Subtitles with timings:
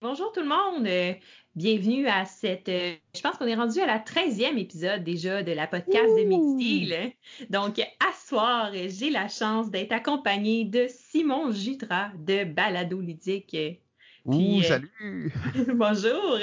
[0.00, 1.12] Bonjour tout le monde, euh,
[1.56, 5.50] bienvenue à cette, euh, je pense qu'on est rendu à la 13e épisode déjà de
[5.50, 7.10] la podcast de Mixdeal.
[7.50, 13.56] Donc, à soir, j'ai la chance d'être accompagnée de Simon Jutra de Balado Ludique.
[14.28, 14.92] Ouh, salut!
[15.74, 16.38] bonjour!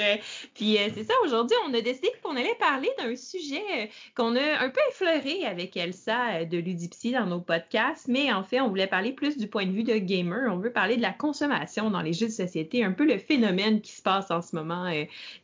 [0.54, 4.70] Puis c'est ça, aujourd'hui, on a décidé qu'on allait parler d'un sujet qu'on a un
[4.70, 9.12] peu effleuré avec Elsa de Ludipsy dans nos podcasts, mais en fait, on voulait parler
[9.12, 10.52] plus du point de vue de gamer.
[10.52, 13.80] On veut parler de la consommation dans les jeux de société, un peu le phénomène
[13.80, 14.90] qui se passe en ce moment,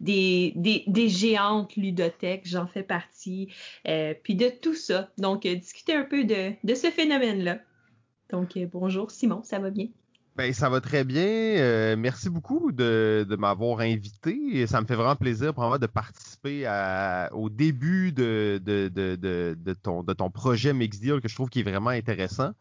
[0.01, 3.51] des, des, des, géantes ludothèques, j'en fais partie,
[3.85, 5.11] puis de tout ça.
[5.17, 7.61] Donc, discuter un peu de, de ce phénomène-là.
[8.31, 9.87] Donc, bonjour Simon, ça va bien?
[10.35, 11.27] Ben, ça va très bien.
[11.27, 14.67] Euh, merci beaucoup de, de m'avoir invité.
[14.67, 19.17] Ça me fait vraiment plaisir pour moi de participer à, au début de, de, de,
[19.17, 22.53] de, ton, de ton projet Mixdeal que je trouve qui est vraiment intéressant.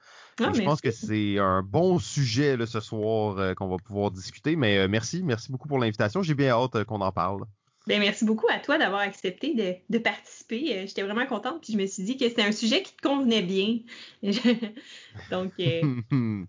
[0.43, 4.11] Ah, je pense que c'est un bon sujet là, ce soir euh, qu'on va pouvoir
[4.11, 4.57] discuter.
[4.57, 6.21] Mais euh, merci, merci beaucoup pour l'invitation.
[6.21, 7.45] J'ai bien hâte qu'on en parle.
[7.87, 10.77] Ben, merci beaucoup à toi d'avoir accepté de, de participer.
[10.77, 13.01] Euh, j'étais vraiment contente, puis je me suis dit que c'était un sujet qui te
[13.01, 13.79] convenait bien.
[15.31, 15.53] Donc.
[15.59, 15.81] Euh...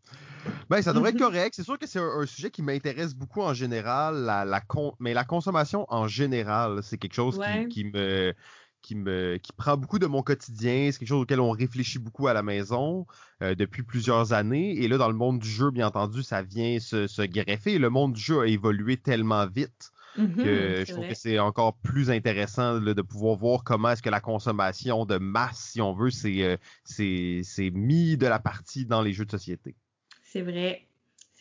[0.68, 1.54] ben, ça devrait être correct.
[1.56, 4.94] C'est sûr que c'est un, sujet qui m'intéresse beaucoup en général, la, la con...
[5.00, 8.34] mais la consommation en général, c'est quelque chose qui, qui, me
[8.82, 12.28] qui me qui prend beaucoup de mon quotidien, c'est quelque chose auquel on réfléchit beaucoup
[12.28, 13.06] à la maison
[13.40, 14.82] euh, depuis plusieurs années.
[14.82, 17.78] Et là, dans le monde du jeu, bien entendu, ça vient se, se greffer.
[17.78, 22.10] Le monde du jeu a évolué tellement vite Que je trouve que c'est encore plus
[22.10, 26.58] intéressant de pouvoir voir comment est-ce que la consommation de masse, si on veut, c'est
[26.84, 29.74] c'est mis de la partie dans les jeux de société.
[30.22, 30.86] C'est vrai.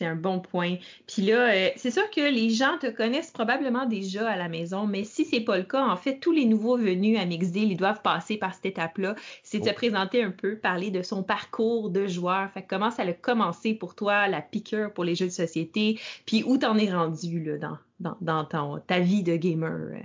[0.02, 0.78] C'est un bon point.
[1.06, 4.84] Puis là, euh, c'est sûr que les gens te connaissent probablement déjà à la maison,
[4.84, 7.76] mais si c'est pas le cas, en fait, tous les nouveaux venus à Mixdeal, ils
[7.76, 9.14] doivent passer par cette étape-là.
[9.44, 12.50] C'est de se présenter un peu, parler de son parcours de joueur.
[12.50, 16.42] Fait comment ça a commencé pour toi, la piqûre pour les jeux de société, puis
[16.44, 20.02] où t'en es rendu là, dans, dans, dans ton, ta vie de gamer?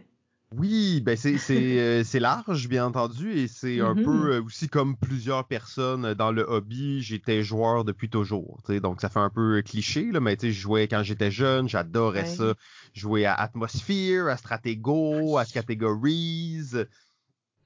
[0.55, 4.03] Oui, ben c'est c'est euh, c'est large bien entendu et c'est un mm-hmm.
[4.05, 9.09] peu euh, aussi comme plusieurs personnes dans le hobby, j'étais joueur depuis toujours, donc ça
[9.09, 12.53] fait un peu cliché là mais tu sais je jouais quand j'étais jeune, j'adorais ça,
[12.93, 16.71] jouer à Atmosphere, à Stratego, à Categories.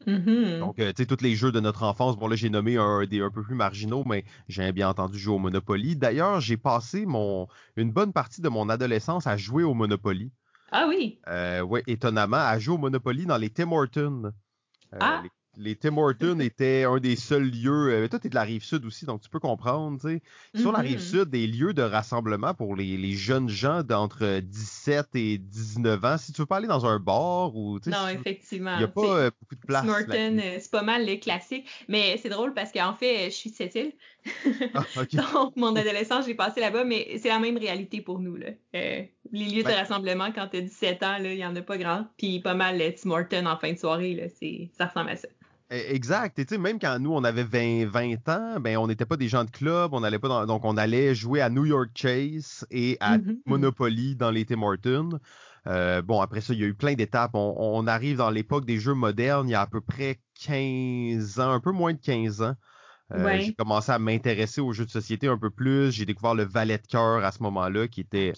[0.08, 0.60] Mm-hmm.
[0.60, 3.06] Donc, euh, tu sais, tous les jeux de notre enfance, bon là, j'ai nommé un
[3.06, 5.96] des un peu plus marginaux, mais j'ai bien entendu jouer au Monopoly.
[5.96, 10.32] D'ailleurs, j'ai passé mon une bonne partie de mon adolescence à jouer au Monopoly.
[10.72, 11.20] Ah oui.
[11.28, 14.32] Euh, ouais, étonnamment, à jouer au Monopoly dans les Tim Hortons.
[14.94, 15.24] Euh, ah
[15.58, 17.90] les Tim Hortons étaient un des seuls lieux.
[17.92, 20.00] Euh, toi, t'es de la rive sud aussi, donc tu peux comprendre.
[20.00, 20.22] Tu.
[20.60, 21.12] Sur la rive mm-hmm.
[21.12, 26.18] sud, des lieux de rassemblement pour les, les jeunes gens d'entre 17 et 19 ans.
[26.18, 27.80] Si tu veux pas aller dans un bar ou.
[27.80, 28.76] Tu sais, non, effectivement.
[28.76, 29.86] Il n'y a pas euh, beaucoup de place.
[29.86, 31.68] Tim Hortons, c'est pas mal les classiques.
[31.88, 33.94] Mais c'est drôle parce qu'en fait, je suis de cette île.
[34.74, 34.84] Ah,
[35.34, 38.36] donc, mon adolescence, j'ai passé là-bas, mais c'est la même réalité pour nous.
[38.36, 38.48] Là.
[38.76, 41.78] Euh, les lieux de ben rassemblement, quand t'as 17 ans, il y en a pas
[41.78, 42.08] grand.
[42.18, 44.24] Puis pas mal Tim Hortons en fin de soirée, là,
[44.78, 45.28] ça ressemble à ça.
[45.72, 46.38] E, exact.
[46.40, 49.18] Et tu sais, même quand nous, on avait 20, 20 ans, ben, on n'était pas
[49.18, 51.90] des gens de club, on allait pas dans, donc on allait jouer à New York
[51.96, 53.38] Chase et à mm-hmm.
[53.46, 55.20] Monopoly dans les Tim Hortons.
[55.68, 57.32] Euh, bon, après ça, il y a eu plein d'étapes.
[57.34, 61.52] On, arrive dans l'époque des jeux modernes, il y a à peu près 15 ans,
[61.52, 62.56] un peu moins de 15 ans.
[63.12, 65.92] Euh, j'ai commencé à m'intéresser aux jeux de société un peu plus.
[65.92, 68.34] J'ai découvert le Valet de cœur à ce moment-là, qui était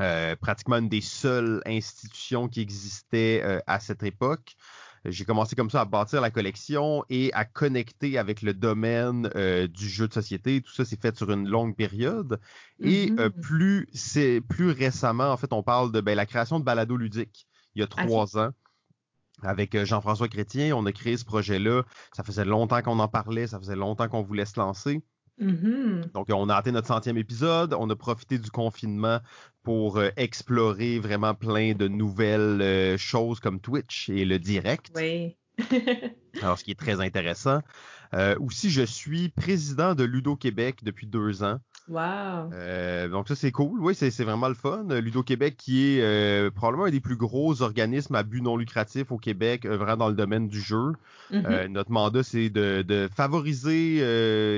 [0.00, 4.56] euh, pratiquement une des seules institutions qui existait à cette époque.
[5.06, 9.66] J'ai commencé comme ça à bâtir la collection et à connecter avec le domaine euh,
[9.66, 10.60] du jeu de société.
[10.60, 12.38] Tout ça s'est fait sur une longue période.
[12.80, 13.40] Et euh, mm-hmm.
[13.40, 17.46] plus c'est plus récemment, en fait, on parle de ben, la création de Balado ludique
[17.74, 18.50] il y a trois ans.
[19.42, 21.82] Avec euh, Jean-François Chrétien, on a créé ce projet-là.
[22.12, 25.02] Ça faisait longtemps qu'on en parlait, ça faisait longtemps qu'on voulait se lancer.
[25.40, 26.12] Mm-hmm.
[26.12, 27.74] Donc, on a atteint notre centième épisode.
[27.74, 29.20] On a profité du confinement
[29.62, 34.90] pour euh, explorer vraiment plein de nouvelles euh, choses comme Twitch et le direct.
[34.94, 35.36] Oui.
[36.42, 37.60] Alors, ce qui est très intéressant.
[38.12, 41.58] Euh, aussi, je suis président de Ludo Québec depuis deux ans.
[41.90, 42.52] Wow.
[42.52, 43.80] Euh, donc ça c'est cool.
[43.80, 44.84] Oui, c'est vraiment le fun.
[44.88, 49.10] Ludo Québec qui est euh, probablement un des plus gros organismes à but non lucratif
[49.10, 50.92] au Québec, euh, vraiment dans le domaine du jeu.
[51.32, 51.66] Mm-hmm.
[51.66, 54.00] notre mandat c'est de, de, favoriser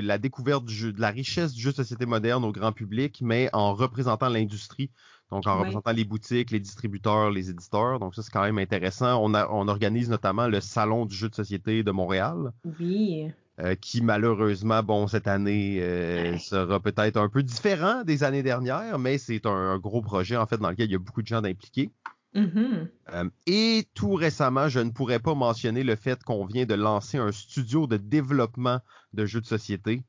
[0.01, 3.19] la découverte du jeu, de la richesse du jeu de société moderne au grand public,
[3.21, 4.91] mais en représentant l'industrie.
[5.31, 7.97] Donc en représentant les boutiques, les distributeurs, les éditeurs.
[7.99, 9.19] Donc ça c'est quand même intéressant.
[9.23, 12.51] On, a, on organise notamment le salon du jeu de société de Montréal.
[12.79, 13.31] Oui.
[13.59, 18.97] Euh, qui malheureusement, bon, cette année euh, sera peut-être un peu différent des années dernières,
[18.97, 21.41] mais c'est un, gros projet en fait dans lequel il y a beaucoup de gens
[21.41, 21.91] d'impliqués.
[22.33, 22.87] Mm-hmm.
[23.13, 27.19] Euh, et tout récemment, je ne pourrais pas mentionner le fait qu'on vient de lancer
[27.19, 28.79] un studio de développement
[29.13, 30.03] de jeux de société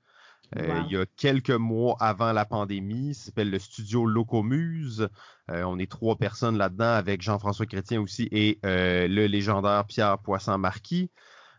[0.56, 3.14] il y a quelques mois avant la pandémie.
[3.14, 5.08] Ça s'appelle le studio Locomuse.
[5.48, 11.10] on est trois personnes là-dedans avec Jean-François Chrétien aussi et le légendaire Pierre Poisson-Marquis.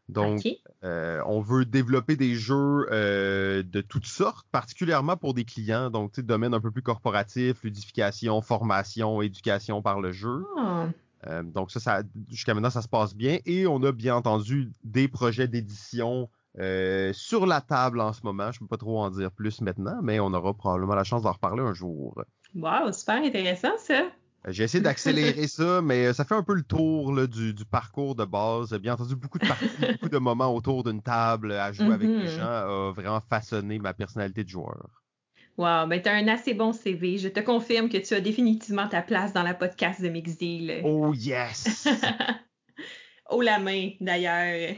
[0.07, 0.41] Donc,
[0.83, 6.11] euh, on veut développer des jeux euh, de toutes sortes, particulièrement pour des clients, donc
[6.11, 10.45] tu sais, domaine un peu plus corporatif, ludification, formation, éducation par le jeu.
[10.57, 10.87] Ah.
[11.27, 13.39] Euh, donc ça, ça jusqu'à maintenant, ça se passe bien.
[13.45, 16.29] Et on a bien entendu des projets d'édition
[17.11, 18.51] sur la table en ce moment.
[18.51, 21.23] Je ne peux pas trop en dire plus maintenant, mais on aura probablement la chance
[21.23, 22.23] d'en reparler un jour.
[22.53, 24.03] Wow, super intéressant ça.
[24.47, 28.73] J'ai essayé d'accélérer ça, mais ça fait un peu le tour du, parcours de base.
[28.73, 32.27] Bien entendu, beaucoup de parties, beaucoup de moments autour d'une table à jouer avec les
[32.27, 32.37] mm-hmm.
[32.37, 35.03] gens a vraiment façonné ma personnalité de joueur.
[35.57, 37.17] Wow, ben t'as un assez bon CV.
[37.17, 40.81] Je te confirme que tu as définitivement ta place dans la podcast de Mixdeal.
[40.83, 41.87] Oh yes!
[43.29, 44.75] oh la main, d'ailleurs.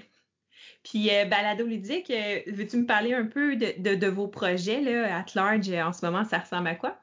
[0.83, 5.17] Puis euh, Balado Ludique, euh, veux-tu me parler un peu de, de, vos projets là,
[5.17, 5.69] at large?
[5.69, 6.23] En ce moment?
[6.23, 6.97] Ça ressemble à quoi?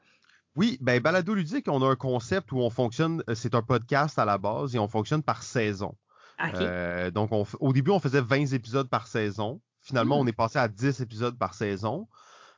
[0.55, 4.17] Oui, ben Balado Ludique, on a un concept où on fonctionne, euh, c'est un podcast
[4.17, 5.95] à la base et on fonctionne par saison.
[6.55, 9.61] Euh, donc, au début, on faisait 20 épisodes par saison.
[9.81, 10.21] Finalement, hmm.
[10.23, 12.07] on est passé à 10 épisodes par saison.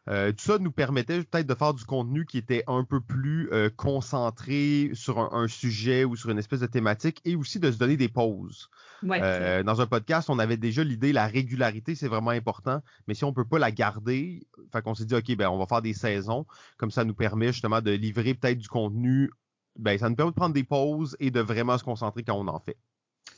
[0.10, 3.50] Euh, tout ça nous permettait peut-être de faire du contenu qui était un peu plus
[3.52, 7.78] euh, concentré sur un, sujet ou sur une espèce de thématique et aussi de se
[7.78, 8.70] donner des pauses.
[9.04, 13.24] Euh, dans un podcast, on avait déjà l'idée, la régularité, c'est vraiment important, mais si
[13.24, 15.94] on peut pas la garder, fait qu'on s'est dit, OK, ben, on va faire des
[15.94, 16.46] saisons,
[16.78, 19.30] comme ça nous permet justement de livrer peut-être du contenu,
[19.78, 22.48] ben, ça nous permet de prendre des pauses et de vraiment se concentrer quand on
[22.48, 22.78] en fait.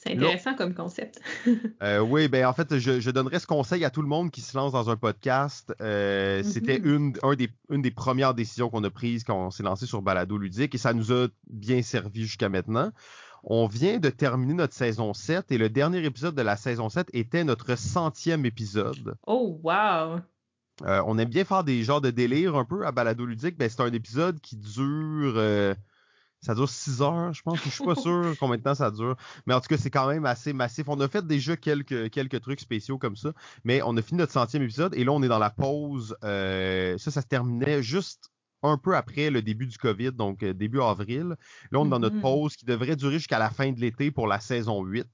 [0.10, 1.22] C'est intéressant comme concept.
[1.84, 4.42] euh, oui, ben en fait, je, je, donnerais ce conseil à tout le monde qui
[4.42, 5.74] se lance dans un podcast.
[5.82, 9.64] Euh, c'était une, un des, une des premières décisions qu'on a prises quand on s'est
[9.64, 12.92] lancé sur Balado Ludique et ça nous a bien servi jusqu'à maintenant.
[13.44, 17.08] On vient de terminer notre saison 7 et le dernier épisode de la saison 7
[17.14, 19.16] était notre centième épisode.
[19.28, 20.20] Oh, wow!
[20.86, 23.58] Euh, on aime bien faire des genres de délire un peu à Balado Ludique.
[23.58, 25.76] Ben, c'est un épisode qui dure...
[26.42, 27.60] Ça dure 6 heures, je pense.
[27.64, 29.16] Je suis pas sûr combien de temps ça dure.
[29.46, 30.88] Mais en tout cas, c'est quand même assez massif.
[30.88, 33.34] On a fait déjà quelques, quelques trucs spéciaux comme ça.
[33.64, 36.16] Mais on a fini notre centième épisode et là, on est dans la pause.
[36.24, 38.32] Euh, ça, ça se terminait juste
[38.64, 41.36] un peu après le début du COVID, donc euh, début avril.
[41.72, 42.22] Là, on est dans notre mm-hmm.
[42.22, 45.08] pause qui devrait durer jusqu'à la fin de l'été pour la saison 8.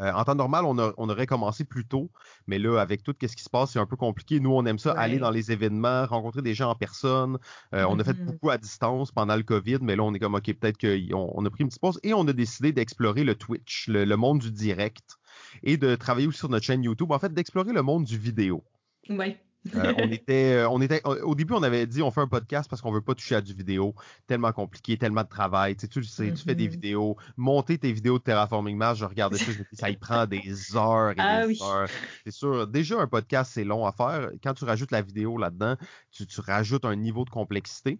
[0.00, 2.10] Euh, en temps normal, on, aurait commencé plus tôt,
[2.46, 4.40] mais là, avec tout ce qui se passe, c'est un peu compliqué.
[4.40, 7.38] Nous, on aime ça, aller dans les événements, rencontrer des gens en personne.
[7.74, 8.24] Euh, on a fait mm-hmm.
[8.24, 11.44] beaucoup à distance pendant le COVID, mais là, on est comme, OK, peut-être qu'on on
[11.44, 14.50] a pris une petite pause et on a décidé d'explorer le Twitch, le, monde du
[14.50, 15.18] direct,
[15.62, 17.12] et de travailler aussi sur notre chaîne YouTube.
[17.12, 18.64] En fait, d'explorer le monde du vidéo.
[19.10, 19.36] Oui.
[19.74, 22.68] Euh, on était, euh, on était, au début, on avait dit on fait un podcast
[22.68, 23.94] parce qu'on veut pas toucher à du vidéo,
[24.26, 25.76] tellement compliqué, tellement de travail.
[25.76, 26.70] Tu sais, tu sais, tu fais des mm-hmm.
[26.70, 31.12] vidéos, monter tes vidéos de Terraforming Mars, je regardais ça, ça y prend des heures
[31.12, 31.88] et ah des heures.
[32.24, 34.30] C'est sûr, déjà un podcast c'est long à faire.
[34.42, 35.76] Quand tu rajoutes la vidéo là-dedans,
[36.10, 37.98] tu, tu rajoutes un niveau de complexité.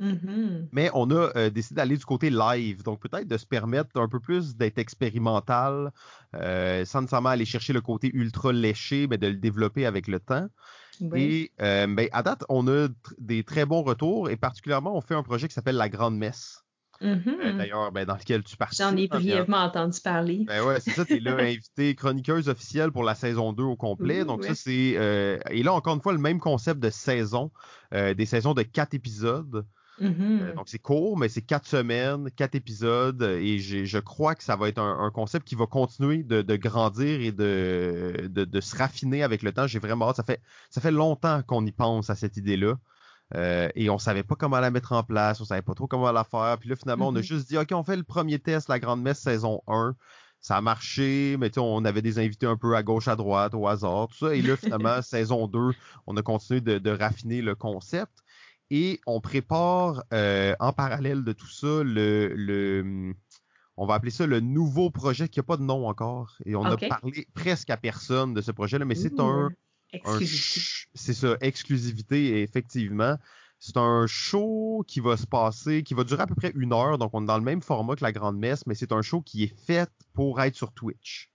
[0.00, 0.68] Mm-hmm.
[0.72, 4.08] Mais on a euh, décidé d'aller du côté live, donc peut-être de se permettre un
[4.08, 5.90] peu plus d'être expérimental,
[6.34, 10.20] euh, sans nécessairement aller chercher le côté ultra léché, mais de le développer avec le
[10.20, 10.48] temps.
[11.14, 12.88] Et euh, ben, à date, on a
[13.18, 16.62] des très bons retours et particulièrement, on fait un projet qui s'appelle La Grande Messe.
[17.02, 17.58] Mm-hmm.
[17.58, 18.86] D'ailleurs, ben, dans lequel tu participes.
[18.86, 20.44] J'en ai brièvement entendu parler.
[20.46, 23.76] Ben ouais, c'est ça, tu es là invité chroniqueuse officielle pour la saison 2 au
[23.76, 24.24] complet.
[24.24, 25.40] donc ça, c'est...
[25.50, 27.50] et là, encore une fois, le même concept de saison,
[27.92, 29.66] des saisons de quatre épisodes.
[30.00, 30.42] Mm-hmm.
[30.42, 34.56] Euh, donc c'est court, mais c'est quatre semaines, quatre épisodes, et je crois que ça
[34.56, 39.42] va être un, concept qui va continuer de, grandir et de, de, se raffiner avec
[39.42, 39.66] le temps.
[39.66, 40.16] J'ai vraiment hâte.
[40.16, 42.74] Ça fait, ça fait longtemps qu'on y pense à cette idée-là.
[43.34, 46.12] Euh, et on savait pas comment la mettre en place, on savait pas trop comment
[46.12, 46.58] la faire.
[46.60, 47.22] Puis là, finalement, on a mm-hmm.
[47.22, 49.96] juste dit, OK, on fait le premier test, la Grande Messe saison 1.
[50.40, 53.66] Ça a marché, mais on avait des invités un peu à gauche, à droite, au
[53.66, 54.34] hasard, tout ça.
[54.34, 55.70] Et là, finalement, saison 2,
[56.06, 58.22] on a continué de, de raffiner le concept
[58.70, 63.14] et on prépare euh, en parallèle de tout ça le, le,
[63.76, 66.36] on va appeler ça le nouveau projet qui n'a pas de nom encore.
[66.44, 69.50] Et on a parlé presque à personne de ce projet-là, mais c'est un,
[70.94, 73.16] c'est ça, exclusivité, effectivement.
[73.58, 76.98] C'est un show qui va se passer, qui va durer à peu près une heure,
[76.98, 79.22] donc on est dans le même format que la Grande Messe, mais c'est un show
[79.22, 81.30] qui est fait pour être sur Twitch.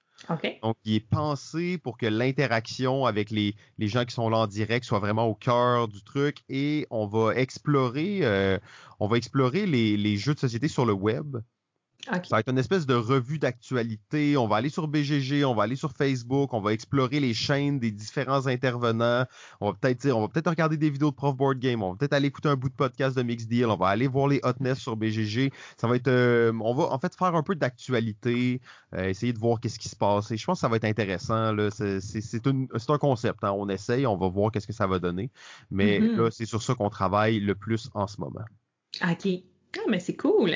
[0.63, 4.47] Donc, il est pensé pour que l'interaction avec les, les, gens qui sont là en
[4.47, 8.57] direct soit vraiment au cœur du truc et on va explorer, euh,
[8.99, 11.37] on va explorer les, les, jeux de société sur le web.
[12.05, 14.35] Ça va être une espèce de revue d'actualité.
[14.37, 17.79] On va aller sur BGG, on va aller sur Facebook, on va explorer les chaînes
[17.79, 19.25] des différents intervenants.
[19.59, 21.83] On va peut-être on va peut-être regarder des vidéos de Prof Board Game.
[21.83, 23.67] On va peut-être aller écouter un bout de podcast de Mix Deal.
[23.67, 25.51] On va aller voir les hotness sur BGG.
[25.77, 28.61] Ça va être, euh, on va en fait faire un peu d'actualité,
[28.95, 30.31] euh, essayer de voir qu'est-ce qui se passe.
[30.31, 31.55] Et je pense que ça va être intéressant.
[31.69, 33.43] C'est un concept.
[33.43, 33.51] Hein.
[33.51, 35.29] On essaye, on va voir qu'est-ce que ça va donner.
[35.69, 36.15] Mais mm-hmm.
[36.15, 38.45] là, c'est sur ça qu'on travaille le plus en ce moment.
[39.03, 39.27] OK.
[39.77, 40.51] Ah, mais c'est cool.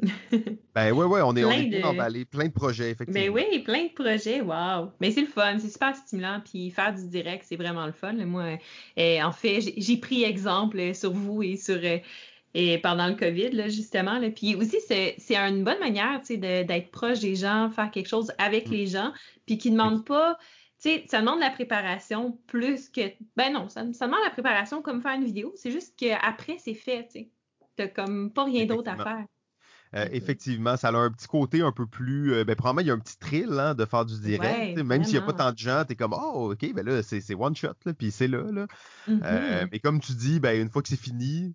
[0.74, 2.24] Ben oui, oui, on est, plein de...
[2.24, 3.20] plein de projets, effectivement.
[3.20, 4.92] Ben oui, plein de projets, wow.
[5.00, 8.12] Mais c'est le fun, c'est super stimulant, puis faire du direct, c'est vraiment le fun.
[8.12, 8.58] Moi,
[8.98, 11.98] euh, en fait, j'ai pris exemple sur vous et sur euh,
[12.54, 14.18] et pendant le COVID, là, justement.
[14.18, 14.30] Là.
[14.30, 18.72] Puis aussi, c'est une bonne manière d'être proche des gens, faire quelque chose avec mm.
[18.72, 19.12] les gens,
[19.46, 20.36] puis qui ne demande pas.
[20.82, 23.02] Tu sais, ça demande la préparation plus que.
[23.36, 25.52] Ben non, ça, ça demande la préparation comme faire une vidéo.
[25.54, 27.30] C'est juste qu'après, c'est fait, tu sais.
[27.76, 29.24] T'as comme pas rien d'autre à faire.
[29.96, 32.32] Euh, effectivement, ça a un petit côté un peu plus.
[32.32, 34.78] Euh, ben, probablement, il y a un petit thrill hein, de faire du direct.
[34.82, 37.02] même s'il n'y a pas tant de gens, tu es comme, oh, OK, ben là,
[37.02, 38.44] c'est one shot, puis c'est là.
[38.52, 38.66] là.
[39.08, 41.54] Euh, mais comme tu dis, ben, une fois que c'est fini,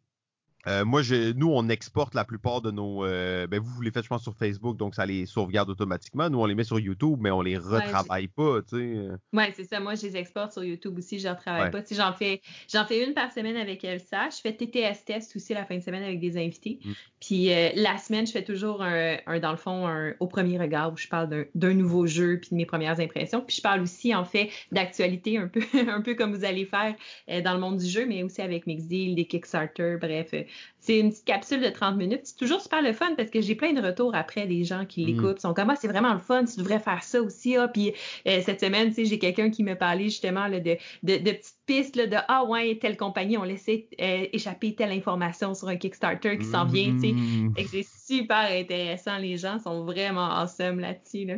[0.67, 1.01] euh, moi,
[1.35, 3.05] nous, on exporte la plupart de nos.
[3.05, 6.29] Euh, ben, vous, vous les faites, je pense, sur Facebook, donc ça les sauvegarde automatiquement.
[6.29, 9.09] Nous, on les met sur YouTube, mais on les retravaille pas, tu sais.
[9.33, 9.79] Oui, c'est ça.
[9.79, 11.81] Moi, je les exporte sur YouTube aussi, je ne retravaille pas.
[11.91, 12.41] j'en fais,
[12.71, 14.29] j'en fais une par semaine avec Elsa.
[14.29, 16.79] Je fais TTS test aussi la fin de semaine avec des invités.
[16.83, 16.91] Mm.
[17.19, 20.93] Puis euh, la semaine, je fais toujours un, dans le fond, un, au premier regard
[20.93, 23.41] où je parle d'un, nouveau jeu puis de mes premières impressions.
[23.41, 26.95] Puis je parle aussi, en fait, d'actualité, un peu, un peu comme vous allez faire
[27.43, 30.33] dans le monde du jeu, mais aussi avec Mixdeal, des Kickstarter, bref
[30.79, 32.21] c'est une petite capsule de 30 minutes.
[32.23, 35.03] C'est toujours super le fun parce que j'ai plein de retours après des gens qui
[35.03, 35.07] mm.
[35.07, 35.37] l'écoutent.
[35.39, 37.57] Ils sont comme, ah, c'est vraiment le fun, tu devrais faire ça aussi.
[37.57, 37.67] Ah.
[37.67, 37.93] Puis
[38.27, 41.95] euh, cette semaine, tu sais, j'ai quelqu'un qui me parlait justement de, de, petites pistes
[41.95, 46.37] là, de, ah ouais, telle compagnie, on laissait euh, échapper telle information sur un Kickstarter
[46.37, 46.93] qui s'en vient.
[46.93, 47.13] Tu sais.
[47.13, 47.53] Mm.
[47.67, 49.17] c'est super intéressant.
[49.17, 51.25] Les gens sont vraiment awesome là-dessus.
[51.25, 51.35] Là.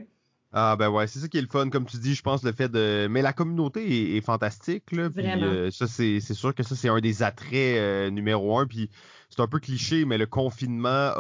[0.54, 2.52] Ah ben ouais, c'est ça qui est le fun, comme tu dis, je pense le
[2.52, 3.08] fait de.
[3.10, 5.10] Mais la communauté est, fantastique, là.
[5.10, 5.46] Vraiment.
[5.46, 8.66] Euh, ça, c'est sûr que ça, c'est un des attraits numéro un.
[8.66, 8.90] Puis
[9.30, 11.14] c'est un peu cliché, mais le confinement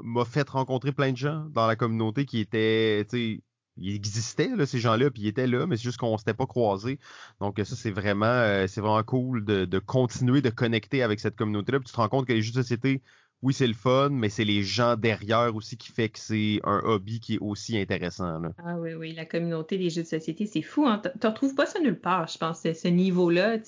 [0.00, 3.42] m'a fait rencontrer plein de gens dans la communauté qui étaient, tu sais,
[3.78, 6.46] ils existaient, là, ces gens-là, puis ils étaient là, mais c'est juste qu'on s'était pas
[6.46, 6.98] croisés.
[7.40, 11.36] Donc ça, c'est vraiment, euh, c'est vraiment cool de, de, continuer de connecter avec cette
[11.36, 11.78] communauté-là.
[11.80, 13.02] Puis tu te rends compte que les jeux de société
[13.42, 16.80] oui, c'est le fun, mais c'est les gens derrière aussi qui fait que c'est un
[16.84, 18.38] hobby qui est aussi intéressant.
[18.38, 18.50] Là.
[18.64, 20.86] Ah oui, oui, la communauté des jeux de société, c'est fou.
[20.86, 21.02] Hein?
[21.20, 23.58] Tu retrouves pas ça nulle part, je pense, ce niveau-là.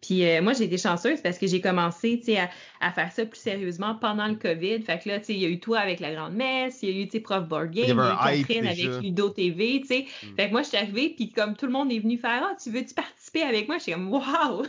[0.00, 2.48] Puis euh, moi, j'ai été chanceuse parce que j'ai commencé à,
[2.80, 4.80] à faire ça plus sérieusement pendant le COVID.
[4.82, 7.04] Fait que là, il y a eu toi avec la Grande Messe, il y a
[7.04, 9.82] eu Prof Board Game, il y a eu Catherine avec Ludo TV.
[9.84, 10.06] sais.
[10.22, 10.36] Mm.
[10.36, 12.56] Fait que moi, je suis arrivée, puis comme tout le monde est venu faire Ah,
[12.62, 13.76] tu veux-tu participer avec moi?
[13.76, 14.62] Je suis comme Waouh!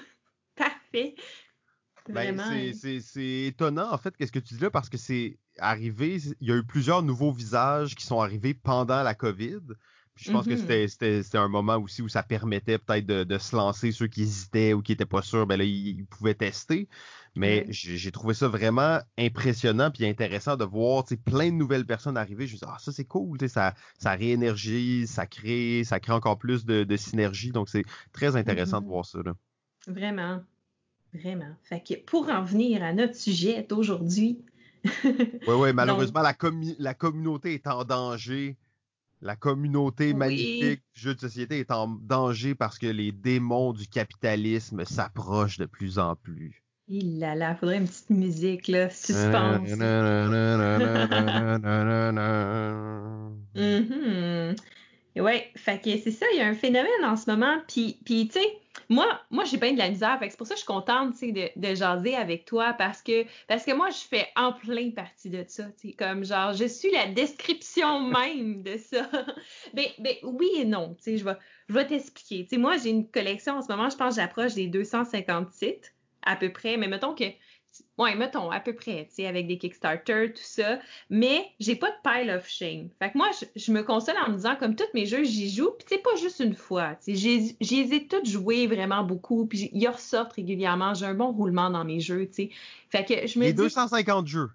[0.57, 1.15] Parfait!
[2.11, 6.47] Ben, c'est étonnant, en fait, qu'est-ce que tu dis là, parce que c'est arrivé, il
[6.47, 9.59] y a eu plusieurs nouveaux visages qui sont arrivés pendant la COVID.
[10.15, 11.21] Puis je pense que mm-hmm.
[11.21, 14.81] c'était un moment aussi où ça permettait peut-être de, se lancer ceux qui hésitaient ou
[14.81, 16.89] qui n'étaient pas sûrs, ben là, ils, pouvaient tester.
[17.33, 22.45] Mais j'ai trouvé ça vraiment impressionnant puis intéressant de voir plein de nouvelles personnes arriver.
[22.45, 26.13] Je me suis dit, ah, ça c'est cool, ça, ça réénergise, ça crée, ça crée
[26.13, 27.51] encore plus de, synergie.
[27.51, 28.89] Donc c'est très intéressant de mm-hmm.
[28.89, 29.19] voir ça.
[29.23, 29.33] Là.
[29.87, 30.43] Vraiment.
[31.13, 31.53] Vraiment.
[31.63, 34.43] Fait que pour en venir à notre sujet d'aujourd'hui.
[35.03, 36.35] oui, oui, malheureusement, la,
[36.79, 38.57] la communauté est en danger.
[39.21, 43.87] La communauté magnifique du jeu de société est en danger parce que les démons du
[43.87, 46.63] capitalisme s'approchent de plus en plus.
[46.87, 49.69] Il là là, faudrait une petite musique, là, suspense.
[53.55, 54.55] mm
[55.15, 58.29] Ouais, fait que c'est ça, il y a un phénomène en ce moment, puis, puis
[58.29, 60.17] tu sais, moi, moi j'ai pas de la misère.
[60.21, 63.65] c'est pour ça que je suis contente de, de jaser avec toi parce que, parce
[63.65, 65.65] que moi, je fais en plein partie de ça.
[65.97, 69.09] Comme genre, je suis la description même de ça.
[69.73, 70.95] ben, ben, oui et non.
[71.05, 71.37] Je vais,
[71.67, 72.57] je vais t'expliquer.
[72.57, 76.35] Moi, j'ai une collection en ce moment, je pense que j'approche des 250 sites à
[76.37, 76.77] peu près.
[76.77, 77.25] Mais mettons que
[77.97, 80.79] Ouais, mettons, à peu près, tu sais, avec des Kickstarter, tout ça.
[81.09, 82.89] Mais j'ai pas de pile of shame.
[82.99, 85.71] Fait que moi, je, me console en me disant, comme tous mes jeux, j'y joue,
[85.71, 86.95] puis c'est pas juste une fois.
[87.03, 90.93] Tu sais, j'y ai tous joués vraiment beaucoup, puis ils ressortent régulièrement.
[90.93, 92.49] J'ai un bon roulement dans mes jeux, tu sais.
[92.89, 93.61] Fait que je me Les dis...
[93.61, 94.49] 250 jeux.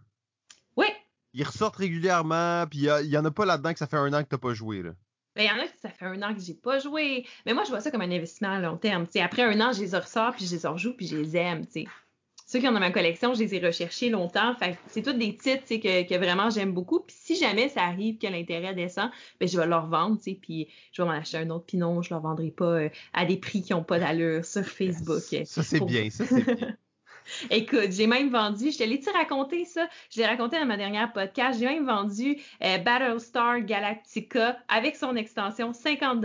[0.77, 0.87] Oui.
[1.33, 4.23] Ils ressortent régulièrement, puis il y, en a pas là-dedans que ça fait un an
[4.23, 4.91] que t'as pas joué, là.
[5.37, 7.27] Ben, il y en a que ça fait un an que j'ai pas joué.
[7.45, 9.07] Mais moi, je vois ça comme un investissement à long terme.
[9.21, 11.65] après un an, je les ressors, puis je les rejoue, puis je les aime.
[11.69, 11.85] sais
[12.47, 14.55] ceux qui ont dans ma collection, je les ai recherchés longtemps.
[14.55, 17.01] Fait c'est tous des titres que, que vraiment j'aime beaucoup.
[17.01, 19.11] Puis si jamais ça arrive que l'intérêt descend,
[19.41, 21.67] ben je vais leur vendre, puis je vais m'en acheter un autre.
[21.67, 24.65] Puis non, je leur vendrai pas euh, à des prix qui n'ont pas d'allure sur
[24.65, 25.21] Facebook.
[25.45, 26.77] Ça, c'est bien, ça, c'est bien.
[27.51, 29.89] Écoute, j'ai même vendu, je te l'ai-tu raconté ça?
[30.11, 31.59] Je l'ai raconté dans ma dernière podcast.
[31.59, 36.21] J'ai même vendu euh, Battlestar Galactica avec son extension 50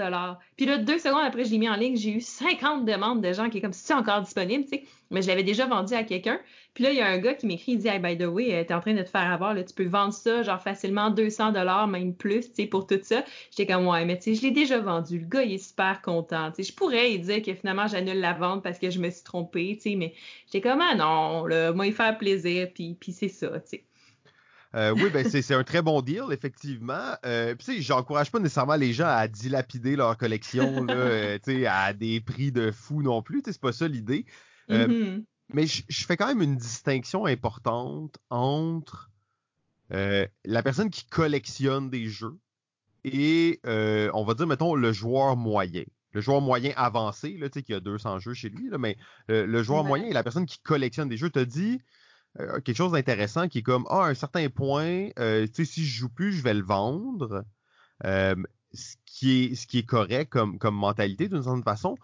[0.62, 3.34] Puis là, deux secondes après, je l'ai mis en ligne, j'ai eu 50 demandes de
[3.34, 4.84] gens qui est comme c'est encore disponible, tu sais?
[5.10, 6.39] Mais je l'avais déjà vendu à quelqu'un.
[6.75, 8.53] Puis là, il y a un gars qui m'écrit, il dit, hey, by the way,
[8.53, 11.10] euh, t'es en train de te faire avoir, là, tu peux vendre ça, genre facilement
[11.10, 13.25] 200 dollars, même plus, tu sais, pour tout ça.
[13.50, 15.18] J'étais comme, ouais, mais tu sais, je l'ai déjà vendu.
[15.18, 16.51] Le gars, il est super content.
[16.51, 19.10] Tu sais, je pourrais lui dire que finalement, j'annule la vente parce que je me
[19.10, 20.13] suis trompée, tu sais, mais
[20.46, 23.84] j'étais comme, ah non, là, moi, il fait plaisir, puis, puis c'est ça, tu sais.
[24.74, 27.16] Euh, oui, ben c'est un très bon deal, effectivement.
[27.25, 32.22] Euh, Puis j'encourage pas nécessairement les gens à dilapider leur collection là, euh, à des
[32.22, 33.42] prix de fou non plus.
[33.46, 34.25] C'est pas ça l'idée.
[34.70, 35.24] Euh, mm-hmm.
[35.54, 39.10] Mais je, fais quand même une distinction importante entre
[39.90, 42.38] la personne qui collectionne des jeux
[43.04, 45.84] et, on va dire, mettons, le joueur moyen.
[46.13, 48.96] Le joueur moyen avancé, là, tu sais, qui a 200 jeux chez lui, là, mais
[49.28, 51.82] le joueur moyen et la personne qui collectionne des jeux te dit
[52.40, 55.86] euh, quelque chose d'intéressant qui est comme, ah, à un certain point, tu sais, si
[55.86, 57.44] je joue plus, je vais le vendre.
[58.04, 61.98] ce qui est ce qui est correct comme, comme mentalité d'une certaine façon.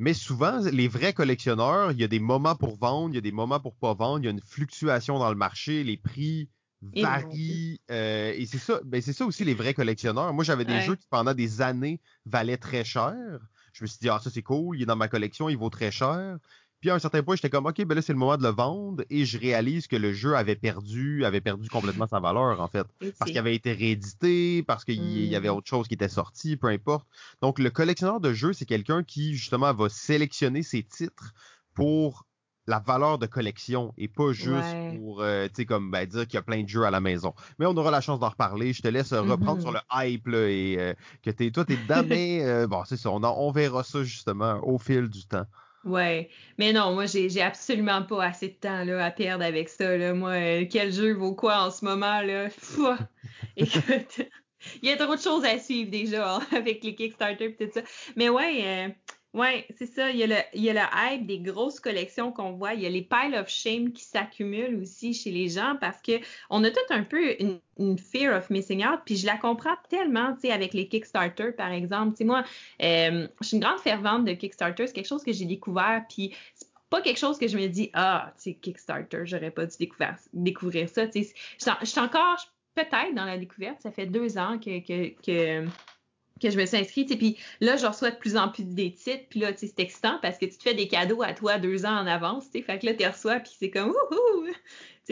[0.00, 3.20] Mais souvent, les vrais collectionneurs, il y a des moments pour vendre, il y a
[3.20, 6.48] des moments pour pas vendre, il y a une fluctuation dans le marché, les prix
[6.80, 7.80] varient.
[7.90, 10.32] Euh, et c'est ça, ben c'est ça aussi les vrais collectionneurs.
[10.32, 13.14] Moi, j'avais des jeux qui pendant des années valaient très cher.
[13.74, 15.68] Je me suis dit, ah, ça c'est cool, il est dans ma collection, il vaut
[15.68, 16.38] très cher.
[16.80, 18.48] Puis à un certain point, j'étais comme OK, ben là c'est le moment de le
[18.48, 22.68] vendre et je réalise que le jeu avait perdu, avait perdu complètement sa valeur en
[22.68, 22.86] fait,
[23.18, 25.56] parce qu'il avait été réédité, parce qu'il y avait hmm.
[25.56, 27.06] autre chose qui était sorti, peu importe.
[27.42, 31.34] Donc le collectionneur de jeux, c'est quelqu'un qui justement va sélectionner ses titres
[31.74, 32.26] pour
[32.66, 36.34] la valeur de collection et pas juste pour euh, tu sais comme ben, dire qu'il
[36.34, 37.34] y a plein de jeux à la maison.
[37.58, 38.72] Mais on aura la chance d'en reparler.
[38.72, 39.60] Je te laisse reprendre mm-hmm.
[39.60, 43.10] sur le hype là, et euh, que t'es toi t'es mais euh, bon c'est ça.
[43.10, 45.46] On, on verra ça justement au fil du temps.
[45.84, 49.96] Ouais, mais non, moi j'ai absolument pas assez de temps là, à perdre avec ça.
[49.96, 50.12] Là.
[50.12, 52.48] Moi, euh, quel jeu vaut quoi en ce moment là?
[53.56, 54.20] Écoute,
[54.82, 57.72] il y a trop de choses à suivre déjà hein, avec les Kickstarter et tout
[57.72, 57.80] ça.
[58.14, 58.88] Mais ouais, euh,
[59.32, 60.10] oui, c'est ça.
[60.10, 62.74] Il y, a le, il y a le hype des grosses collections qu'on voit.
[62.74, 66.12] Il y a les piles of shame qui s'accumulent aussi chez les gens parce que
[66.50, 67.60] on a tout un peu une,
[67.96, 69.00] fear of missing out.
[69.06, 72.12] Puis je la comprends tellement, tu sais, avec les Kickstarter, par exemple.
[72.12, 72.42] Tu sais, moi,
[72.82, 74.88] euh, je suis une grande fervente de Kickstarter.
[74.88, 76.04] C'est quelque chose que j'ai découvert.
[76.08, 76.34] Puis
[76.90, 80.16] pas quelque chose que je me dis, ah, tu sais, Kickstarter, j'aurais pas dû découvrir,
[80.32, 81.06] découvrir ça.
[81.06, 82.36] Tu sais, je suis encore
[82.74, 83.80] peut-être dans la découverte.
[83.80, 85.68] Ça fait deux ans que, que, que
[86.40, 87.16] que je me suis inscrite.
[87.18, 89.24] Puis là, je reçois de plus en plus des titres.
[89.28, 91.96] Puis là, c'est excitant parce que tu te fais des cadeaux à toi deux ans
[91.96, 92.44] en avance.
[92.52, 94.46] Fait que là, tu reçois, puis c'est comme ouhou!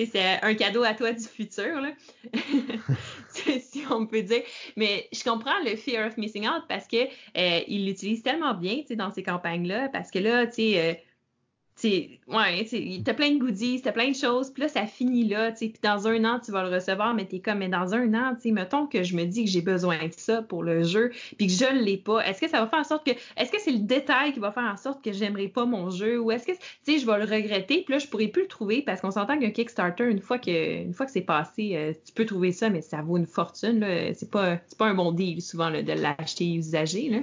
[0.07, 1.91] C'est un cadeau à toi du futur, là.
[3.33, 4.43] si on peut dire.
[4.77, 6.97] Mais je comprends le fear of missing out parce que
[7.37, 9.89] euh, il l'utilise tellement bien dans ces campagnes-là.
[9.89, 10.95] Parce que là, tu sais, euh,
[11.85, 15.69] ouais, t'as plein de goodies, t'as plein de choses, puis là, ça finit là, tu
[15.69, 18.37] puis dans un an, tu vas le recevoir, mais t'es comme, mais dans un an,
[18.41, 21.47] tu mettons que je me dis que j'ai besoin de ça pour le jeu, puis
[21.47, 23.71] que je l'ai pas, est-ce que ça va faire en sorte que, est-ce que c'est
[23.71, 26.53] le détail qui va faire en sorte que j'aimerais pas mon jeu, ou est-ce que,
[26.85, 29.39] tu je vais le regretter, puis là, je pourrais plus le trouver, parce qu'on s'entend
[29.39, 32.71] qu'un Kickstarter, une fois que, une fois que c'est passé, euh, tu peux trouver ça,
[32.71, 36.55] mais ça vaut une fortune, là, c'est pas, pas un bon deal, souvent, de l'acheter
[36.55, 37.19] usagé, là.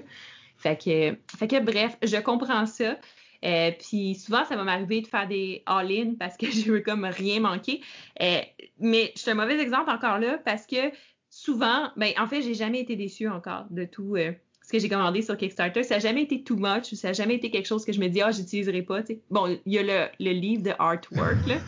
[0.57, 2.97] Fait que, fait que bref, je comprends ça.
[3.45, 7.05] Euh, puis souvent, ça va m'arriver de faire des all-in parce que je veux comme
[7.05, 7.81] rien manquer.
[8.21, 8.41] Euh,
[8.79, 10.91] mais je suis un mauvais exemple encore là parce que
[11.29, 14.31] souvent, ben en fait, j'ai jamais été déçue encore de tout euh,
[14.63, 15.83] ce que j'ai commandé sur Kickstarter.
[15.83, 17.99] Ça n'a jamais été too much ou ça n'a jamais été quelque chose que je
[17.99, 19.01] me dis ah j'utiliserai pas.
[19.29, 21.57] Bon, il y a le, le livre de artwork là.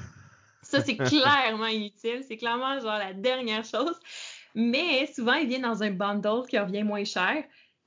[0.63, 2.23] Ça c'est clairement inutile.
[2.27, 3.95] C'est clairement genre la dernière chose.
[4.53, 7.43] Mais souvent, il vient dans un bundle qui revient moins cher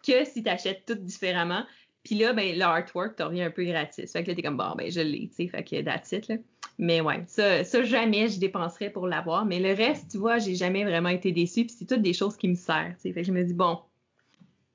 [0.07, 1.65] que si tu achètes tout différemment.
[2.03, 4.11] Puis là, ben, l'artwork t'en revient un peu gratis.
[4.11, 5.49] Fait que là, t'es comme, bon, ben, je l'ai, tu sais.
[5.49, 6.37] Fait que that's it, là.
[6.79, 9.45] Mais ouais, ça, ça jamais je dépenserais pour l'avoir.
[9.45, 11.67] Mais le reste, tu vois, j'ai jamais vraiment été déçue.
[11.67, 13.13] Puis c'est toutes des choses qui me servent, tu sais.
[13.13, 13.79] Fait que je me dis, bon,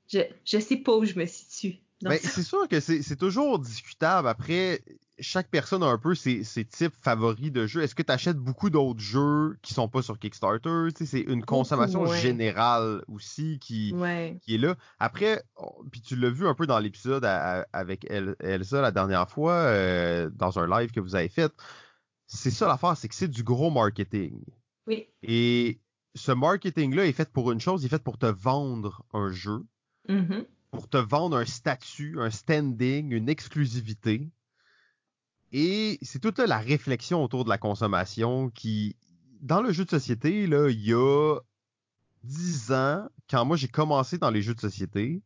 [0.08, 1.80] je, je sais pas où je me situe.
[2.02, 4.28] Ben, c'est sûr que c'est toujours discutable.
[4.28, 4.80] Après,
[5.18, 7.82] chaque personne a un peu ses, types favoris de jeux.
[7.82, 10.88] Est-ce que tu achètes beaucoup d'autres jeux qui sont pas sur Kickstarter?
[10.94, 13.94] c'est une consommation générale aussi qui,
[14.42, 14.76] qui est là.
[14.98, 15.42] Après,
[15.90, 20.58] puis tu l'as vu un peu dans l'épisode avec Elsa la dernière fois, euh, dans
[20.58, 21.52] un live que vous avez fait.
[22.26, 24.42] C'est ça l'affaire, c'est que c'est du gros marketing.
[24.86, 25.08] Oui.
[25.22, 25.80] Et
[26.14, 29.64] ce marketing-là est fait pour une chose, il est fait pour te vendre un jeu.
[30.08, 30.46] Mm-hmm.
[30.72, 34.28] Pour te vendre un statut, un standing, une exclusivité.
[35.52, 38.96] Et c'est toute la réflexion autour de la consommation qui,
[39.40, 41.38] dans le jeu de société, là, il y a
[42.24, 45.22] dix ans, quand moi j'ai commencé dans les jeux de société,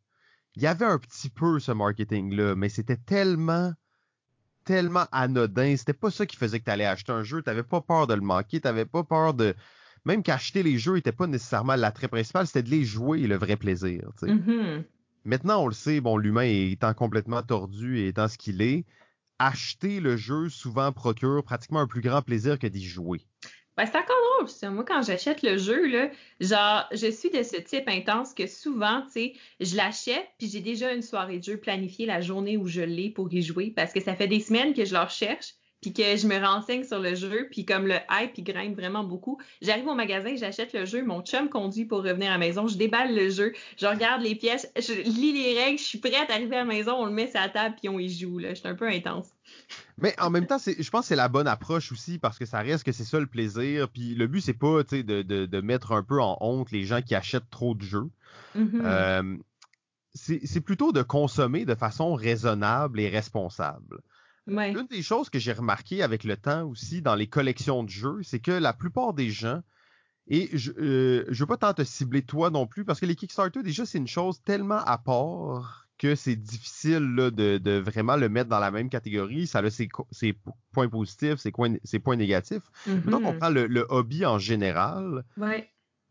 [0.56, 3.72] il y avait un petit peu ce marketing-là, mais c'était tellement
[4.64, 5.76] tellement anodin.
[5.76, 7.42] C'était pas ça qui faisait que tu allais acheter un jeu.
[7.42, 8.60] T'avais pas peur de le manquer.
[8.60, 9.54] T'avais pas peur de.
[10.04, 13.36] Même qu'acheter les jeux était pas nécessairement l'attrait principal, c'était de les jouer et le
[13.36, 14.10] vrai plaisir.
[14.22, 14.84] Mm-hmm.
[15.24, 18.86] Maintenant, on le sait, bon, l'humain étant complètement tordu et étant ce qu'il est,
[19.40, 23.22] acheter le jeu souvent procure pratiquement un plus grand plaisir que d'y jouer?
[23.76, 24.70] Ben, c'est encore drôle, ça.
[24.70, 29.02] Moi, quand j'achète le jeu, là, genre, je suis de ce type intense que souvent,
[29.06, 32.66] tu sais, je l'achète, puis j'ai déjà une soirée de jeu planifiée la journée où
[32.66, 35.54] je l'ai pour y jouer, parce que ça fait des semaines que je leur cherche,
[35.80, 39.04] puis que je me renseigne sur le jeu, puis comme le hype, il grimpe vraiment
[39.04, 39.40] beaucoup.
[39.62, 42.76] J'arrive au magasin, j'achète le jeu, mon chum conduit pour revenir à la maison, je
[42.76, 46.34] déballe le jeu, je regarde les pièces, je lis les règles, je suis prête à
[46.34, 48.50] arriver à la maison, on le met sur la table, puis on y joue, là.
[48.50, 49.28] Je suis un peu intense.
[49.98, 52.60] Mais en même temps, je pense que c'est la bonne approche aussi parce que ça
[52.60, 53.88] reste que c'est ça le plaisir.
[53.88, 57.02] Puis le but, c'est pas de, de, de, mettre un peu en honte les gens
[57.02, 58.08] qui achètent trop de jeux.
[58.56, 58.80] Mm-hmm.
[58.84, 59.36] Euh,
[60.14, 64.00] c'est plutôt de consommer de façon raisonnable et responsable.
[64.50, 68.20] Une des choses que j'ai remarqué avec le temps aussi dans les collections de jeux,
[68.22, 69.62] c'est que la plupart des gens,
[70.26, 73.16] et je ne euh, veux pas tant te cibler toi non plus, parce que les
[73.16, 78.48] Kickstarter, déjà, c'est une chose tellement à part que c'est difficile de, vraiment le mettre
[78.48, 79.46] dans la même catégorie.
[79.46, 79.88] Ça a ses,
[80.72, 82.62] points positifs, ses, points, négatifs.
[82.86, 85.24] Donc, on prend le, hobby en général.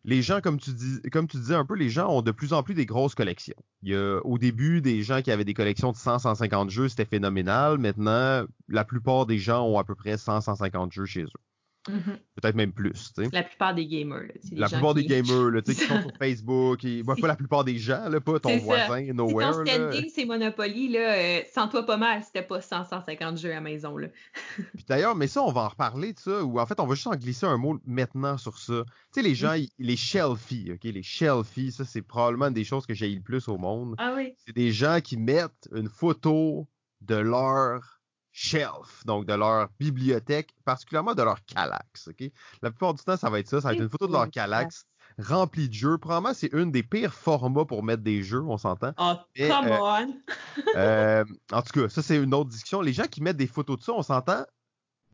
[0.05, 2.53] Les gens, comme tu, dis, comme tu disais un peu, les gens ont de plus
[2.53, 3.55] en plus des grosses collections.
[3.83, 7.05] Il y a au début des gens qui avaient des collections de 100-150 jeux, c'était
[7.05, 7.77] phénoménal.
[7.77, 11.48] Maintenant, la plupart des gens ont à peu près 100-150 jeux chez eux.
[11.89, 12.19] Mm-hmm.
[12.35, 13.11] Peut-être même plus.
[13.31, 14.31] La plupart des gamers.
[14.51, 16.83] la plupart des gamers là, qui sont sur Facebook.
[16.85, 19.53] Et, pas la plupart des gens, là, pas ton voisin, nowhere.
[19.53, 23.37] Si ton standing, c'est Monopoly, là, euh, sans toi pas mal, c'était pas 100, 150
[23.37, 23.97] jeux à la maison.
[23.97, 24.07] Là.
[24.75, 26.95] Puis d'ailleurs, mais ça, on va en reparler de ça, ou en fait, on va
[26.95, 28.83] juste en glisser un mot maintenant sur ça.
[28.85, 30.83] Tu sais, les gens, les shelfies, OK?
[30.83, 33.95] Les shelfies, ça, c'est probablement des choses que j'ai le plus au monde.
[33.97, 34.33] Ah oui.
[34.45, 36.67] C'est des gens qui mettent une photo
[37.01, 37.98] de leur
[38.39, 42.07] shelf, donc de leur bibliothèque, particulièrement de leur Calax.
[42.07, 42.31] ok?
[42.61, 43.59] La plupart du temps, ça va être ça.
[43.59, 44.85] Ça va être une photo de leur Calax
[45.17, 45.97] remplie de jeux.
[45.97, 48.93] Probablement, c'est une des pires formats pour mettre des jeux, on s'entend.
[48.97, 50.13] Oh, come euh, on!
[50.75, 52.81] Euh, en tout cas, ça, c'est une autre discussion.
[52.81, 54.45] Les gens qui mettent des photos de ça, on s'entend.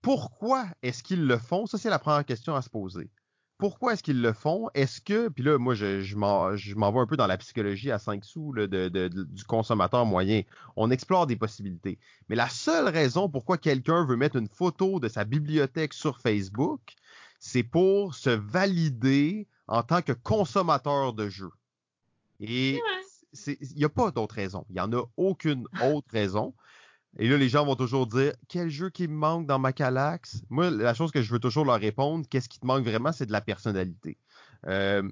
[0.01, 1.65] Pourquoi est-ce qu'ils le font?
[1.65, 3.09] Ça, c'est la première question à se poser
[3.57, 4.69] pourquoi est-ce qu'ils le font?
[4.73, 7.99] Est-ce que, puis là, moi, je, je m'en vais un peu dans la psychologie à
[7.99, 10.41] 5 sous du consommateur moyen.
[10.75, 11.97] On explore des possibilités.
[12.27, 16.81] Mais la seule raison pourquoi quelqu'un veut mettre une photo de sa bibliothèque sur Facebook,
[17.39, 21.51] c'est pour se valider en tant que consommateur de jeux.
[22.39, 22.81] Et
[23.47, 24.65] il n'y a pas d'autre raison.
[24.69, 26.53] Il n'y en a aucune autre raison.
[27.17, 30.41] Et là, les gens vont toujours dire quel jeu qui me manque dans ma Calax.
[30.49, 33.25] Moi, la chose que je veux toujours leur répondre, qu'est-ce qui te manque vraiment, c'est
[33.25, 34.17] de la personnalité.
[34.67, 35.03] Euh,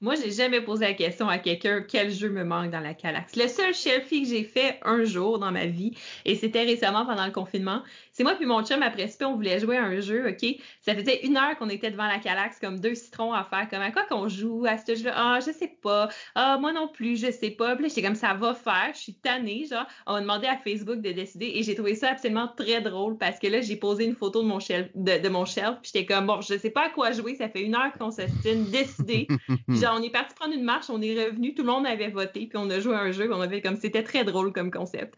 [0.00, 3.36] moi, j'ai jamais posé la question à quelqu'un quel jeu me manque dans la Calax.
[3.36, 5.92] Le seul shelfie que j'ai fait un jour dans ma vie,
[6.24, 9.60] et c'était récemment pendant le confinement, c'est moi puis mon chum après ça, on voulait
[9.60, 10.56] jouer à un jeu, ok?
[10.80, 13.82] Ça faisait une heure qu'on était devant la Calax, comme deux citrons à faire, comme
[13.82, 15.12] à quoi qu'on joue à ce jeu-là?
[15.14, 16.08] Ah, je sais pas.
[16.34, 17.74] Ah, moi non plus, je sais pas.
[17.74, 19.86] Puis là, j'étais comme ça va faire, je suis tannée, genre.
[20.06, 23.38] On m'a demandé à Facebook de décider et j'ai trouvé ça absolument très drôle parce
[23.38, 26.26] que là, j'ai posé une photo de mon shelf, de, mon shelf, puis j'étais comme
[26.26, 28.66] bon, je sais pas à quoi jouer, ça fait une heure qu'on s'estime,
[29.66, 29.86] décider.
[29.86, 32.46] genre, on est parti prendre une marche, on est revenu, tout le monde avait voté,
[32.46, 35.14] puis on a joué à un jeu, on avait comme c'était très drôle comme concept.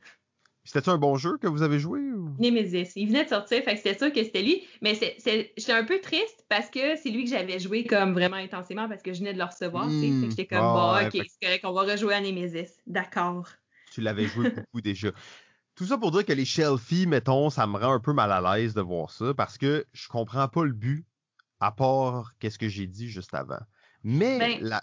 [0.64, 2.00] C'était un bon jeu que vous avez joué?
[2.00, 2.36] Ou...
[2.38, 2.92] Nemesis.
[2.94, 4.62] Il venait de sortir, fait que c'était sûr que c'était lui.
[4.80, 8.88] Mais j'étais un peu triste parce que c'est lui que j'avais joué comme vraiment intensément
[8.88, 9.88] parce que je venais de le recevoir.
[9.88, 10.30] Mmh.
[10.30, 12.78] J'étais comme, bon, ok, c'est correct, on va rejouer à Nemesis.
[12.86, 13.48] D'accord.
[13.90, 15.10] Tu l'avais joué beaucoup déjà.
[15.74, 18.56] Tout ça pour dire que les shelfies, mettons, ça me rend un peu mal à
[18.56, 21.04] l'aise de voir ça parce que je comprends pas le but
[21.60, 23.60] à part qu'est-ce que j'ai dit juste avant.
[24.04, 24.82] Mais ben, la.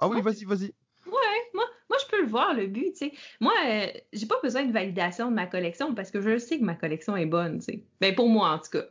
[0.00, 0.72] Ah oui, vas-y, vas-y.
[1.06, 3.12] Ouais, moi, moi, je peux le voir, le but, tu sais.
[3.40, 6.64] Moi, euh, j'ai pas besoin de validation de ma collection parce que je sais que
[6.64, 7.84] ma collection est bonne, tu sais.
[8.00, 8.84] Ben, pour moi, en tout cas.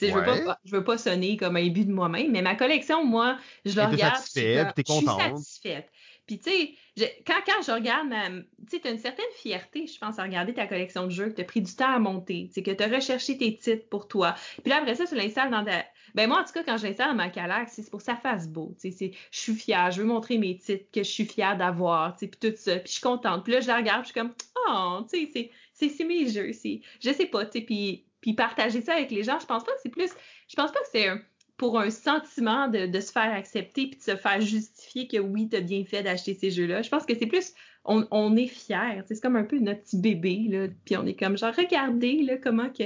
[0.00, 3.04] Je veux, pas, je veux pas sonner comme un but de moi-même, mais ma collection,
[3.04, 4.16] moi, je la regarde.
[4.16, 5.20] Satisfaite, es contente.
[5.20, 5.90] Je suis satisfaite.
[6.26, 8.30] Puis, tu sais, quand, quand je regarde ma.
[8.30, 11.28] Tu sais, tu as une certaine fierté, je pense, à regarder ta collection de jeux,
[11.28, 13.54] que tu as pris du temps à monter, tu sais, que tu as recherché tes
[13.56, 14.34] titres pour toi.
[14.62, 15.84] Puis là, après ça, tu l'installes dans ta.
[16.14, 18.74] Ben, moi, en tout cas, quand dans ma Calax, c'est pour que ça fasse beau.
[18.82, 22.52] Je suis fière, je veux montrer mes titres que je suis fière d'avoir, puis tout
[22.54, 22.76] ça.
[22.76, 23.44] Puis je suis contente.
[23.44, 24.34] Puis là, je la regarde, je suis comme,
[24.68, 25.50] oh, tu sais,
[25.88, 26.52] c'est mes jeux.
[27.00, 28.04] Je sais pas, puis,
[28.36, 30.10] partager ça avec les gens, je pense pas que c'est plus.
[30.48, 31.08] Je pense pas que c'est
[31.56, 35.56] pour un sentiment de, se faire accepter puis de se faire justifier que oui, tu
[35.56, 36.82] as bien fait d'acheter ces jeux-là.
[36.82, 37.52] Je pense que c'est plus,
[37.84, 39.02] on, est fiers.
[39.06, 42.36] C'est comme un peu notre petit bébé, là, puis on est comme genre, regardez là,
[42.36, 42.84] comment que.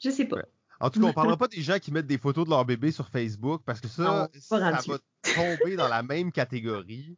[0.00, 0.42] Je sais pas.
[0.84, 2.92] En tout cas, on parlera pas des gens qui mettent des photos de leur bébé
[2.92, 4.98] sur Facebook parce que ça, ça, va,
[5.34, 7.16] tomber dans la même catégorie.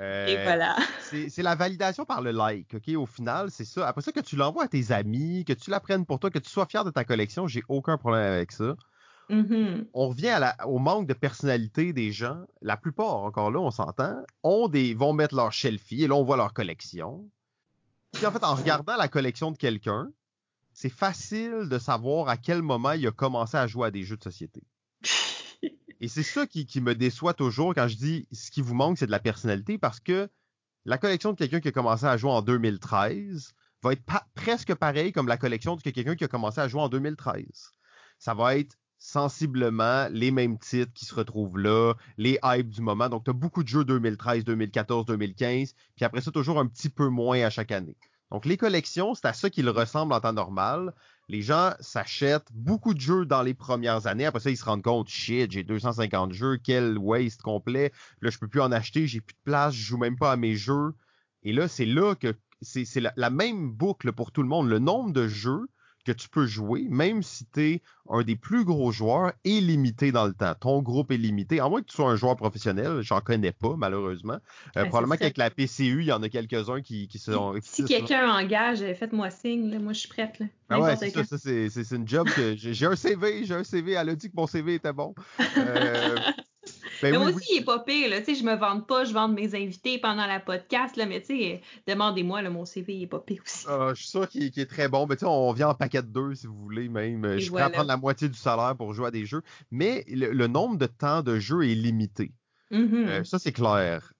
[0.00, 0.76] Euh, Et voilà.
[1.00, 2.92] C'est la validation par le like, OK?
[2.96, 3.86] Au final, c'est ça.
[3.86, 6.50] Après ça, que tu l'envoies à tes amis, que tu l'apprennes pour toi, que tu
[6.50, 8.74] sois fier de ta collection, j'ai aucun problème avec ça.
[9.30, 9.86] Mm-hmm.
[9.94, 12.42] On revient au manque de personnalité des gens.
[12.62, 16.24] La plupart, encore là, on s'entend, ont des, vont mettre leur shelfie et là, on
[16.24, 17.30] voit leur collection.
[18.12, 20.08] Puis en fait, en regardant la collection de quelqu'un,
[20.74, 24.16] c'est facile de savoir à quel moment il a commencé à jouer à des jeux
[24.16, 24.62] de société.
[26.00, 29.06] Et c'est ça qui, me déçoit toujours quand je dis ce qui vous manque, c'est
[29.06, 30.28] de la personnalité parce que
[30.84, 34.02] la collection de quelqu'un qui a commencé à jouer en 2013 va être
[34.34, 37.44] presque pareil comme la collection de quelqu'un qui a commencé à jouer en 2013.
[38.18, 43.08] Ça va être sensiblement les mêmes titres qui se retrouvent là, les hypes du moment.
[43.08, 46.88] Donc, tu as beaucoup de jeux 2013, 2014, 2015, puis après ça, toujours un petit
[46.88, 47.96] peu moins à chaque année.
[48.34, 50.92] Donc, les collections, c'est à ça qu'ils ressemblent en temps normal.
[51.28, 54.26] Les gens s'achètent beaucoup de jeux dans les premières années.
[54.26, 57.92] Après ça, ils se rendent compte, shit, j'ai 250 jeux, quel waste complet.
[58.22, 60.36] Là, je peux plus en acheter, j'ai plus de place, je joue même pas à
[60.36, 60.94] mes jeux.
[61.44, 64.68] Et là, c'est là que c'est la, la, même boucle pour tout le monde.
[64.68, 65.68] Le nombre de jeux
[66.04, 70.12] que tu peux jouer, même si tu es un des plus gros joueurs, est limité
[70.12, 70.54] dans le temps.
[70.60, 71.60] Ton groupe est limité.
[71.60, 74.38] À moins que tu sois un joueur professionnel, j'en connais pas, malheureusement.
[74.76, 77.54] Euh, probablement qu'avec la PCU, il y en a quelques-uns qui, qui sont.
[77.62, 80.38] Si quelqu'un engage, faites-moi signe, moi je suis prête.
[80.38, 80.46] Là.
[80.68, 84.08] Ah ouais, c'est ça, c'est une job que j'ai un CV, j'ai un CV, elle
[84.08, 85.14] a dit que mon CV était bon.
[85.56, 86.16] Euh,
[87.02, 88.10] ben mais moi aussi, il est pas pire.
[88.10, 88.20] Là.
[88.26, 91.22] Je me vante pas, je vends mes invités pendant la podcast, là, mais
[91.86, 93.66] demandez-moi, mon CV, il est pas pire aussi.
[93.68, 95.06] Ah, je suis sûr qu'il est très bon.
[95.06, 97.38] Mais on vient en paquet de deux, si vous voulez, même.
[97.38, 97.70] je voilà.
[97.70, 99.42] prendre la moitié du salaire pour jouer à des jeux.
[99.70, 102.32] Mais le, nombre de temps de jeu est limité.
[102.70, 103.08] Mm-hmm.
[103.08, 104.12] Euh, ça, c'est clair.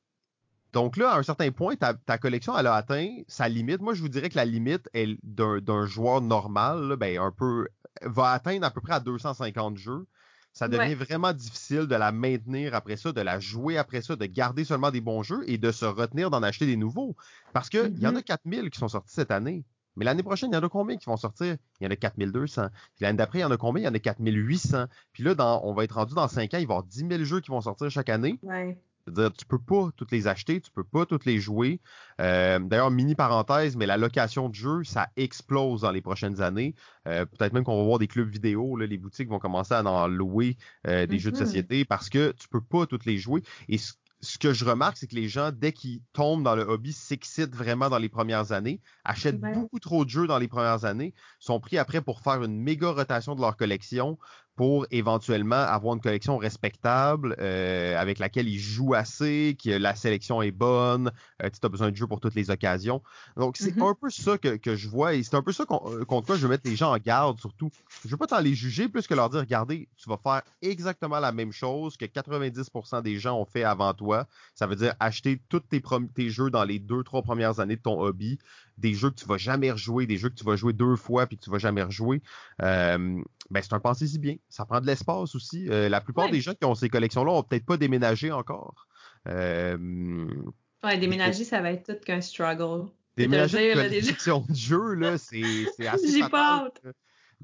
[0.73, 3.81] Donc là, à un certain point, ta, collection, elle a atteint sa limite.
[3.81, 4.89] Moi, je vous dirais que la limite
[5.23, 7.69] d'un joueur normal, ben, un peu,
[8.03, 10.07] va atteindre à peu près à 250 jeux
[10.55, 14.25] ça devient vraiment difficile de la maintenir après ça, de la jouer après ça, de
[14.25, 17.17] garder seulement des bons jeux et de se retenir d'en acheter des nouveaux.
[17.53, 18.71] Parce qu'il il y en a 4000 mm-hmm.
[18.71, 19.65] qui sont sortis cette année.
[19.97, 21.57] Mais l'année prochaine, il y en a combien qui vont sortir?
[21.81, 22.69] Il y en a 4200.
[22.97, 23.83] Puis l'année d'après, il y en a combien?
[23.83, 24.87] Il y en a 4800.
[25.13, 27.07] Puis là, dans, on va être rendu dans 5 ans, il va y avoir 10
[27.09, 28.39] 000 jeux qui vont sortir chaque année.
[28.43, 28.79] Ouais.
[29.07, 31.81] C'est-à-dire, tu peux pas toutes les acheter, tu peux pas toutes les jouer.
[32.21, 36.75] Euh, d'ailleurs, mini parenthèse, mais la location de jeux, ça explose dans les prochaines années.
[37.07, 39.85] Euh, peut-être même qu'on va voir des clubs vidéo, là, les boutiques vont commencer à
[39.85, 41.39] en louer euh, des jeux de mm-hmm.
[41.39, 43.43] société parce que tu peux pas toutes les jouer.
[43.69, 43.79] Et
[44.25, 47.55] ce que je remarque, c'est que les gens, dès qu'ils tombent dans le hobby, s'excitent
[47.55, 51.61] vraiment dans les premières années, achètent beaucoup trop de jeux dans les premières années, sont
[51.61, 54.19] pris après pour faire une méga rotation de leur collection,
[54.57, 60.43] pour éventuellement avoir une collection respectable euh, avec laquelle ils jouent assez, que la sélection
[60.43, 61.11] est bonne,
[61.43, 63.03] euh, tu as besoin de jeux pour toutes les occasions.
[63.37, 63.91] Donc, c'est mm-hmm.
[63.91, 66.37] un peu ça que, que je vois et c'est un peu ça euh, contre quoi
[66.37, 67.71] je veux mettre les gens en garde surtout.
[68.05, 71.19] Je veux pas t'en les juger plus que leur dire, regardez, tu vas faire exactement
[71.19, 74.27] la même chose que 90% des gens ont fait avant toi.
[74.55, 75.83] Ça veut dire acheter tous tes,
[76.15, 78.39] tes jeux dans les deux, trois premières années de ton hobby,
[78.79, 81.27] des jeux que tu vas jamais rejouer, des jeux que tu vas jouer deux fois
[81.27, 82.23] puis que tu vas jamais rejouer.
[82.63, 84.37] Euh, ben c'est un pensée si bien.
[84.49, 85.69] Ça prend de l'espace aussi.
[85.69, 88.87] Euh, la plupart des gens qui ont ces collections-là ont peut-être pas déménagé encore.
[89.29, 90.27] Euh,
[90.83, 92.91] ouais, déménager, ça va être tout qu'un struggle.
[93.17, 95.43] Déménager une collection de jeux, là, c'est
[95.87, 96.69] assez J'ai pas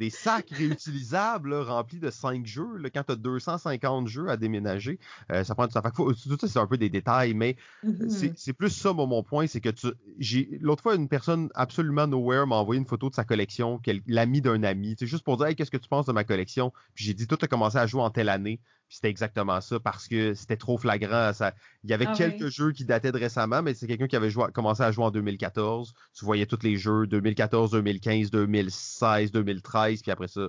[0.01, 2.79] des sacs réutilisables remplis de 5 jeux.
[2.79, 4.99] Là, quand tu as 250 jeux à déménager,
[5.31, 5.83] euh, ça prend du temps.
[5.83, 8.33] tout ça, c'est un peu des détails, mais mm-hmm.
[8.35, 9.89] c'est plus ça, mon point, c'est que tu.
[10.19, 14.41] j'ai L'autre fois, une personne absolument nowhere m'a envoyé une photo de sa collection, l'ami
[14.41, 16.73] d'un ami, juste pour dire hey, qu'est-ce que tu penses de ma collection?
[16.95, 18.59] Puis j'ai dit tout a commencé à jouer en telle année
[18.91, 21.33] c'était exactement ça parce que c'était trop flagrant.
[21.33, 24.17] Ça, il y avait ah quelques jeux qui dataient de récemment, mais c'est quelqu'un qui
[24.17, 25.95] avait joué, commencé à jouer en 2014.
[26.13, 30.49] Tu voyais tous les jeux 2014, 2015, 2016, 2013, puis après ça,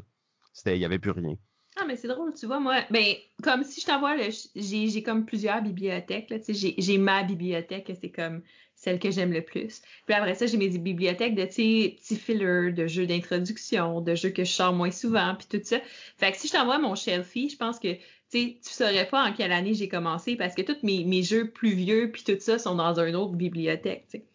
[0.53, 1.35] c'était, il y avait plus rien.
[1.77, 4.17] Ah, mais c'est drôle, tu vois, moi, ben, comme si je t'envoie,
[4.55, 8.41] j'ai, j'ai comme plusieurs bibliothèques, là, tu sais, j'ai, j'ai ma bibliothèque, c'est comme
[8.75, 9.81] celle que j'aime le plus.
[10.05, 14.15] Puis après ça, j'ai mes bibliothèques de, tu sais, petits fillers, de jeux d'introduction, de
[14.15, 15.79] jeux que je sors moins souvent, puis tout ça.
[16.17, 17.95] Fait que si je t'envoie mon shelfie, je pense que
[18.31, 21.49] tu tu saurais pas en quelle année j'ai commencé parce que tous mes, mes, jeux
[21.49, 24.25] plus vieux puis tout ça sont dans une autre bibliothèque, tu sais.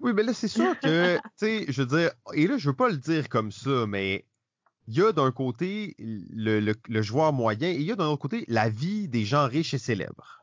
[0.00, 2.76] Oui, mais là, c'est sûr que, tu sais, je veux dire, et là, je veux
[2.76, 4.24] pas le dire comme ça, mais
[4.88, 8.22] il y a d'un côté le, le, joueur moyen et il y a d'un autre
[8.22, 10.40] côté la vie des gens riches et célèbres.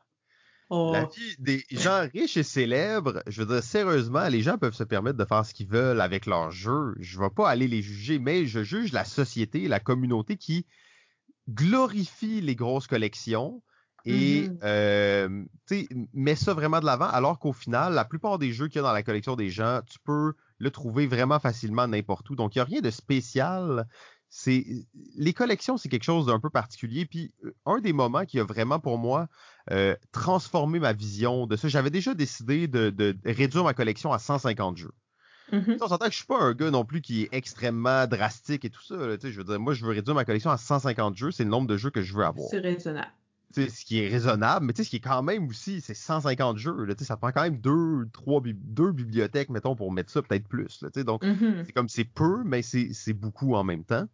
[0.70, 1.10] La oh.
[1.14, 5.18] vie des gens riches et célèbres, je veux dire, sérieusement, les gens peuvent se permettre
[5.18, 6.94] de faire ce qu'ils veulent avec leur jeu.
[6.98, 10.64] Je ne vais pas aller les juger, mais je juge la société, la communauté qui
[11.48, 13.62] glorifie les grosses collections
[14.04, 15.44] et euh,
[16.12, 18.82] met ça vraiment de l'avant, alors qu'au final, la plupart des jeux qu'il y a
[18.82, 22.36] dans la collection des gens, tu peux le trouver vraiment facilement n'importe où.
[22.36, 23.86] Donc, il n'y a rien de spécial.
[24.28, 24.64] c'est
[25.14, 27.06] les collections, c'est quelque chose d'un peu particulier.
[27.06, 29.28] Puis euh, un des moments qui a vraiment pour moi
[29.70, 34.78] euh, transformé ma vision de ça, j'avais déjà décidé de, réduire ma collection à 150
[34.78, 34.92] jeux.
[35.52, 35.78] Mm-hmm.
[35.80, 38.70] On s'entend que je suis pas un gars non plus qui est extrêmement drastique et
[38.70, 38.94] tout ça.
[38.96, 41.30] je veux dire, moi, je veux réduire ma collection à 150 jeux.
[41.30, 42.48] C'est le nombre de jeux que je veux avoir.
[42.48, 43.10] C'est raisonnable.
[43.54, 46.84] ce qui est raisonnable, mais ce qui est quand même aussi, c'est 150 jeux.
[46.84, 50.82] Là, ça prend quand même deux, trois, deux bibliothèques, mettons, pour mettre ça, peut-être plus.
[50.82, 51.64] Là, donc, mm-hmm.
[51.66, 54.06] c'est comme c'est peu, mais c'est beaucoup en même temps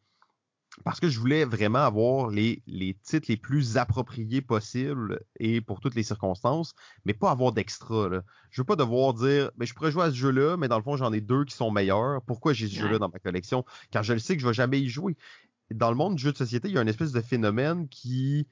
[0.84, 5.80] parce que je voulais vraiment avoir les, les titres les plus appropriés possibles et pour
[5.80, 8.08] toutes les circonstances, mais pas avoir d'extra.
[8.50, 10.76] Je veux pas devoir dire, mais ben, je pourrais jouer à ce jeu-là, mais dans
[10.76, 12.22] le fond, j'en ai deux qui sont meilleurs.
[12.22, 13.64] Pourquoi j'ai ce jeu-là dans ma collection?
[13.90, 15.16] Car je le sais que je vais jamais y jouer.
[15.70, 18.46] Dans le monde du jeu de société, il y a une espèce de phénomène qui,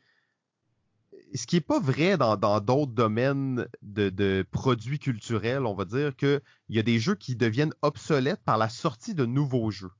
[1.34, 6.14] ce qui est pas vrai dans d'autres domaines de, de, produits culturels, on va dire
[6.16, 9.92] qu'il y a des jeux qui deviennent obsolètes par la sortie de nouveaux jeux.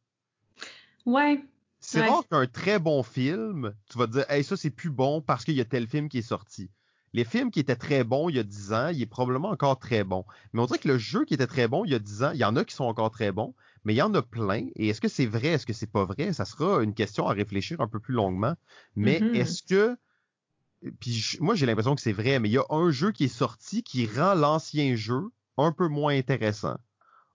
[1.06, 1.42] Ouais,
[1.86, 5.20] c'est rare qu'un très bon film, tu vas te dire, hey, ça c'est plus bon
[5.20, 6.70] parce qu'il y a tel film qui est sorti.
[7.12, 9.78] Les films qui étaient très bons il y a 10 ans, il est probablement encore
[9.78, 10.24] très bon.
[10.52, 12.30] Mais on dirait que le jeu qui était très bon il y a 10 ans,
[12.34, 14.66] il y en a qui sont encore très bons, mais il y en a plein.
[14.74, 16.32] Et est-ce que c'est vrai, est-ce que c'est pas vrai?
[16.32, 18.54] Ça sera une question à réfléchir un peu plus longuement.
[18.96, 19.34] Mais mm-hmm.
[19.36, 19.96] est-ce que
[21.00, 23.28] puis moi j'ai l'impression que c'est vrai, mais il y a un jeu qui est
[23.28, 25.22] sorti qui rend l'ancien jeu
[25.56, 26.76] un peu moins intéressant,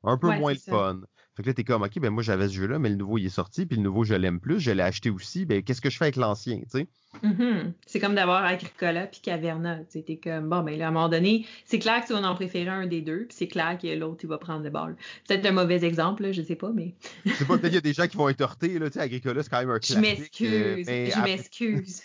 [0.04, 1.02] un peu moins le fun.
[1.36, 3.26] Fait que là, t'es comme, OK, ben moi, j'avais ce jeu-là, mais le nouveau, il
[3.26, 5.90] est sorti, puis le nouveau, je l'aime plus, je l'ai acheté aussi, ben qu'est-ce que
[5.90, 6.88] je fais avec l'ancien, tu sais?
[7.24, 7.74] Mm-hmm.
[7.86, 10.92] C'est comme d'avoir Agricola puis Caverna, tu sais, t'es comme, bon, ben là, à un
[10.92, 13.78] moment donné, c'est clair que tu vas en préférer un des deux, puis c'est clair
[13.82, 14.98] que l'autre, il va prendre le ball.
[15.28, 16.96] Peut-être un mauvais exemple, là, je sais pas, mais...
[17.26, 18.94] je sais pas, peut-être qu'il y a des gens qui vont être heurtés, là, tu
[18.94, 19.96] sais, Agricola, c'est quand même un classique.
[19.96, 22.02] Je m'excuse, euh, je m'excuse.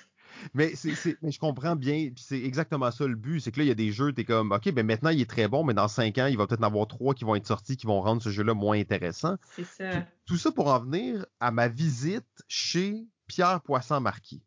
[0.55, 3.65] Mais, c'est, mais je comprends bien, puis c'est exactement ça le but, c'est que là,
[3.65, 5.75] il y a des jeux, t'es comme, OK, ben maintenant, il est très bon, mais
[5.75, 8.01] dans cinq ans, il va peut-être en avoir trois qui vont être sortis, qui vont
[8.01, 9.37] rendre ce jeu-là moins intéressant.
[9.55, 10.05] C'est ça.
[10.27, 14.43] tout ça pour en venir à ma visite chez Pierre Poisson-Marquis.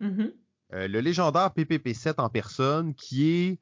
[0.00, 0.32] Mm-hmm.
[0.74, 3.58] Euh, le légendaire PPP7 en personne, qui est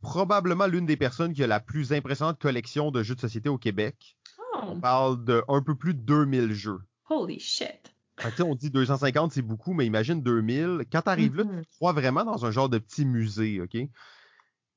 [0.00, 3.58] probablement l'une des personnes qui a la plus impressionnante collection de jeux de société au
[3.58, 4.16] Québec.
[4.38, 4.58] Oh.
[4.62, 6.80] On parle de un peu plus de 2000 jeux.
[7.08, 7.94] Holy shit
[8.40, 10.84] on dit 250, c'est beaucoup, mais imagine 2000.
[10.90, 11.64] Quand tu arrives là, tu mm-hmm.
[11.76, 13.76] crois vraiment dans un genre de petit musée, OK?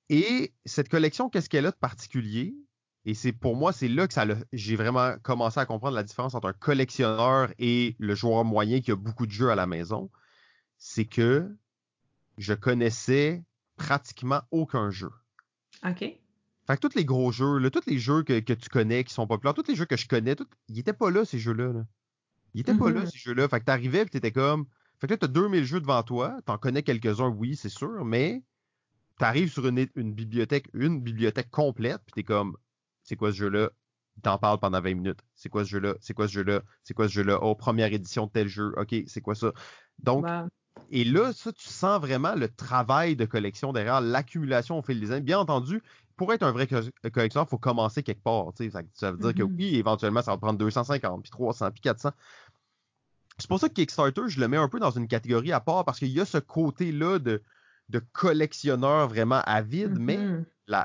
[0.09, 2.55] Et cette collection, qu'est-ce qu'elle a de particulier?
[3.05, 6.35] Et c'est pour moi, c'est là que ça j'ai vraiment commencé à comprendre la différence
[6.35, 10.11] entre un collectionneur et le joueur moyen qui a beaucoup de jeux à la maison.
[10.77, 11.49] C'est que
[12.37, 13.43] je connaissais
[13.75, 15.09] pratiquement aucun jeu.
[15.83, 15.99] OK.
[15.99, 19.25] Fait que tous les gros jeux, là, tous les jeux que, tu connais, qui sont
[19.27, 20.35] populaires, tous les jeux que je connais,
[20.67, 21.73] ils étaient pas là, ces jeux-là.
[21.73, 21.85] Là.
[22.53, 23.11] Il était pas là, mm-hmm.
[23.11, 23.47] ces jeux-là.
[23.47, 24.65] Fait que t'arrivais pis t'étais comme.
[24.99, 26.37] Fait que là, t'as 2000 jeux devant toi.
[26.45, 28.43] T'en connais quelques-uns, oui, c'est sûr, mais
[29.17, 32.57] t'arrives sur une, une, bibliothèque, une bibliothèque complète, puis t'es comme,
[33.03, 33.69] c'est quoi ce jeu-là?
[34.17, 35.19] Il t'en parle pendant 20 minutes.
[35.35, 35.95] C'est quoi ce jeu-là?
[36.01, 36.61] C'est quoi ce jeu-là?
[36.83, 37.39] C'est quoi ce jeu-là?
[37.41, 38.73] Oh, première édition de tel jeu.
[38.77, 39.53] OK, c'est quoi ça?
[39.99, 40.25] Donc,
[40.89, 45.11] et là, ça, tu sens vraiment le travail de collection derrière, l'accumulation au fil des
[45.11, 45.21] années.
[45.21, 45.81] Bien entendu,
[46.21, 48.53] pour être un vrai collectionneur, il faut commencer quelque part.
[48.93, 49.55] Ça, veut dire que mm-hmm.
[49.57, 52.11] oui, éventuellement, ça va prendre 250, puis 300, puis 400.
[53.39, 55.83] C'est pour ça que Kickstarter, je le mets un peu dans une catégorie à part
[55.83, 57.41] parce qu'il y a ce côté-là de,
[57.89, 60.19] de collectionneur vraiment avide, mais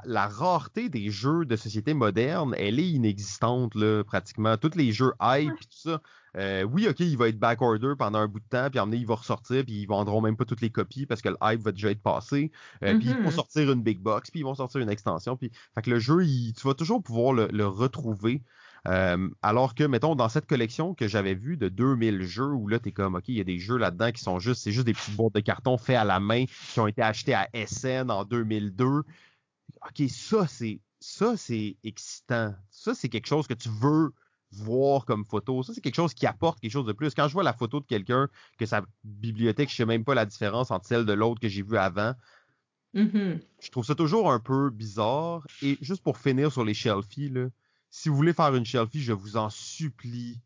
[0.04, 4.56] la, rareté des jeux de société moderne, elle est inexistante là, pratiquement.
[4.56, 6.00] Tous les jeux hype et tout ça.
[6.36, 9.14] Euh, oui, ok, il va être backorder pendant un bout de temps, puis il va
[9.14, 11.90] ressortir, puis ils vendront même pas toutes les copies parce que le hype va déjà
[11.90, 12.50] être passé.
[12.84, 13.34] Euh, puis ils vont mm-hmm.
[13.34, 15.36] sortir une big box, puis ils vont sortir une extension.
[15.36, 18.42] Puis, fait que le jeu, tu vas toujours pouvoir le, retrouver.
[18.86, 22.78] Euh, alors que, mettons, dans cette collection que j'avais vue de 2000 jeux, où là,
[22.78, 24.92] t'es comme, OK, il y a des jeux là-dedans qui sont juste, c'est juste des
[24.92, 28.24] petites boîtes de carton faits à la main, qui ont été achetés à SN en
[28.24, 29.02] 2002.
[29.82, 32.54] OK, ça, c'est, ça, c'est excitant.
[32.70, 34.12] Ça, c'est quelque chose que tu veux
[34.52, 35.62] voir comme photo.
[35.62, 37.14] Ça, c'est quelque chose qui apporte quelque chose de plus.
[37.14, 40.26] Quand je vois la photo de quelqu'un, que sa bibliothèque, je sais même pas la
[40.26, 42.14] différence entre celle de l'autre que j'ai vu avant,
[42.94, 43.40] mm-hmm.
[43.60, 45.46] je trouve ça toujours un peu bizarre.
[45.62, 47.48] Et juste pour finir sur les shelfies, là,
[47.90, 50.40] si vous voulez faire une shelfie, je vous en supplie,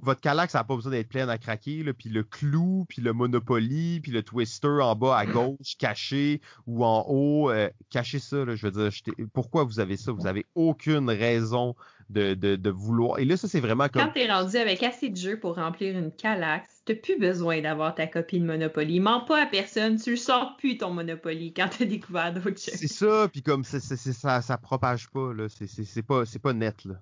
[0.00, 3.02] votre calax, ça n'a pas besoin d'être plein à craquer, là, puis le clou, puis
[3.02, 8.18] le Monopoly, puis le Twister en bas à gauche, caché, ou en haut, euh, cachez
[8.18, 8.90] ça, là, je veux dire,
[9.32, 10.12] pourquoi vous avez ça?
[10.12, 11.74] Vous avez aucune raison
[12.10, 13.18] de, de, de vouloir.
[13.18, 14.02] Et là, ça, c'est vraiment comme...
[14.02, 17.94] Quand t'es rendu avec assez de jeux pour remplir une calax, t'as plus besoin d'avoir
[17.94, 19.00] ta copie de Monopoly.
[19.00, 22.76] Mens pas à personne, tu le sors plus ton Monopoly quand t'as découvert d'autres jeux.
[22.76, 26.94] C'est ça, puis comme ça, ça propage pas, là, c'est pas, pas net, là.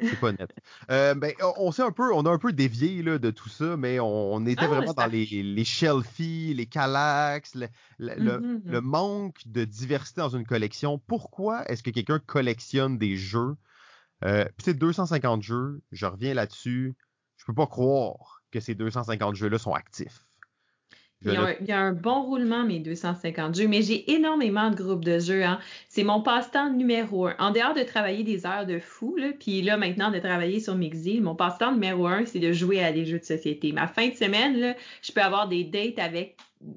[0.00, 0.50] C'est pas net.
[0.90, 3.76] Euh, ben, on sait un peu, on a un peu dévié là, de tout ça,
[3.76, 7.66] mais on, était ah, vraiment dans les, les shelfies, les calax, le,
[8.00, 8.62] mm-hmm.
[8.64, 10.98] le, manque de diversité dans une collection.
[10.98, 13.56] Pourquoi est-ce que quelqu'un collectionne des jeux?
[14.24, 16.96] Euh, c'est 250 jeux, je reviens là-dessus.
[17.36, 20.27] Je peux pas croire que ces 250 jeux-là sont actifs.
[21.24, 25.18] Il y, a un, bon roulement, mes 250 jeux, mais j'ai énormément de groupes de
[25.18, 25.44] jeux.
[25.44, 25.58] Hein.
[25.88, 27.34] C'est mon passe-temps numéro un.
[27.40, 31.20] En dehors de travailler des heures de fou, puis là, maintenant, de travailler sur Mixi,
[31.20, 33.72] mon passe-temps numéro un, c'est de jouer à des jeux de société.
[33.72, 36.36] Ma fin de semaine, là, je peux avoir des dates avec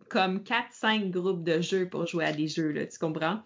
[0.10, 3.42] comme 4-5 groupes de jeux pour jouer à des jeux, là, tu comprends?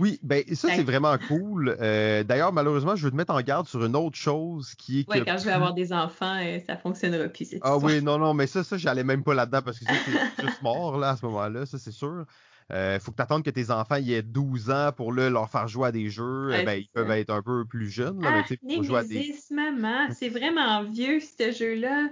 [0.00, 1.76] Oui, ben ça c'est vraiment cool.
[1.78, 5.04] Euh, d'ailleurs, malheureusement, je veux te mettre en garde sur une autre chose qui est
[5.04, 5.18] que.
[5.18, 7.54] Oui, quand je vais avoir des enfants, euh, ça fonctionnera plus.
[7.60, 10.62] ah oui, non, non, mais ça, ça, j'allais même pas là-dedans parce que c'est juste
[10.62, 12.24] mort là à ce moment-là, ça c'est sûr.
[12.72, 15.88] Euh, faut que tu attendes que tes enfants aient 12 ans pour leur faire jouer
[15.88, 16.48] à des jeux.
[16.48, 18.22] ben, ils peuvent être un peu plus jeunes.
[18.22, 19.34] Là, ah, mais, pour jouer à des...
[19.50, 22.08] maman, c'est vraiment vieux ce jeu-là.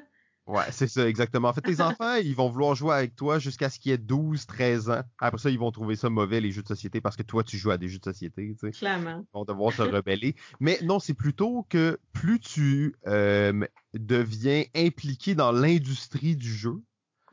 [0.49, 1.49] Ouais, c'est ça, exactement.
[1.49, 4.47] En fait, tes enfants, ils vont vouloir jouer avec toi jusqu'à ce qu'ils aient 12,
[4.47, 5.03] 13 ans.
[5.19, 7.59] Après ça, ils vont trouver ça mauvais, les jeux de société, parce que toi, tu
[7.59, 8.57] joues à des jeux de société.
[8.59, 8.71] Tu sais.
[8.71, 9.27] Clairement.
[9.35, 10.37] Ils vont devoir se rebeller.
[10.59, 16.81] Mais non, c'est plutôt que plus tu euh, deviens impliqué dans l'industrie du jeu,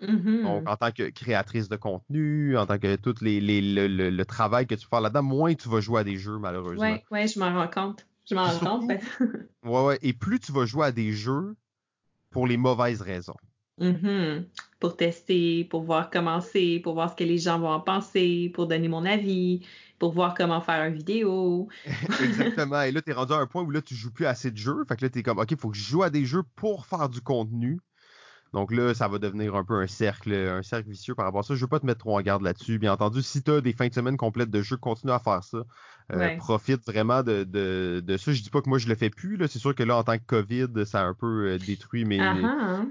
[0.02, 0.44] mm-hmm.
[0.44, 4.68] Donc, en tant que créatrice de contenu, en tant que tout les, les, le, travail
[4.68, 6.84] que tu fais là-dedans, moins tu vas jouer à des jeux, malheureusement.
[6.84, 8.06] Oui, ouais, je m'en rends compte.
[8.30, 8.92] Je m'en rends compte.
[9.64, 10.00] ouais, ouais.
[10.02, 11.56] Et plus tu vas jouer à des jeux,
[12.36, 13.38] pour les mauvaises raisons.
[13.80, 14.44] Mm-hmm.
[14.82, 18.52] Pour tester, pour voir comment c'est, pour voir ce que les gens vont en penser,
[18.54, 19.66] pour donner mon avis,
[20.00, 21.70] pour voir comment faire une vidéo.
[22.22, 22.82] Exactement.
[22.82, 24.58] Et là, tu es rendu à un point où là, tu joues plus assez de
[24.58, 24.84] jeux.
[24.86, 26.44] Fait que là, tu es comme, OK, il faut que je joue à des jeux
[26.58, 27.80] pour faire du contenu.
[28.52, 31.44] Donc là, ça va devenir un peu un cercle, un cercle vicieux par rapport à
[31.44, 31.56] ça.
[31.56, 32.80] Je veux pas te mettre trop en garde là-dessus.
[32.80, 35.42] Bien entendu, si tu as des fins de semaine complètes de jeux, continue à faire
[35.46, 35.60] ça.
[36.14, 38.32] Euh, profite vraiment de, de, de, ça.
[38.32, 39.40] Je dis pas que moi je le fais plus.
[39.48, 42.20] C'est sûr que là, en tant que COVID, ça a un peu euh, détruit mes,
[42.20, 42.88] uh-huh.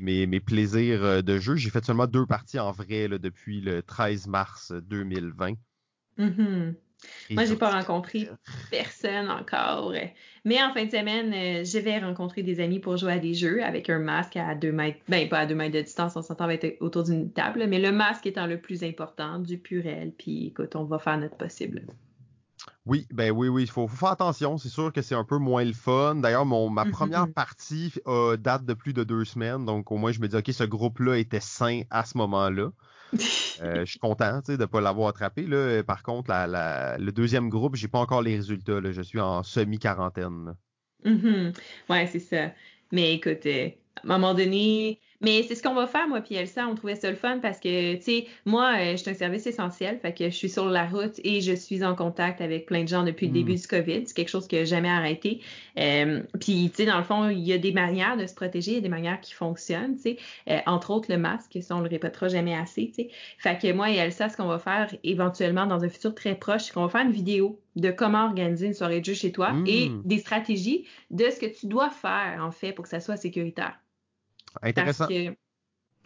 [0.00, 1.56] mes, mes, plaisirs euh, de jeu.
[1.56, 5.52] J'ai fait seulement deux parties en vrai là, depuis le 13 mars 2020.
[6.18, 6.74] Mm-hmm.
[7.32, 8.30] Moi, j'ai pas rencontré
[8.70, 9.92] personne encore.
[10.46, 13.62] Mais en fin de semaine, je vais rencontrer des amis pour jouer à des jeux
[13.62, 15.00] avec un masque à deux mètres.
[15.08, 17.92] Ben, pas à deux mètres de distance, on s'entend être autour d'une table, mais le
[17.92, 20.12] masque étant le plus important, du purel.
[20.16, 21.82] Puis écoute, on va faire notre possible.
[22.86, 24.58] Oui, ben oui, oui, il faut, faire attention.
[24.58, 26.16] C'est sûr que c'est un peu moins le fun.
[26.16, 27.92] D'ailleurs, mon ma première partie
[28.38, 31.16] date de plus de deux semaines, donc au moins je me dis ok, ce groupe-là
[31.16, 32.70] était sain à ce moment-là.
[33.62, 35.46] Euh, je suis content de ne pas l'avoir attrapé.
[35.46, 35.82] Là.
[35.82, 38.80] Par contre, le deuxième groupe, j'ai pas encore les résultats.
[38.80, 38.92] Là.
[38.92, 40.54] Je suis en semi-quarantaine.
[41.04, 41.56] Mm-hmm.
[41.90, 42.52] Ouais, c'est ça.
[42.92, 46.34] Mais écoute, euh, à un moment donné, mais c'est ce qu'on va faire, moi puis
[46.34, 46.66] Elsa.
[46.68, 49.46] On trouvait ça le fun parce que, tu sais, moi, euh, je suis un service
[49.46, 49.98] essentiel.
[49.98, 52.88] Fait que je suis sur la route et je suis en contact avec plein de
[52.88, 53.34] gens depuis le hmm.
[53.34, 54.02] début du COVID.
[54.06, 55.40] C'est quelque chose qui n'a jamais arrêté.
[55.78, 58.72] Euh, puis, tu sais, dans le fond, il y a des manières de se protéger.
[58.72, 60.16] Il y a des manières qui fonctionnent, tu sais.
[60.50, 61.58] Euh, entre autres, le masque.
[61.60, 63.10] Ça, on le répétera jamais assez, tu sais.
[63.38, 66.64] Fait que moi et Elsa, ce qu'on va faire éventuellement dans un futur très proche,
[66.64, 69.52] c'est qu'on va faire une vidéo de comment organiser une soirée de jeu chez toi
[69.66, 70.02] et hmm.
[70.04, 73.78] des stratégies de ce que tu dois faire, en fait, pour que ça soit sécuritaire.
[74.62, 75.08] Intéressant.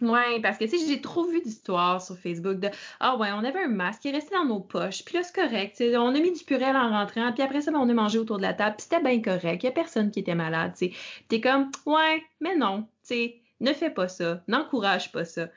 [0.01, 2.69] Oui, parce que tu sais, j'ai trop vu d'histoires sur Facebook de
[3.01, 5.35] Ah ouais, on avait un masque qui est resté dans nos poches, puis là c'est
[5.35, 8.17] correct, on a mis du purel en rentrant, puis après ça, ben, on a mangé
[8.17, 10.71] autour de la table, puis c'était bien correct, il n'y a personne qui était malade,
[10.77, 10.93] tu sais.
[11.27, 15.49] T'es comme Ouais, mais non, tu sais, ne fais pas ça, n'encourage pas ça.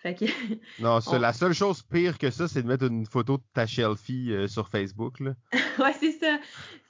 [0.00, 0.24] Fait que,
[0.80, 4.32] non, la seule chose pire que ça, c'est de mettre une photo de ta shelfie
[4.32, 5.20] euh, sur Facebook.
[5.20, 5.34] Là.
[5.78, 6.38] ouais, c'est ça.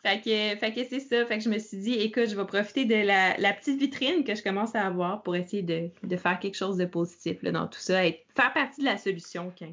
[0.04, 1.26] Fait que, fait que c'est ça.
[1.26, 4.22] Fait que je me suis dit, écoute, je vais profiter de la, la petite vitrine
[4.22, 7.50] que je commence à avoir pour essayer de, de faire quelque chose de positif là,
[7.50, 9.52] dans tout ça et faire partie de la solution.
[9.58, 9.72] Quand...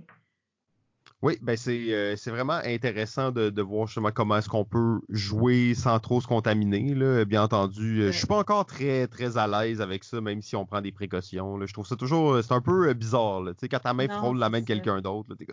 [1.23, 4.99] Oui, ben c'est euh, c'est vraiment intéressant de, de voir justement comment est-ce qu'on peut
[5.09, 6.93] jouer sans trop se contaminer.
[6.93, 7.25] Là.
[7.25, 10.55] Bien entendu, euh, je suis pas encore très très à l'aise avec ça, même si
[10.55, 11.57] on prend des précautions.
[11.57, 11.65] Là.
[11.65, 13.41] Je trouve ça toujours euh, c'est un peu bizarre.
[13.41, 13.53] Là.
[13.53, 15.47] Tu sais, quand ta main frôle la main de quelqu'un d'autre, t'es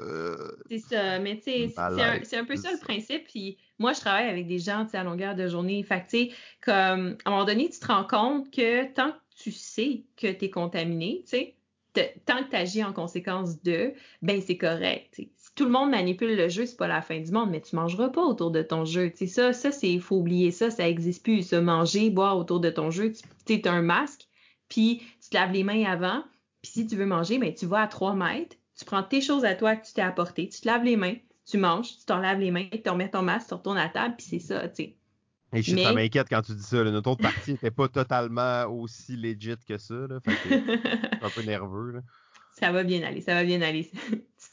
[0.68, 1.72] C'est ça, mais tu sais,
[2.24, 3.26] c'est un, peu ça, le principe.
[3.26, 5.82] Puis moi, je travaille avec des gens à longueur de journée.
[5.82, 9.16] Fait tu sais, comme à un moment donné, tu te rends compte que tant que
[9.34, 11.54] tu sais que tu es contaminé, tu sais,
[12.26, 15.20] tant que tu agis en conséquence de, ben c'est correct
[15.54, 18.08] tout le monde manipule le jeu, c'est pas la fin du monde, mais tu mangeras
[18.08, 19.10] pas autour de ton jeu.
[19.10, 21.42] Tu sais, ça, ça, c'est, faut oublier ça, ça existe plus.
[21.42, 23.12] Se manger, boire autour de ton jeu,
[23.46, 24.22] tu as un masque,
[24.68, 26.24] puis tu te laves les mains avant,
[26.62, 29.44] puis si tu veux manger, ben, tu vas à 3 mètres, tu prends tes choses
[29.44, 32.18] à toi que tu t'es apportées, tu te laves les mains, tu manges, tu t'en
[32.18, 34.84] laves les mains, tu remets ton masque, tu retournes à table, puis c'est ça, tu
[34.84, 34.96] sais.
[35.52, 36.82] Et je, ça m'inquiète quand tu dis ça.
[36.82, 39.94] Notre autre partie n'était pas totalement aussi legit que ça.
[39.94, 41.92] Là, fait que, un peu nerveux.
[41.92, 42.00] Là.
[42.58, 43.90] Ça va bien aller, ça va bien aller.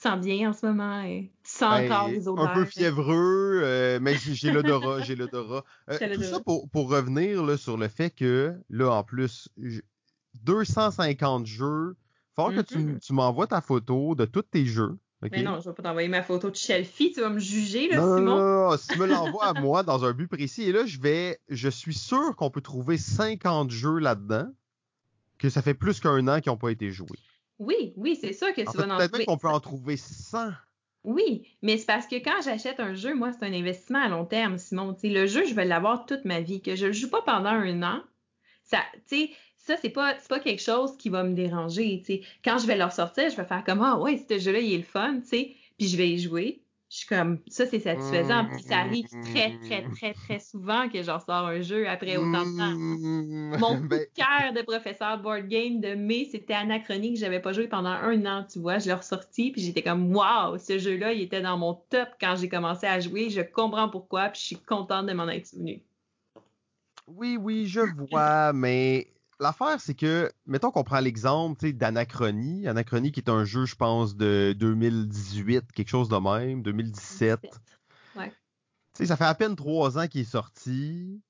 [0.01, 2.49] Sens bien en ce moment et tu sens ben, encore les odeurs.
[2.49, 5.63] Un peu fiévreux, euh, mais j'ai l'odorat, j'ai l'odorat.
[5.89, 9.49] Euh, tout ça pour, pour revenir là, sur le fait que, là, en plus,
[10.43, 11.95] 250 jeux,
[12.35, 12.99] faut que tu, mm-hmm.
[12.99, 14.97] tu m'envoies ta photo de tous tes jeux.
[15.29, 17.97] Mais non, je vais pas t'envoyer ma photo de Shelfie, tu vas me juger, là,
[17.97, 18.37] non, Simon.
[18.37, 20.99] Non, non, si tu me l'envoies à moi dans un but précis, et là, je
[20.99, 24.47] vais, je suis sûr qu'on peut trouver 50 jeux là-dedans.
[25.37, 27.19] que ça fait plus qu'un an qu'ils n'ont pas été joués.
[27.61, 29.09] Oui, oui, c'est sûr que tu vas en trouver.
[29.09, 30.49] Peut-être qu'on peut en trouver 100.
[31.03, 34.25] Oui, mais c'est parce que quand j'achète un jeu, moi, c'est un investissement à long
[34.25, 34.97] terme, Simon.
[35.03, 36.63] le jeu, je vais l'avoir toute ma vie.
[36.63, 38.01] Que je le joue pas pendant un an,
[38.63, 38.79] ça,
[39.59, 42.01] ça, c'est pas, pas quelque chose qui va me déranger.
[42.43, 44.77] Quand je vais leur sortir, je vais faire comme Ah ouais, ce jeu-là, il est
[44.77, 45.55] le fun, puis
[45.87, 46.60] je vais y jouer
[46.91, 48.45] je suis comme ça c'est satisfaisant.
[48.51, 52.45] Puis ça arrive très très très très souvent que j'en sors un jeu après autant
[52.45, 53.59] de temps.
[53.59, 57.53] Mon coup de ben cœur de professeur board game de mai c'était anachronique, j'avais pas
[57.53, 61.13] joué pendant un an, tu vois, je l'ai ressorti puis j'étais comme waouh, ce jeu-là,
[61.13, 64.45] il était dans mon top quand j'ai commencé à jouer, je comprends pourquoi puis je
[64.47, 65.81] suis contente de m'en être souvenue.
[67.07, 67.81] Oui, oui, je
[68.11, 69.10] vois, mais
[69.41, 72.67] l'affaire, c'est que, mettons qu'on prend l'exemple d'Anachronie.
[72.67, 77.39] Anachronie qui est un jeu, je pense, de 2018, quelque chose de même, 2017.
[78.15, 78.31] Ouais.
[78.93, 81.21] ça fait à peine trois ans qu'il est sorti.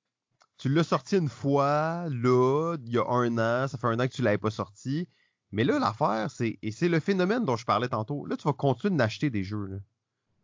[0.58, 4.08] Tu l'as sorti une fois, là, il y a un an, ça fait un an
[4.08, 5.08] que tu l'avais pas sorti.
[5.52, 8.54] Mais là, l'affaire, c'est, et c'est le phénomène dont je parlais tantôt, là, tu vas
[8.54, 9.78] continuer d'acheter des jeux, là.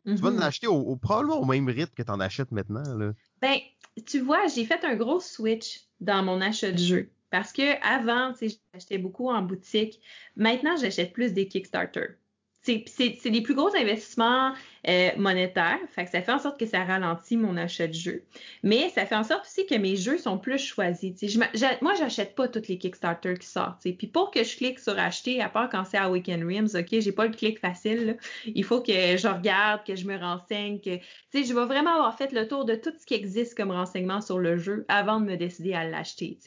[0.05, 0.41] Tu vas en mm-hmm.
[0.41, 3.11] acheter au, probablement au même rythme que tu en achètes maintenant, là.
[3.41, 3.57] Ben,
[4.05, 7.11] tu vois, j'ai fait un gros switch dans mon achat de jeux.
[7.29, 8.33] Parce que avant,
[8.73, 9.99] j'achetais beaucoup en boutique.
[10.35, 12.17] Maintenant, j'achète plus des Kickstarter.
[12.85, 14.53] C'est les plus gros investissements
[14.87, 15.79] euh, monétaires.
[15.89, 18.25] Fait que ça fait en sorte que ça ralentit mon achat de jeux.
[18.61, 21.13] Mais ça fait en sorte aussi que mes jeux sont plus choisis.
[21.21, 21.39] Je,
[21.81, 23.81] moi, j'achète pas toutes les Kickstarter qui sortent.
[23.81, 26.99] Puis pour que je clique sur acheter, à part quand c'est à Weekend Rims, OK,
[26.99, 28.17] j'ai pas le clic facile.
[28.45, 30.99] Il faut que je regarde, que je me renseigne, que
[31.33, 34.39] je vais vraiment avoir fait le tour de tout ce qui existe comme renseignement sur
[34.39, 36.37] le jeu avant de me décider à l'acheter.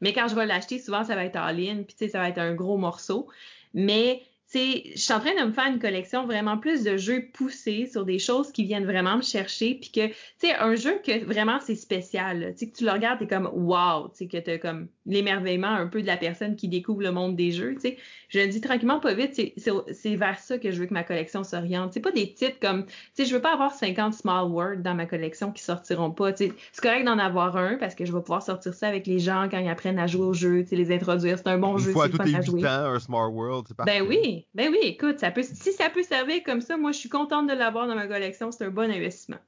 [0.00, 2.38] Mais quand je vais l'acheter, souvent, ça va être en ligne, puis ça va être
[2.38, 3.28] un gros morceau.
[3.74, 4.22] Mais
[4.52, 8.04] je suis en train de me faire une collection vraiment plus de jeux poussés sur
[8.04, 11.60] des choses qui viennent vraiment me chercher, puis que, tu sais, un jeu que vraiment
[11.60, 14.58] c'est spécial, tu sais, que tu le regardes, t'es comme wow, tu sais, que t'as
[14.58, 17.98] comme l'émerveillement un peu de la personne qui découvre le monde des jeux, tu sais.
[18.30, 21.42] Je le dis tranquillement, pas vite, c'est vers ça que je veux que ma collection
[21.42, 21.92] s'oriente.
[21.92, 24.94] C'est pas des titres comme, tu sais, je veux pas avoir 50 Small World dans
[24.94, 26.34] ma collection qui sortiront pas.
[26.36, 29.48] C'est correct d'en avoir un parce que je vais pouvoir sortir ça avec les gens
[29.50, 31.38] quand ils apprennent à jouer au jeu, tu sais, les introduire.
[31.38, 32.64] C'est un bon jeu, c'est fun à jouer.
[32.64, 33.76] un Small World, c'est.
[33.84, 36.98] Ben oui, ben oui, écoute, ça peut, si ça peut servir comme ça, moi, je
[36.98, 38.52] suis contente de l'avoir dans ma collection.
[38.52, 39.38] C'est un bon investissement.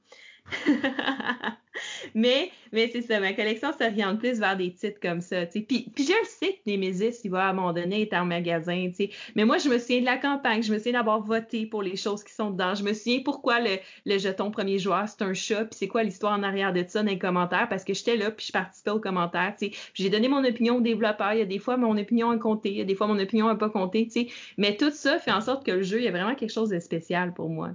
[2.15, 5.45] mais mais c'est ça, ma collection s'oriente plus vers des titres comme ça.
[5.45, 8.25] Puis, puis je le sais que Nemesis, il va à un moment donné être en
[8.25, 8.89] magasin.
[9.35, 11.95] Mais moi, je me souviens de la campagne, je me souviens d'avoir voté pour les
[11.95, 12.73] choses qui sont dedans.
[12.73, 16.33] Je me souviens pourquoi le, jeton premier joueur, c'est un chat, puis c'est quoi l'histoire
[16.33, 18.99] en arrière de ça dans les commentaires, parce que j'étais là, puis je participais aux
[18.99, 19.55] commentaires.
[19.93, 21.33] J'ai donné mon opinion aux développeurs.
[21.33, 23.19] Il y a des fois, mon opinion a compté, il y a des fois, mon
[23.19, 24.09] opinion n'a pas compté.
[24.57, 26.69] Mais tout ça fait en sorte que le jeu, il y a vraiment quelque chose
[26.69, 27.71] de spécial pour moi.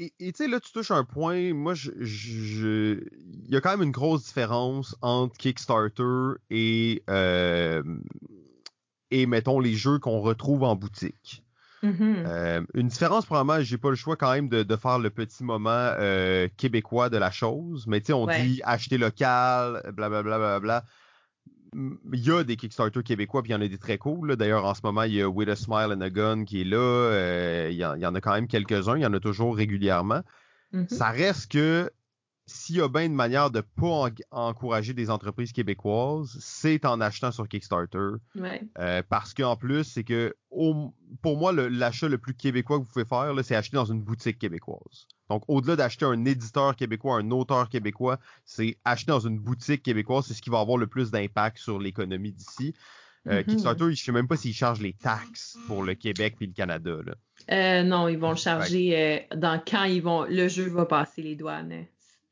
[0.00, 1.52] Et tu sais, là, tu touches un point.
[1.52, 1.90] Moi, je,
[3.44, 7.82] il y a quand même une grosse différence entre Kickstarter et, euh,
[9.10, 11.44] et mettons, les jeux qu'on retrouve en boutique.
[11.82, 12.24] Mm-hmm.
[12.26, 15.44] Euh, une différence, probablement, j'ai pas le choix quand même de, de faire le petit
[15.44, 17.86] moment euh, québécois de la chose.
[17.86, 20.22] Mais tu sais, on dit acheter local, blablabla.
[20.22, 20.84] Bla, bla, bla,
[21.74, 24.36] il y a des Kickstarter québécois, puis il y en a des très cool.
[24.36, 26.64] D'ailleurs, en ce moment, il y a With a Smile and a Gun qui est
[26.64, 26.78] là.
[26.78, 28.96] Euh, il, y en, a quand même quelques-uns.
[28.96, 30.22] Il y en a toujours régulièrement.
[30.72, 30.88] Mm-hmm.
[30.88, 31.90] Ça reste que
[32.50, 37.30] s'il y a bien une manière de pas encourager des entreprises québécoises, c'est en achetant
[37.30, 38.16] sur Kickstarter.
[38.78, 40.34] Euh, parce qu'en plus, c'est que
[41.22, 44.38] pour moi, l'achat le, plus québécois que vous pouvez faire, c'est acheter dans une boutique
[44.38, 45.06] québécoise.
[45.28, 50.26] Donc, au-delà d'acheter un éditeur québécois, un auteur québécois, c'est acheter dans une boutique québécoise,
[50.26, 52.74] c'est ce qui va avoir le plus d'impact sur l'économie d'ici.
[53.28, 53.44] Euh, mm-hmm.
[53.44, 56.96] Kickstarter, je sais même pas s'ils chargent les taxes pour le Québec puis le Canada.
[57.50, 61.36] Euh, non, ils vont le charger dans quand ils vont le jeu va passer les
[61.36, 61.86] douanes.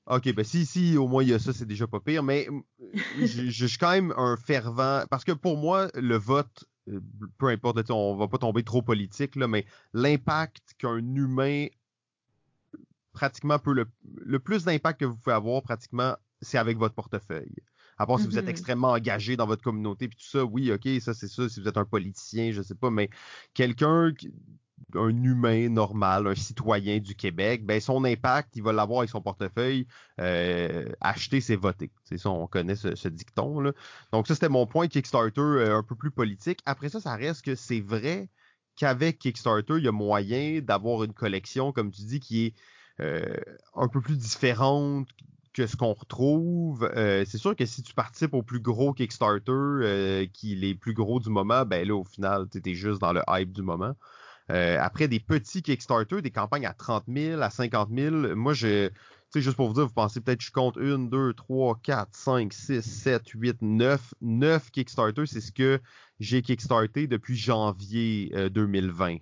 [0.09, 2.49] OK, ben si, si au moins il y a ça, c'est déjà pas pire, mais
[3.19, 7.01] je, suis quand même un fervent, parce que pour moi, le vote, euh,
[7.37, 11.67] peu importe, on va pas tomber trop politique, là, mais l'impact qu'un humain
[13.13, 13.87] pratiquement peut le,
[14.25, 17.57] le plus d'impact que vous pouvez avoir, pratiquement, c'est avec votre portefeuille.
[17.99, 18.51] À part si vous êtes mm-hmm.
[18.51, 21.49] extrêmement engagé dans votre communauté puis tout ça, oui, ok, ça c'est ça.
[21.49, 23.11] Si vous êtes un politicien, je sais pas, mais
[23.55, 24.13] quelqu'un
[24.95, 29.20] un humain normal, un citoyen du Québec, ben son impact, il va l'avoir avec son
[29.20, 29.87] portefeuille.
[30.20, 31.91] Euh, acheter, c'est voter.
[32.05, 33.61] C'est ça, on connaît ce, dicton.
[33.61, 33.72] Là.
[34.12, 36.61] Donc ça, c'était mon point Kickstarter euh, un peu plus politique.
[36.64, 38.31] Après ça, ça reste que c'est vrai
[38.76, 42.55] qu'avec Kickstarter, il y a moyen d'avoir une collection, comme tu dis, qui est
[43.01, 43.37] euh,
[43.74, 45.09] un peu plus différente
[45.53, 46.89] que ce qu'on retrouve.
[46.95, 51.18] c'est sûr que si tu participes au plus gros Kickstarter, qui est les plus gros
[51.18, 53.97] du moment, ben là, au final, tu étais juste dans le hype du moment.
[54.51, 58.91] Euh, après des petits Kickstarter, des campagnes à 30 000, à 50 000, moi, je,
[59.31, 62.53] sais, juste pour vous dire, vous pensez peut-être je compte 1, 2, 3, 4, 5,
[62.53, 64.15] 6, 7, 8, 9.
[64.21, 65.81] 9 Kickstarter, c'est ce que
[66.21, 69.15] j'ai kickstarté depuis janvier 2020.
[69.15, 69.19] Euh,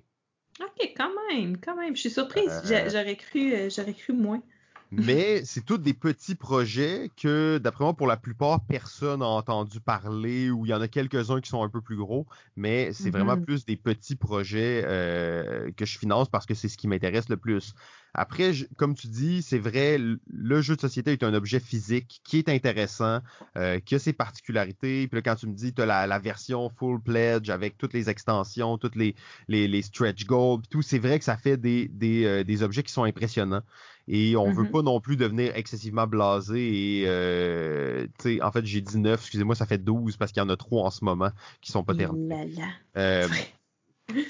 [0.60, 1.94] OK, quand même, quand même.
[1.94, 2.62] Je suis surprise.
[2.70, 4.42] Euh, j'aurais cru, euh, j'aurais cru moins.
[4.90, 9.80] Mais c'est tous des petits projets que, d'après moi, pour la plupart, personne n'a entendu
[9.80, 12.26] parler ou il y en a quelques-uns qui sont un peu plus gros,
[12.56, 13.44] mais c'est vraiment mm-hmm.
[13.44, 17.36] plus des petits projets euh, que je finance parce que c'est ce qui m'intéresse le
[17.36, 17.74] plus.
[18.18, 22.38] Après, comme tu dis, c'est vrai, le jeu de société est un objet physique qui
[22.38, 23.20] est intéressant,
[23.56, 25.06] euh, qui a ses particularités.
[25.06, 28.08] Puis là, quand tu me dis, tu as la, version full pledge avec toutes les
[28.08, 29.14] extensions, toutes les,
[29.48, 32.92] les, stretch goals, tout, c'est vrai que ça fait des, des, euh, des objets qui
[32.92, 33.62] sont impressionnants.
[34.08, 34.70] Et on veut mm-hmm.
[34.70, 37.00] pas non plus devenir excessivement blasé.
[37.00, 38.06] Et euh,
[38.40, 40.84] en fait, j'ai dit 9, excusez-moi, ça fait 12 parce qu'il y en a trois
[40.84, 42.48] en ce moment qui sont pas terminés.
[42.96, 43.28] Euh,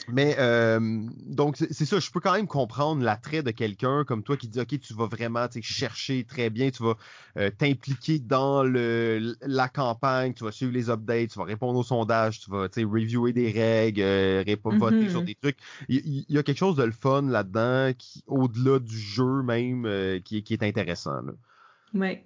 [0.08, 0.80] mais euh,
[1.26, 4.60] donc c'est ça, je peux quand même comprendre l'attrait de quelqu'un comme toi qui dit
[4.60, 6.96] ok tu vas vraiment chercher très bien, tu vas
[7.36, 11.84] euh, t'impliquer dans le la campagne, tu vas suivre les updates, tu vas répondre aux
[11.84, 15.58] sondages, tu vas reviewer des règles, euh, voter sur des trucs.
[15.88, 20.20] Il, y, a quelque chose de le fun là-dedans qui au-delà du jeu même euh,
[20.20, 21.22] qui, qui, est intéressant.
[21.22, 21.32] Là.
[21.94, 22.24] Ouais.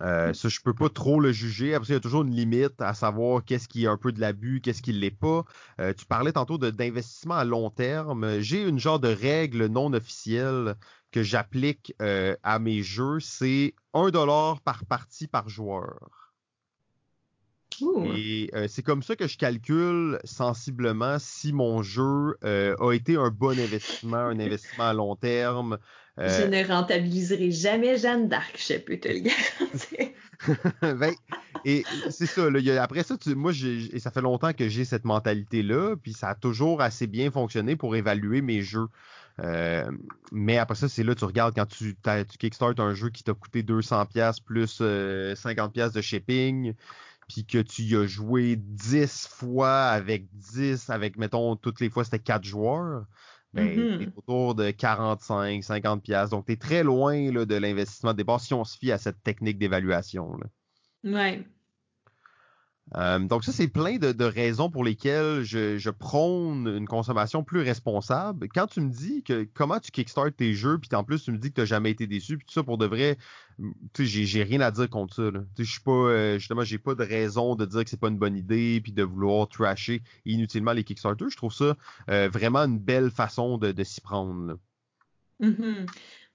[0.00, 1.74] Euh, ça, je peux pas trop le juger.
[1.74, 4.20] Après, il y a toujours une limite à savoir qu'est-ce qui est un peu de
[4.20, 5.44] l'abus, qu'est-ce qui l'est pas.
[5.80, 8.40] Euh, tu parlais tantôt d'investissement à long terme.
[8.40, 10.76] J'ai une genre de règle non officielle
[11.10, 13.18] que j'applique euh, à mes jeux.
[13.20, 16.32] C'est un dollar par partie par joueur.
[18.16, 23.56] Et c'est comme ça que je calcule sensiblement si mon jeu a été un bon
[23.56, 25.78] investissement, un investissement à long terme.
[26.18, 30.08] Euh, je ne rentabiliserai jamais Jeanne d'Arc, je peux te le garantir.
[30.98, 31.14] ben,
[31.64, 32.50] et c'est ça.
[32.50, 33.52] Là, après ça, moi,
[33.92, 37.76] et ça fait longtemps que j'ai cette mentalité-là, puis ça a toujours assez bien fonctionné
[37.76, 38.88] pour évaluer mes jeux.
[40.32, 43.34] mais après ça, c'est là tu regardes quand tu, tu kickstart un jeu qui t'a
[43.34, 46.74] coûté 200$ plus 50$ de shipping
[47.28, 52.04] puis que tu y as joué 10 fois avec 10, avec, mettons, toutes les fois
[52.04, 53.04] c'était 4 joueurs,
[53.52, 56.30] ben, t'es autour de 45, 50 pièces.
[56.30, 58.98] Donc, tu es très loin là, de l'investissement de départ si on se fie à
[58.98, 60.38] cette technique d'évaluation.
[61.04, 61.44] Ouais.
[62.96, 68.48] Euh, donc ça, c'est plein de, raisons pour lesquelles je, prône une consommation plus responsable.
[68.48, 71.38] Quand tu me dis que comment tu kickstart tes jeux, puis en plus tu me
[71.38, 73.18] dis que tu n'as jamais été déçu, puis tout ça pour de vrai,
[73.98, 75.22] j'ai rien à dire contre ça.
[75.58, 78.18] Je suis pas, euh, justement, j'ai pas de raison de dire que c'est pas une
[78.18, 81.26] bonne idée, puis de vouloir trasher inutilement les Kickstarter.
[81.28, 81.76] Je trouve ça
[82.10, 84.58] euh, vraiment une belle façon de, s'y prendre.
[85.40, 85.86] Mm-hmm.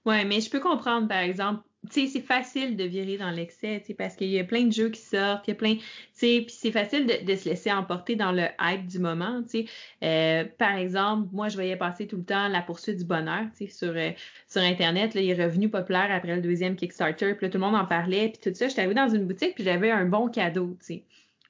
[0.06, 3.80] Ouais, mais je peux comprendre, par exemple, tu sais, c'est facile de virer dans l'excès,
[3.80, 5.76] tu sais, parce qu'il y a plein de jeux qui sortent, il y a plein,
[5.76, 5.82] tu
[6.12, 9.66] sais, puis c'est facile de, se laisser emporter dans le hype du moment, tu sais.
[10.02, 13.66] Euh, par exemple, moi, je voyais passer tout le temps La poursuite du bonheur, tu
[13.66, 14.10] sais, sur, euh,
[14.46, 17.64] sur Internet, là, il est revenu populaire après le deuxième Kickstarter, puis là, tout le
[17.64, 18.68] monde en parlait, puis tout ça.
[18.68, 21.04] J'étais allée dans une boutique, puis j'avais un bon cadeau, tu sais.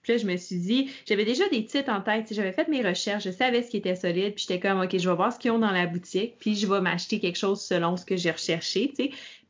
[0.04, 3.24] Puis je me suis dit, j'avais déjà des titres en tête, j'avais fait mes recherches,
[3.24, 5.50] je savais ce qui était solide, puis j'étais comme, OK, je vais voir ce qu'ils
[5.50, 8.92] ont dans la boutique, puis je vais m'acheter quelque chose selon ce que j'ai recherché,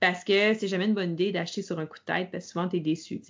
[0.01, 2.51] parce que c'est jamais une bonne idée d'acheter sur un coup de tête, parce que
[2.53, 3.21] souvent, tu es déçu.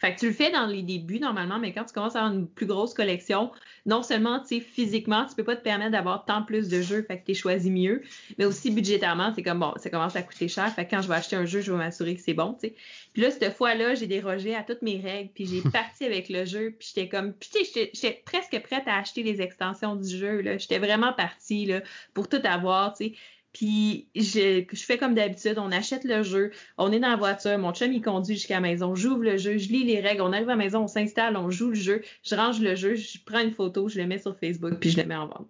[0.00, 2.34] Fait que tu le fais dans les débuts normalement, mais quand tu commences à avoir
[2.34, 3.50] une plus grosse collection,
[3.84, 7.02] non seulement tu sais physiquement, tu peux pas te permettre d'avoir tant plus de jeux,
[7.02, 8.02] fait que tu choisi mieux,
[8.38, 11.08] mais aussi budgétairement, c'est comme bon, ça commence à coûter cher, fait que quand je
[11.08, 12.74] vais acheter un jeu, je vais m'assurer que c'est bon, tu sais.
[13.12, 16.46] Puis là cette fois-là, j'ai dérogé à toutes mes règles, puis j'ai parti avec le
[16.46, 20.08] jeu, puis j'étais comme puis tu sais, j'étais presque prête à acheter les extensions du
[20.08, 21.82] jeu là, j'étais vraiment partie là
[22.14, 23.12] pour tout avoir, tu sais.
[23.52, 27.58] Puis je, je fais comme d'habitude, on achète le jeu, on est dans la voiture,
[27.58, 30.32] mon chum il conduit jusqu'à la maison, j'ouvre le jeu, je lis les règles, on
[30.32, 33.18] arrive à la maison, on s'installe, on joue le jeu, je range le jeu, je
[33.24, 35.48] prends une photo, je le mets sur Facebook, puis je le mets en vente.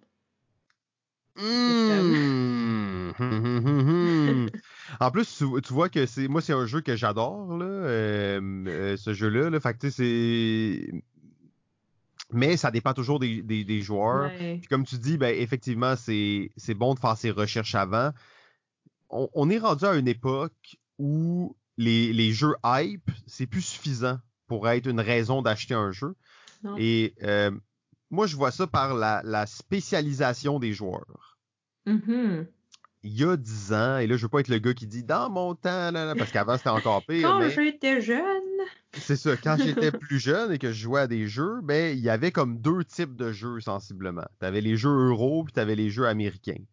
[1.37, 1.91] Mmh.
[4.99, 8.97] en plus, tu, vois que c'est moi c'est un jeu que j'adore là, euh, euh,
[8.97, 9.49] ce jeu-là.
[9.49, 9.59] Là.
[9.59, 10.89] Fait que c'est
[12.33, 14.31] mais ça dépend toujours des, des, joueurs.
[14.37, 18.11] Puis comme tu dis, ben, effectivement, c'est bon de faire ses recherches avant.
[19.09, 24.69] On, est rendu à une époque où les, les jeux hype, c'est plus suffisant pour
[24.69, 26.15] être une raison d'acheter un jeu.
[26.77, 27.51] Et euh,
[28.09, 31.37] moi, je vois ça par la, la spécialisation des joueurs.
[31.87, 32.45] Mm-hmm
[33.03, 35.03] il y a dix ans, et là, je veux pas être le gars qui dit
[35.03, 37.27] dans mon temps, là, parce qu'avant, c'était encore pire.
[37.27, 38.43] Quand j'étais jeune.
[38.93, 39.37] C'est ça.
[39.37, 42.31] Quand j'étais plus jeune et que je jouais à des jeux, ben, il y avait
[42.31, 44.25] comme deux types de jeux, sensiblement.
[44.39, 46.63] Tu avais les jeux euro, puis tu avais les jeux américains.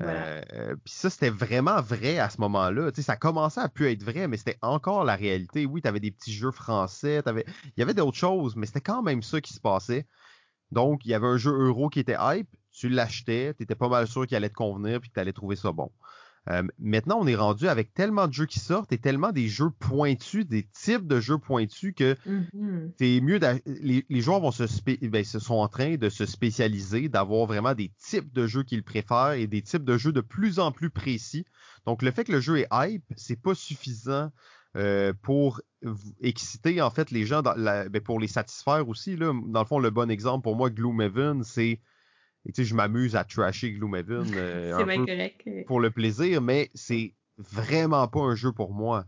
[0.00, 2.90] Euh, puis ça, c'était vraiment vrai à ce moment-là.
[2.94, 5.66] Ça commençait à plus être vrai, mais c'était encore la réalité.
[5.66, 7.44] Oui, tu avais des petits jeux français, avais...
[7.64, 10.06] il y avait d'autres choses, mais c'était quand même ça qui se passait.
[10.70, 13.88] Donc, il y avait un jeu euro qui était hype, tu l'achetais, tu étais pas
[13.88, 15.92] mal sûr qu'il allait te convenir puis que tu allais trouver ça bon.
[16.50, 19.70] Euh, maintenant, on est rendu avec tellement de jeux qui sortent et tellement des jeux
[19.70, 22.92] pointus, des types de jeux pointus que mm-hmm.
[22.98, 23.38] c'est mieux.
[23.66, 24.64] Les, les, joueurs vont se,
[25.06, 29.32] ben, sont en train de se spécialiser, d'avoir vraiment des types de jeux qu'ils préfèrent
[29.32, 31.44] et des types de jeux de plus en plus précis.
[31.86, 34.32] Donc, le fait que le jeu est hype, c'est pas suffisant
[34.74, 35.60] euh, pour
[36.20, 39.16] exciter en fait les gens, dans ben, pour les satisfaire aussi.
[39.16, 39.32] Là.
[39.46, 41.80] Dans le fond, le bon exemple pour moi, Gloomhaven, c'est
[42.46, 47.14] tu sais, je m'amuse à trasher Gloomhaven euh, un peu pour le plaisir, mais c'est
[47.38, 49.04] vraiment pas un jeu pour moi.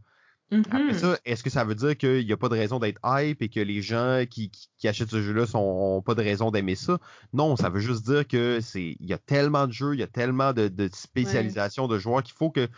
[0.52, 0.94] Après mm-hmm.
[0.94, 3.48] ça, est-ce que ça veut dire qu'il n'y a pas de raison d'être hype et
[3.48, 6.98] que les gens qui, qui, achètent ce jeu-là n'ont pas de raison d'aimer ça?
[7.32, 10.04] Non, ça veut juste dire que c'est il y a tellement de jeux, il y
[10.04, 12.68] a tellement de, de spécialisation de joueurs qu'il faut que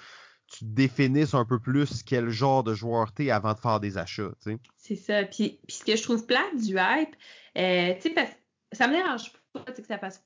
[0.47, 4.31] tu définisses un peu plus quel genre de joueur t'es avant de faire des achats.
[4.77, 5.25] C'est ça.
[5.25, 7.17] Puis, puis, ce que je trouve plate du hype,
[7.59, 8.31] euh, tu sais, parce
[8.73, 10.23] ça me dérange pas que ça passe.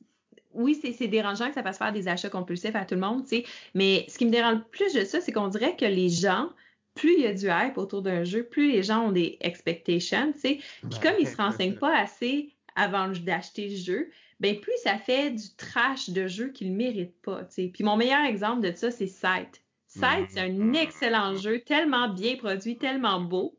[0.52, 3.36] Oui, c'est dérangeant que ça passe faire des achats compulsifs à tout le monde, tu
[3.36, 3.44] sais.
[3.74, 6.50] Mais ce qui me dérange plus de ça, c'est qu'on dirait que les gens,
[6.94, 10.32] plus il y a du hype autour d'un jeu, plus les gens ont des expectations,
[10.32, 10.58] tu sais.
[10.90, 15.30] Puis comme ils se renseignent pas assez avant d'acheter le jeu, ben plus ça fait
[15.30, 17.70] du trash de jeu qu'ils méritent pas, tu sais.
[17.72, 19.62] Puis mon meilleur exemple de ça, c'est Sight.
[19.86, 23.58] Sight, c'est un excellent jeu, tellement bien produit, tellement beau,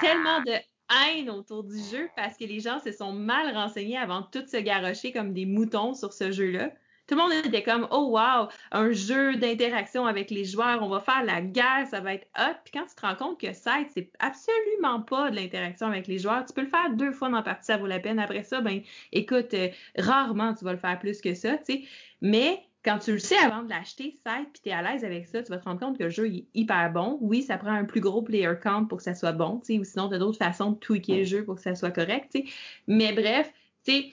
[0.00, 0.52] tellement de
[0.90, 4.46] haine autour du jeu parce que les gens se sont mal renseignés avant de tout
[4.46, 6.70] se garrocher comme des moutons sur ce jeu-là.
[7.06, 11.00] Tout le monde était comme oh wow, un jeu d'interaction avec les joueurs, on va
[11.00, 12.56] faire la guerre, ça va être hot.
[12.64, 16.18] Puis quand tu te rends compte que Sight, c'est absolument pas de l'interaction avec les
[16.18, 18.18] joueurs, tu peux le faire deux fois dans la partie, ça vaut la peine.
[18.18, 18.82] Après ça, ben
[19.12, 21.82] écoute, euh, rarement tu vas le faire plus que ça, tu sais.
[22.22, 25.26] Mais quand tu le sais avant de l'acheter, site, puis tu es à l'aise avec
[25.26, 27.18] ça, tu vas te rendre compte que le jeu est hyper bon.
[27.20, 30.08] Oui, ça prend un plus gros player count pour que ça soit bon, ou sinon,
[30.08, 32.28] tu d'autres façons de tweaker le jeu pour que ça soit correct.
[32.30, 32.44] sais.
[32.86, 33.52] Mais bref,
[33.84, 34.12] tu sais,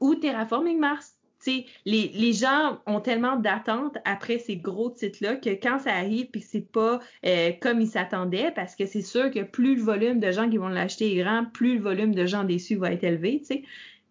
[0.00, 1.14] ou Terraforming Mars,
[1.46, 6.40] les, les gens ont tellement d'attentes après ces gros titres-là que quand ça arrive puis
[6.40, 10.30] c'est pas euh, comme ils s'attendaient, parce que c'est sûr que plus le volume de
[10.30, 13.40] gens qui vont l'acheter est grand, plus le volume de gens déçus va être élevé,
[13.40, 13.62] tu sais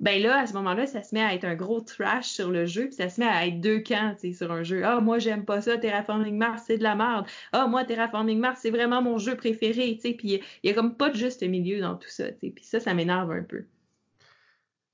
[0.03, 2.65] ben là, à ce moment-là, ça se met à être un gros trash sur le
[2.65, 4.83] jeu, puis ça se met à être deux camps, sur un jeu.
[4.83, 7.25] Ah, moi, j'aime pas ça, Terraforming Mars, c'est de la merde.
[7.53, 11.09] Ah, moi, Terraforming Mars, c'est vraiment mon jeu préféré, puis il y, a comme pas
[11.09, 13.63] de juste milieu dans tout ça, puis ça, ça m'énerve un peu.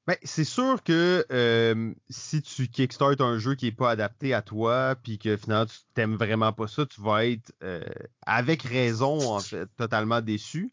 [0.06, 4.44] Ben, c'est sûr que euh, si tu kickstart un jeu qui est pas adapté à
[4.44, 7.84] toi, puis que finalement tu t'aimes vraiment pas ça, tu vas être euh,
[8.28, 10.72] avec raison en fait totalement déçu.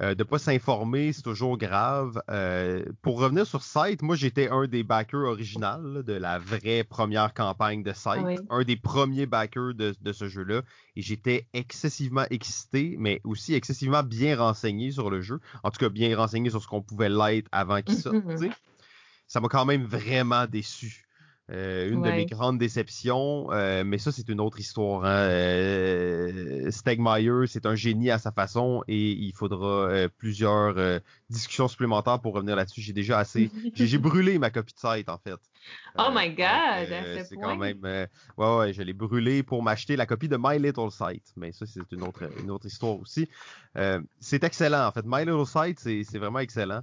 [0.00, 2.22] Euh, de pas s'informer, c'est toujours grave.
[2.30, 7.34] Euh, pour revenir sur Site, moi j'étais un des backers original de la vraie première
[7.34, 10.62] campagne de Site, un des premiers backers de, ce jeu-là,
[10.96, 15.38] et j'étais excessivement excité, mais aussi excessivement bien renseigné sur le jeu.
[15.64, 18.16] En tout cas, bien renseigné sur ce qu'on pouvait l'être avant qu'il sorte.
[19.26, 21.06] Ça m'a quand même vraiment déçu.
[21.52, 25.04] Euh, une de mes grandes déceptions, euh, mais ça c'est une autre histoire.
[25.04, 25.28] Hein.
[25.28, 32.34] Euh, Stegmeyer, c'est un génie à sa façon et il faudra plusieurs discussions supplémentaires pour
[32.34, 32.80] revenir là-dessus.
[32.80, 35.40] J'ai déjà assez, j'ai brûlé ma copie de site en fait.
[35.98, 36.88] Oh my god,
[37.28, 40.90] c'est quand même, ouais ouais, je l'ai brûlé pour m'acheter la copie de My Little
[40.90, 43.28] Site, mais ça c'est une autre une autre histoire aussi.
[44.20, 46.82] c'est excellent en fait, My Little Site c'est vraiment excellent.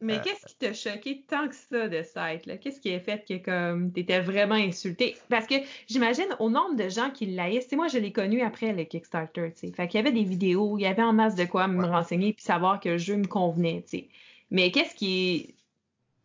[0.00, 2.60] Mais euh, qu'est-ce qui t'a choqué tant que ça de site?
[2.60, 5.16] Qu'est-ce qui a fait que comme t'étais vraiment insulté?
[5.28, 5.56] Parce que
[5.88, 9.72] j'imagine au nombre de gens qui l'haïssent, moi je l'ai connu après le Kickstarter, sais.
[9.72, 12.32] Fait qu'il y avait des vidéos, il y avait en masse de quoi me renseigner
[12.32, 14.08] puis savoir que le jeu me convenait, sais.
[14.50, 15.54] Mais qu'est-ce qui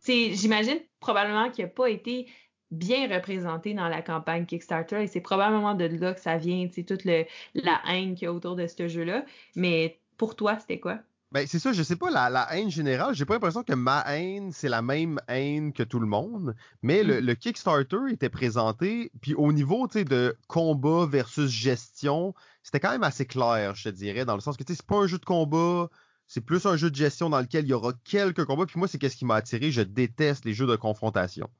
[0.06, 0.34] est.
[0.34, 2.28] J'imagine probablement qu'il n'a pas été
[2.70, 6.74] bien représenté dans la campagne Kickstarter et c'est probablement de là que ça vient, tu
[6.74, 7.24] sais, toute le,
[7.54, 9.24] la haine qu'il y a autour de ce jeu-là.
[9.56, 11.00] Mais pour toi, c'était quoi?
[11.32, 14.04] Ben, c'est ça, je sais pas, la, la haine générale, j'ai pas l'impression que ma
[14.06, 17.36] haine, c'est la même haine que tout le monde, mais le, mm.
[17.36, 23.02] Kickstarter était présenté, puis au niveau, tu sais, de combat versus gestion, c'était quand même
[23.02, 25.18] assez clair, je te dirais, dans le sens que, tu sais, c'est pas un jeu
[25.18, 25.90] de combat,
[26.28, 28.86] c'est plus un jeu de gestion dans lequel il y aura quelques combats, puis moi,
[28.86, 31.50] c'est qu'est-ce qui m'a attiré, je déteste les jeux de confrontation.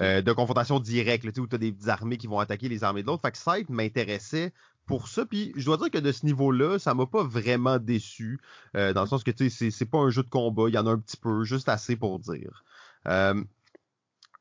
[0.00, 3.06] Euh, de confrontation directe, où tu as des armées qui vont attaquer les armées de
[3.06, 3.22] l'autre.
[3.22, 4.52] Fait que Scythe m'intéressait
[4.90, 5.24] pour ça.
[5.24, 8.40] Puis je dois dire que de ce niveau-là, ça m'a pas vraiment déçu.
[8.76, 10.78] Euh, dans le sens que tu sais, c'est pas un jeu de combat, il y
[10.78, 12.64] en a un petit peu, juste assez pour dire.
[13.06, 13.42] Euh,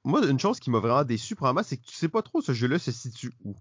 [0.03, 2.51] moi, une chose qui m'a vraiment déçu, probablement, c'est que tu sais pas trop ce
[2.51, 3.55] jeu-là se situe où.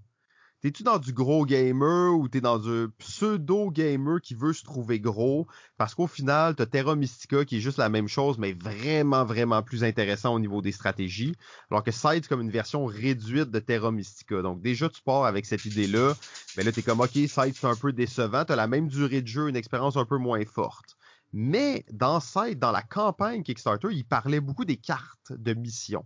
[0.61, 4.99] T'es-tu dans du gros gamer ou t'es dans un pseudo gamer qui veut se trouver
[4.99, 5.47] gros?
[5.77, 9.63] Parce qu'au final, t'as Terra Mystica qui est juste la même chose, mais vraiment, vraiment
[9.63, 11.37] plus intéressant au niveau des stratégies.
[11.71, 14.43] Alors que Side, comme une version réduite de Terra Mystica.
[14.43, 16.15] Donc déjà, tu pars avec cette idée-là.
[16.57, 18.45] Mais là, t'es comme, OK, Side, c'est un peu décevant.
[18.45, 20.97] T'as la même durée de jeu, une expérience un peu moins forte.
[21.33, 26.05] Mais dans Side, dans la campagne Kickstarter, il parlait beaucoup des cartes de mission.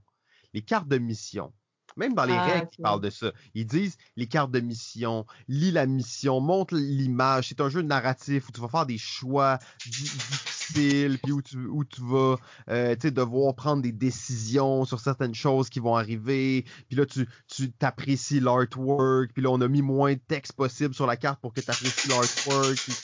[0.53, 1.55] Les cartes de mission.
[1.97, 3.33] Même dans les Ah, règles, ils parlent de ça.
[3.55, 7.49] Ils disent les cartes de mission, lis la mission, montre l'image.
[7.49, 11.57] C'est un jeu narratif où tu vas faire des choix di- difficiles, puis où tu,
[11.59, 12.37] où tu vas
[12.71, 16.65] euh, devoir prendre des décisions sur certaines choses qui vont arriver.
[16.89, 19.33] Puis là, tu tu t'apprécies l'artwork.
[19.33, 21.71] Puis là, on a mis moins de texte possible sur la carte pour que tu
[21.71, 22.77] apprécies l'artwork.
[22.77, 22.95] Puis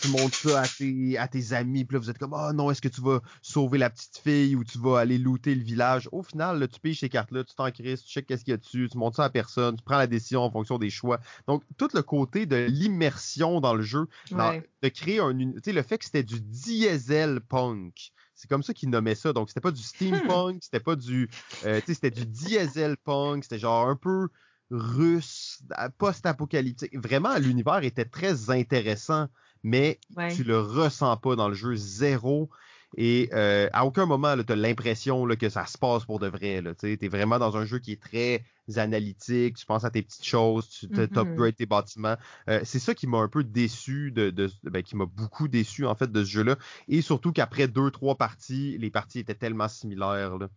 [0.00, 2.70] tu montres ça à tes, à tes amis, puis là, vous êtes comme, oh non,
[2.70, 6.08] est-ce que tu vas sauver la petite fille ou tu vas aller looter le village?
[6.12, 8.54] Au final, là, tu piges ces cartes-là, tu t'en crises, tu checkes qu'est-ce qu'il y
[8.54, 11.20] a dessus, tu montres ça à personne, tu prends la décision en fonction des choix.
[11.46, 14.68] Donc, tout le côté de l'immersion dans le jeu, dans- Ouais.
[14.82, 18.12] de créer un, tu sais, le fait que c'était du diesel punk.
[18.34, 19.32] C'est comme ça qu'ils nommaient ça.
[19.32, 21.28] Donc, c'était pas du steampunk, c'était pas du,
[21.64, 24.28] euh, tu sais, c'était du diesel punk, c'était genre un peu
[24.70, 25.62] russe,
[25.98, 26.96] post-apocalyptique.
[26.96, 29.28] Vraiment, l'univers était très intéressant,
[29.62, 30.28] mais Ouais.
[30.34, 32.50] tu le ressens pas dans le jeu zéro.
[32.96, 36.62] Et euh, à aucun moment, tu as l'impression que ça se passe pour de vrai.
[36.80, 38.44] Tu es vraiment dans un jeu qui est très
[38.76, 41.08] analytique, tu penses à tes petites choses, tu Mhm.
[41.16, 42.16] upgrades tes bâtiments.
[42.48, 45.86] Euh, c'est ça qui m'a un peu déçu, de, de ben, qui m'a beaucoup déçu
[45.86, 46.56] en fait de ce jeu-là.
[46.88, 50.38] Et surtout qu'après deux, trois parties, les parties étaient tellement similaires.
[50.38, 50.48] là.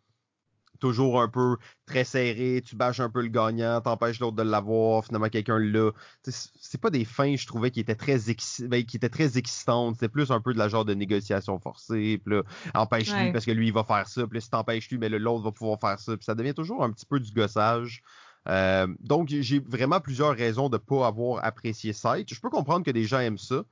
[0.81, 1.55] Toujours un peu
[1.85, 5.91] très serré, tu bâches un peu le gagnant, t'empêches l'autre de l'avoir, finalement quelqu'un l'a.
[6.23, 9.95] C'est pas des fins, je trouvais, qui étaient très exci- ben, qui étaient très excitantes.
[9.95, 12.19] C'était plus un peu de la genre de négociation forcée.
[12.25, 13.31] Puis là, empêche-lui Ouais.
[13.31, 14.25] parce que lui, il va faire ça.
[14.27, 16.17] Puis là, si t'empêches lui, mais le- l'autre va pouvoir faire ça.
[16.17, 18.01] Puis ça devient toujours un petit peu du gossage.
[18.49, 22.33] Euh, donc, j'ai vraiment plusieurs raisons de pas avoir apprécié Sight.
[22.33, 23.63] Je peux comprendre que des gens aiment ça.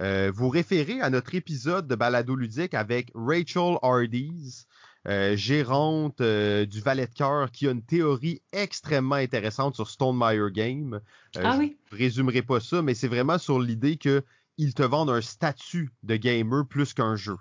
[0.00, 4.66] Euh, vous référez à notre épisode de Balado Ludique avec Rachel Hardees,
[5.06, 10.16] euh, gérante euh, du Valet de cœur, qui a une théorie extrêmement intéressante sur Stone
[10.18, 11.00] Meyer Game.
[11.36, 11.76] Euh, Ah je oui.
[11.92, 14.24] résumerai pas ça, mais c'est vraiment sur l'idée que
[14.58, 17.36] ils te vendent un statut de gamer plus qu'un jeu.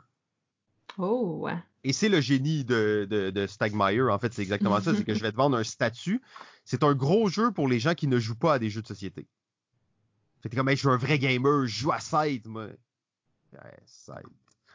[0.98, 1.58] Oh, ouais.
[1.84, 5.14] Et c'est le génie de, de, de Stagmeyer, en fait, c'est exactement ça, c'est que
[5.14, 6.22] je vais te vendre un statut.
[6.64, 8.88] C'est un gros jeu pour les gens qui ne jouent pas à des jeux de
[8.88, 9.28] société.
[10.42, 12.68] Fait que comme, hey, je suis un vrai gamer, je joue à Scythe, moi.
[13.54, 13.60] Ouais,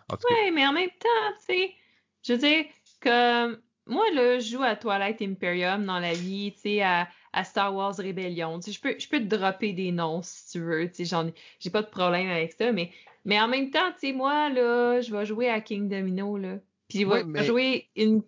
[0.09, 1.75] Ouais, mais en même temps, tu sais,
[2.23, 2.65] je veux dire,
[3.01, 7.45] comme moi, là, je joue à Twilight Imperium dans la vie, tu sais, à, à
[7.45, 8.61] Star Wars Rebellion.
[8.61, 10.89] Tu sais, je peux, je peux te dropper des noms si tu veux.
[10.89, 12.93] Tu sais, j'en ai- j'ai pas de problème avec ça, mais,
[13.25, 16.59] mais en même temps, tu sais, moi, là, je vais jouer à King Domino, là.
[16.89, 18.23] Puis je vais Ouais, mais- jouer une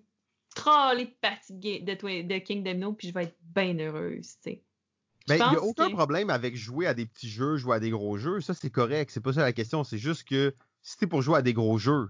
[0.54, 4.62] trolley de parties de, de, King Domino, puis je vais être bien heureuse, tu sais.
[5.28, 7.80] Ben, il n'y a aucun que- problème avec jouer à des petits jeux, jouer à
[7.80, 8.40] des gros jeux.
[8.40, 9.12] Ça, c'est correct.
[9.12, 9.84] C'est pas ça la question.
[9.84, 10.52] C'est juste que
[10.82, 12.08] si t'es pour jouer à des gros jeux,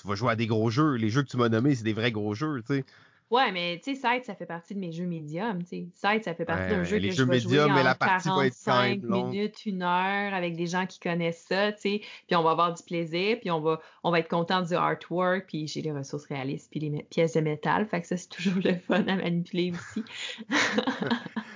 [0.00, 0.94] tu vas jouer à des gros jeux.
[0.94, 2.84] Les jeux que tu m'as nommés, c'est des vrais gros jeux, tu sais.
[3.30, 5.88] Ouais, mais tu sais, Sight, ça fait partie de mes jeux médiums, tu sais.
[5.94, 7.82] Sight, ça fait partie Ouais, d'un jeu les que jeux je vais jouer mais en
[7.82, 9.26] la partie va être quand 45 même longue.
[9.32, 12.00] minutes, une heure, avec des gens qui connaissent ça, tu sais.
[12.26, 15.44] Puis on va avoir du plaisir, puis on va, on va être content du artwork,
[15.46, 17.86] puis j'ai les ressources réalistes, puis les pièces de métal.
[17.86, 20.02] Fait que ça, c'est toujours le fun à manipuler aussi.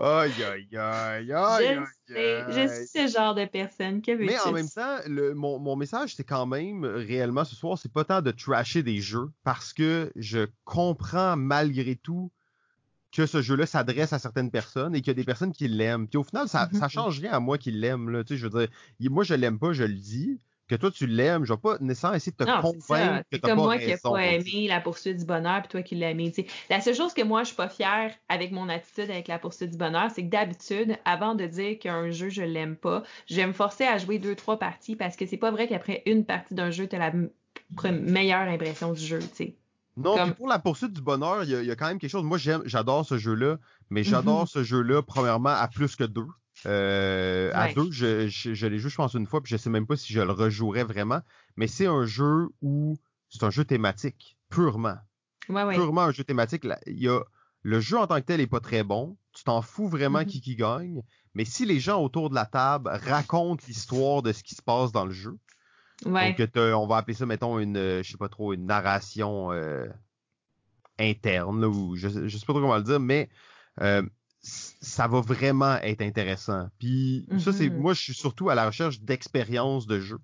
[0.00, 2.86] Aïe, aïe, aïe, aïe, je aïe, sais, je aïe.
[2.86, 4.02] suis ce genre de personne.
[4.02, 4.24] Que veux-tu?
[4.26, 7.92] Mais en même temps, le, mon, mon message, c'est quand même, réellement, ce soir, c'est
[7.92, 12.30] pas tant de trasher des jeux, parce que je comprends malgré tout
[13.12, 16.08] que ce jeu-là s'adresse à certaines personnes et qu'il y a des personnes qui l'aiment.
[16.08, 16.78] Puis au final, ça, Mhm.
[16.80, 18.24] ça change rien à moi qui l'aime.
[18.26, 20.38] Tu sais, je veux dire, moi, je l'aime pas, je le dis.
[20.66, 23.48] Que toi, tu l'aimes, je vais pas nécessairement essayer de te Non, convaincre que t'as
[23.48, 26.10] comme pas moi qui n'ai pas aimé la poursuite du bonheur, puis toi qui l'as
[26.10, 26.32] aimé.
[26.70, 29.72] La seule chose que moi, je suis pas fière avec mon attitude avec la poursuite
[29.72, 33.46] du bonheur, c'est que d'habitude, avant de dire qu'un jeu, je l'aime pas, je vais
[33.46, 36.54] me forcer à jouer deux, trois parties parce que c'est pas vrai qu'après une partie
[36.54, 37.12] d'un jeu, tu as la
[37.92, 39.18] meilleure impression du jeu.
[39.18, 39.54] tu sais.
[39.96, 41.98] Non, Comme- pour la poursuite du bonheur, il y, a- il y a quand même
[41.98, 42.24] quelque chose.
[42.24, 43.58] Moi, j'aime, j'adore ce jeu-là,
[43.90, 44.46] mais j'adore Mhm.
[44.46, 46.26] ce jeu-là, premièrement, à plus que deux.
[46.66, 49.70] Euh, À deux, je, je, je l'ai joué, je pense, une fois, puis je sais
[49.70, 51.20] même pas si je le rejouerais vraiment.
[51.56, 52.96] Mais c'est un jeu où
[53.28, 54.96] c'est un jeu thématique, purement.
[55.48, 55.74] Ouais, ouais.
[55.74, 56.64] Purement un jeu thématique.
[56.64, 57.20] Là, il y a,
[57.62, 59.16] le jeu en tant que tel est pas très bon.
[59.32, 60.26] Tu t'en fous vraiment Mhm.
[60.26, 61.02] qui qui gagne.
[61.34, 64.92] Mais si les gens autour de la table racontent l'histoire de ce qui se passe
[64.92, 65.36] dans le jeu,
[66.06, 66.34] Ouais.
[66.34, 69.86] donc, on va appeler ça, mettons, une, euh, je sais pas trop, une narration euh,
[70.98, 73.28] interne, là, ou je, je sais pas trop comment le dire, mais
[73.80, 74.02] euh,
[74.44, 76.68] ça va vraiment être intéressant.
[76.78, 77.78] Puis ça, c'est Mhm.
[77.80, 80.18] moi, je suis surtout à la recherche d'expériences de jeu.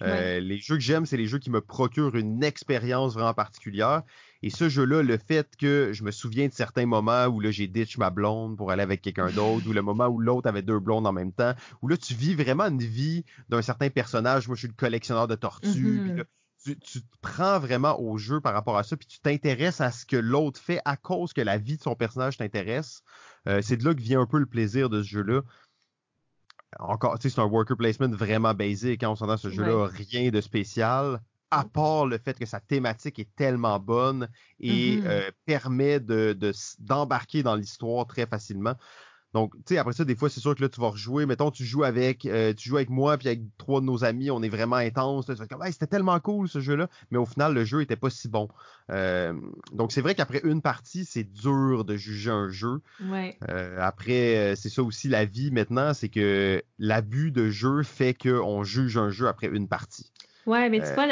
[0.00, 4.02] Euh, Les jeux que j'aime, c'est les jeux qui me procurent une expérience vraiment particulière.
[4.44, 7.66] Et ce jeu-là, le fait que je me souviens de certains moments où là j'ai
[7.66, 10.78] ditch ma blonde pour aller avec quelqu'un d'autre, ou le moment où l'autre avait deux
[10.78, 11.52] blondes en même temps,
[11.82, 14.46] où là tu vis vraiment une vie d'un certain personnage.
[14.46, 15.68] Moi, je suis le collectionneur de tortues.
[15.98, 16.02] Mhm.
[16.04, 16.24] puis là,
[16.62, 19.90] tu, tu te prends vraiment au jeu par rapport à ça, puis tu t'intéresses à
[19.90, 23.02] ce que l'autre fait à cause que la vie de son personnage t'intéresse.
[23.46, 25.42] Euh, c'est de là que vient un peu le plaisir de ce jeu-là.
[26.78, 29.02] Encore, tu sais, c'est un worker placement vraiment basique.
[29.02, 29.90] Hein, on s'entend ce jeu-là, Ouais.
[30.10, 31.20] rien de spécial.
[31.50, 34.28] à part le fait que sa thématique est tellement bonne
[34.60, 35.30] et mm-hmm.
[35.46, 36.36] permet de
[36.78, 38.74] d'embarquer dans l'histoire très facilement.
[39.34, 41.26] Donc, tu sais, après ça, des fois, c'est sûr que là, tu vas rejouer.
[41.26, 44.30] Mettons, tu joues avec, euh, tu joues avec moi, puis avec trois de nos amis,
[44.30, 45.26] on est vraiment intense.
[45.26, 46.88] Tu comme, c'était tellement cool ce jeu-là.
[47.10, 48.48] Mais au final, le jeu était pas si bon.
[48.90, 49.34] Euh,
[49.72, 52.80] donc, c'est vrai qu'après une partie, c'est dur de juger un jeu.
[53.04, 53.36] Ouais.
[53.50, 58.64] Euh, après, c'est ça aussi la vie maintenant, c'est que l'abus de jeu fait qu'on
[58.64, 60.10] juge un jeu après une partie.
[60.46, 61.06] Ouais, mais tu vois,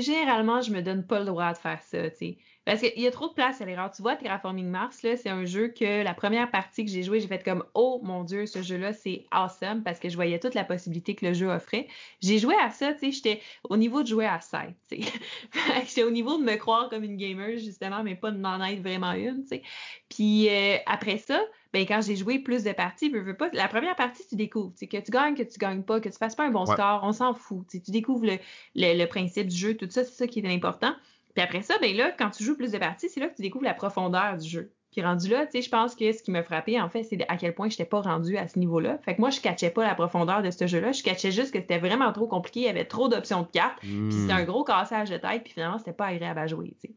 [0.00, 2.38] généralement, je me donne pas le droit de faire ça, tu sais.
[2.68, 3.90] Parce qu'il y a trop de place à l'erreur.
[3.90, 7.18] Tu vois, Terraforming Mars, là, c'est un jeu que la première partie que j'ai joué,
[7.18, 10.52] j'ai fait comme Oh mon Dieu, ce jeu-là, c'est awesome parce que je voyais toute
[10.52, 11.88] la possibilité que le jeu offrait.
[12.20, 13.40] J'ai joué à ça, tu sais, j'étais
[13.70, 15.12] au niveau de jouer à ça, tu sais.
[15.86, 19.12] j'étais au niveau de me croire comme une gamer, justement, mais pas d'en être vraiment
[19.12, 19.62] une, tu sais.
[20.10, 21.40] Puis euh, après ça,
[21.72, 24.72] ben quand j'ai joué plus de parties, veux, veux pas, la première partie, tu découvres,
[24.72, 26.66] tu sais, que tu gagnes, que tu gagnes pas, que tu fasses pas un bon
[26.66, 27.64] score, on s'en fout.
[27.70, 28.36] Tu, sais, tu découvres le,
[28.74, 30.94] le, le principe du jeu, tout ça, c'est ça qui est important.
[31.38, 33.42] Puis après ça, ben là, quand tu joues plus de parties, c'est là que tu
[33.42, 34.72] découvres la profondeur du jeu.
[34.90, 37.24] Puis rendu là, tu sais, je pense que ce qui me frappait, en fait, c'est
[37.28, 38.98] à quel point je n'étais pas rendu à ce niveau-là.
[39.04, 40.90] Fait que moi, je catchais pas la profondeur de ce jeu-là.
[40.90, 42.60] Je catchais juste que c'était vraiment trop compliqué.
[42.60, 43.78] Il y avait trop d'options de cartes.
[43.78, 44.46] Puis c'était un hmm.
[44.46, 45.44] gros cassage de tête.
[45.44, 46.94] Puis finalement, c'était pas agréable à jouer, tu sais.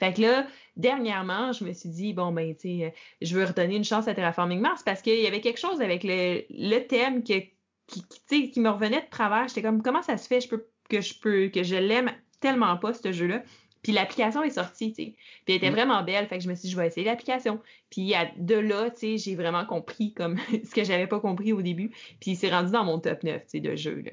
[0.00, 3.76] Fait que là, dernièrement, je me suis dit, bon, ben, tu sais, je veux redonner
[3.76, 7.22] une chance à Terraforming Mars parce qu'il y avait quelque chose avec le, le thème
[7.22, 7.38] que,
[7.86, 9.46] qui, qui, qui me revenait de travers.
[9.46, 10.40] J'étais comme, comment ça se fait?
[10.40, 12.10] Je peux, que je peux, que je l'aime
[12.40, 13.42] tellement pas, ce jeu-là.
[13.82, 15.14] Puis l'application est sortie, tu sais.
[15.44, 15.74] Puis elle était mm.
[15.74, 17.60] vraiment belle, fait que je me suis dit, je vais essayer l'application.
[17.90, 21.62] Puis de là, tu sais, j'ai vraiment compris comme ce que j'avais pas compris au
[21.62, 21.90] début.
[22.20, 24.12] Puis c'est rendu dans mon top 9, tu sais, de jeux, là.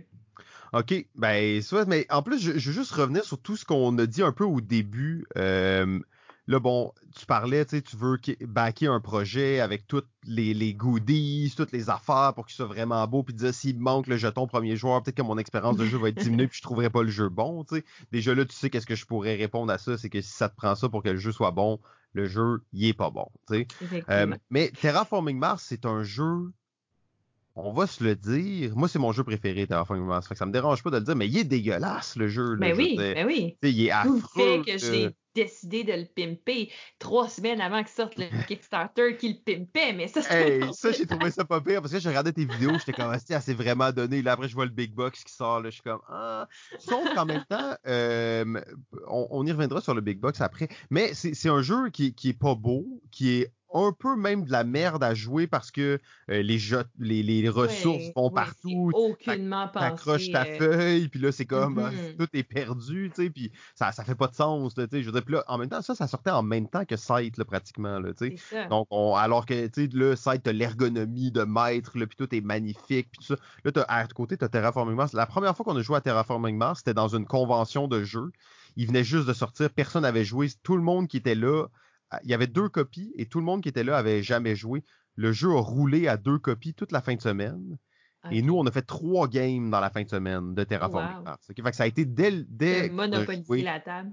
[0.74, 3.97] OK, ben, soit, mais en plus, je, je, veux juste revenir sur tout ce qu'on
[3.97, 5.26] a dit un peu au début.
[5.38, 5.99] Euh,
[6.50, 10.74] Là, bon, tu parlais, tu sais, tu veux backer un projet avec toutes les, les
[10.74, 14.48] goodies, toutes les affaires pour qu'il soit vraiment beau, puis dire s'il manque le jeton
[14.48, 17.04] premier joueur, peut-être que mon expérience de jeu va être diminuée, puis je trouverai pas
[17.04, 17.86] le jeu bon, tu sais.
[18.14, 20.48] Déjà là, tu sais qu'est-ce que je pourrais répondre à ça, c'est que si ça
[20.48, 21.82] te prend ça pour que le jeu soit bon,
[22.14, 24.04] le jeu, il est pas bon, tu sais.
[24.10, 26.52] Euh, mais Terraforming Mars, c'est un jeu
[27.60, 28.76] on va se le dire.
[28.76, 30.28] Moi, c'est mon jeu préféré, Terraforming Mars.
[30.28, 32.54] Fait que ça me dérange pas de le dire, mais il est dégueulasse, le jeu.
[32.54, 33.58] Là, ben oui, ben oui.
[33.64, 34.22] il est affreux.
[34.36, 39.30] fait que j'ai décidé de le pimper trois semaines avant qu'il sorte le Kickstarter qui
[39.30, 42.10] le pimpait, mais ça, c'est hey, Ça, j'ai trouvé ça pas pire parce que j'ai
[42.10, 44.22] regardé tes vidéos, j'étais comme, ah, c'est vraiment donné.
[44.22, 46.48] Là, après, je vois le Big Box qui sort, là, je suis comme, ah.
[46.80, 48.62] Sauf qu'en même temps, euh,
[49.08, 52.30] on, on, y reviendra sur le Big Box après, mais c'est un jeu qui, qui
[52.30, 55.99] est pas beau, qui est un peu même de la merde à jouer parce que
[56.30, 56.57] euh, les,
[56.99, 58.91] les, les ressources vont partout.
[58.93, 59.68] Aucunement.
[59.68, 62.15] T'accroches ta euh, feuille, puis là, c'est comme mm-hmm.
[62.20, 65.01] tout est perdu, tu sais, puis ça, ça fait pas de sens, tu sais.
[65.01, 66.95] Je veux dire, puis là, en même temps, ça, ça sortait en même temps que
[66.95, 68.68] Sight, là, pratiquement, là, tu sais.
[68.70, 72.34] Donc, on, alors que, tu sais, là, Sight, t'as l'ergonomie de maître, là, puis tout
[72.34, 73.36] est magnifique, puis tout ça.
[73.63, 75.13] Là, t'as, à côté, t'as Terraforming Mars.
[75.13, 78.32] La première fois qu'on a joué à Terraforming Mars, c'était dans une convention de jeu.
[78.76, 80.47] Il venait juste de sortir, personne n'avait joué.
[80.63, 81.65] Tout le monde qui était là
[82.24, 84.84] il y avait deux copies et tout le monde qui était là avait jamais joué.
[85.16, 87.78] Le jeu a roulé à deux copies toute la fin de semaine.
[88.32, 91.45] Et nous, on a fait trois games dans la fin de semaine de Terraforming Mars.
[91.47, 94.12] Fait que ça a été dès, dès monopoliser la table.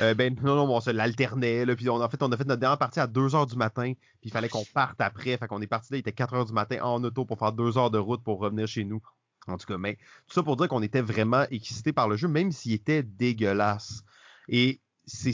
[0.00, 1.64] Euh, ben non, non, on se l'alternait.
[1.74, 3.92] Puis on, en fait, on a fait notre dernière partie à 2 heures du matin.
[4.20, 5.36] Puis il fallait qu'on parte après.
[5.36, 7.52] Fait qu'on est parti là, il était 4 heures du matin en auto pour faire
[7.52, 9.00] deux heures de route pour revenir chez nous.
[9.48, 12.26] En tout cas, mais tout ça pour dire qu'on était vraiment excité par le jeu,
[12.26, 14.02] même s'il était dégueulasse.
[14.48, 15.32] Et c'est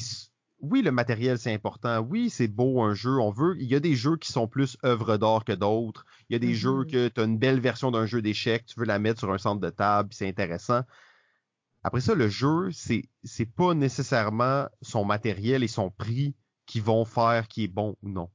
[0.63, 1.99] oui, le matériel, c'est important.
[1.99, 3.19] Oui, c'est beau un jeu.
[3.19, 3.57] On veut.
[3.59, 6.07] Il y a des jeux qui sont plus œuvres d'art que d'autres.
[6.31, 6.91] Il y a des jeux mm-hmm.
[6.91, 9.39] que tu as une belle version d'un jeu d'échecs, tu veux la mettre sur un
[9.39, 10.83] centre de table, c'est intéressant.
[11.83, 17.05] Après ça, le jeu, c'est c'est pas nécessairement son matériel et son prix qui vont
[17.05, 18.31] faire qui est bon ou non.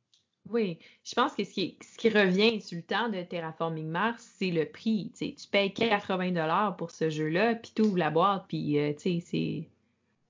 [0.50, 4.26] Oui, je pense que ce qui, ce qui revient sur le temps de Terraforming Mars,
[4.38, 5.12] c'est le prix.
[5.18, 9.70] tu payes 80 dollars pour ce jeu-là, puis tu ouvres la boîte, puis euh, c'est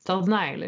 [0.09, 0.57] ordinaire.
[0.57, 0.67] Là.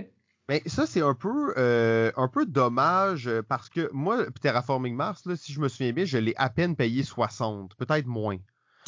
[0.49, 5.23] Mais ça, c'est un peu euh, un peu dommage euh, parce que moi, Terraforming Mars,
[5.27, 8.37] là, si je me souviens bien, je l'ai à peine payé 60, peut-être moins.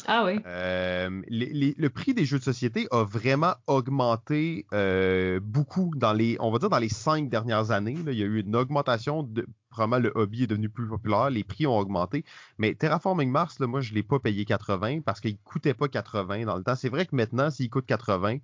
[0.08, 0.40] Ah oui.
[0.44, 4.66] Euh, le prix des jeux de société a vraiment augmenté
[5.40, 7.94] beaucoup dans les, on va dire dans les cinq dernières années.
[8.04, 11.30] Là, il y a eu une augmentation de, vraiment le hobby est devenu plus populaire,
[11.30, 12.24] les prix ont augmenté.
[12.58, 16.46] Mais Terraforming Mars, là, moi, je l'ai pas payé 80 parce qu'il coûtait pas 80
[16.46, 16.74] dans le temps.
[16.74, 18.38] C'est vrai que maintenant, s'il coûte 80,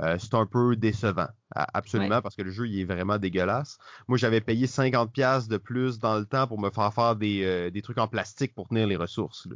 [0.00, 3.78] euh, c'est un peu décevant, absolument, parce que le jeu il est vraiment dégueulasse.
[4.08, 7.44] Moi, j'avais payé 50 pièces de plus dans le temps pour me faire faire des,
[7.44, 9.46] euh, des trucs en plastique pour tenir les ressources.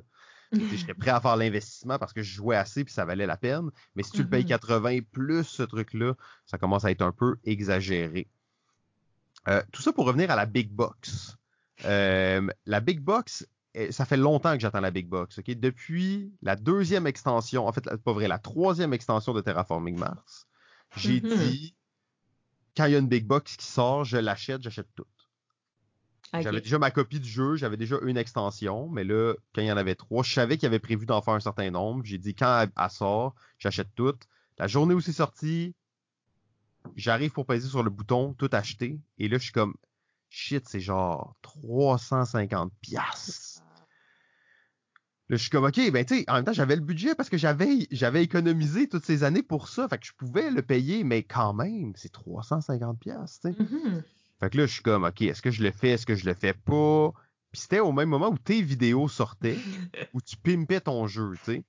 [0.52, 3.70] J'étais prêt à faire l'investissement parce que je jouais assez puis ça valait la peine.
[3.96, 5.04] Mais si tu le payes 80 mm-hmm.
[5.10, 6.14] plus ce truc-là,
[6.46, 8.28] ça commence à être un peu exagéré.
[9.48, 11.36] Euh, tout ça pour revenir à la big box.
[11.84, 13.44] la big box,
[13.90, 15.40] ça fait longtemps que j'attends la Big Box.
[15.40, 20.46] Depuis la deuxième extension, en fait, pas vrai, la troisième extension de Terraforming Mars,
[20.96, 21.36] J'ai Mhm.
[21.38, 21.74] dit,
[22.76, 25.04] quand il y a une big box qui sort, je l'achète, j'achète tout.
[26.42, 29.72] J'avais déjà ma copie du jeu, j'avais déjà une extension, mais là, quand il y
[29.72, 32.04] en avait trois, je savais qu'il avait prévu d'en faire un certain nombre.
[32.04, 34.14] J'ai dit, quand elle, elle sort, j'achète tout.
[34.58, 35.74] La journée où c'est sorti,
[36.96, 39.00] j'arrive pour peser sur le bouton, tout acheter.
[39.18, 39.74] Et là, je suis comme,
[40.28, 43.57] shit, c'est genre 350 piastres.
[45.30, 47.28] Là, je suis comme, OK, ben, tu sais, en même temps, j'avais le budget parce
[47.28, 49.86] que j'avais, j'avais économisé toutes ces années pour ça.
[49.88, 53.62] Fait que je pouvais le payer, mais quand même, c'est 350 piastres, tu sais.
[53.62, 54.02] Mhm.
[54.40, 56.24] Fait que là, je suis comme, OK, est-ce que je le fais, est-ce que je
[56.24, 57.12] le fais pas?
[57.52, 59.58] Puis c'était au même moment où tes vidéos sortaient,
[60.14, 61.64] où tu pimpais ton jeu, tu sais.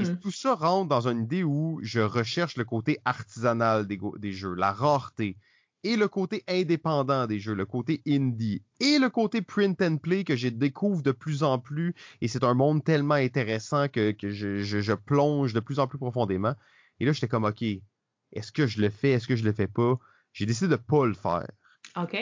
[0.00, 0.18] Et Mhm.
[0.20, 4.54] tout ça rentre dans une idée où je recherche le côté artisanal des, des jeux,
[4.54, 5.36] la rareté,
[5.84, 10.24] et le côté indépendant des jeux, le côté indie, et le côté print and play
[10.24, 14.30] que je découvre de plus en plus, et c'est un monde tellement intéressant que, que
[14.30, 16.54] je, je- je plonge de plus en plus profondément.
[17.00, 17.62] Et là, j'étais comme, OK,
[18.32, 19.94] est-ce que je le fais, est-ce que je le fais pas?
[20.32, 21.46] J'ai décidé de pas le faire
[21.96, 22.16] OK.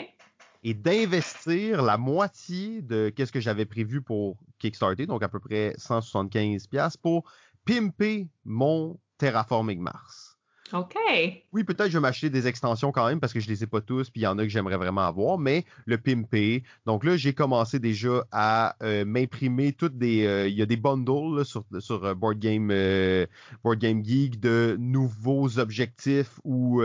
[0.63, 5.73] et d'investir la moitié de qu'est-ce que j'avais prévu pour Kickstarter, donc à peu près
[5.77, 7.29] 175 pièces pour
[7.65, 10.26] pimper mon Terraforming Mars.
[10.73, 10.95] OK.
[11.53, 13.81] Oui, peut-être je vais m'acheter des extensions quand même parce que je les ai pas
[13.81, 16.63] tous, puis il y en a que j'aimerais vraiment avoir, mais le pimper.
[16.85, 20.25] Donc là, j'ai commencé déjà à euh, m'imprimer toutes des.
[20.25, 23.25] euh, Il y a des bundles là, sur, sur euh, Board Game euh,
[23.63, 26.77] Board Game Geek de nouveaux objectifs ou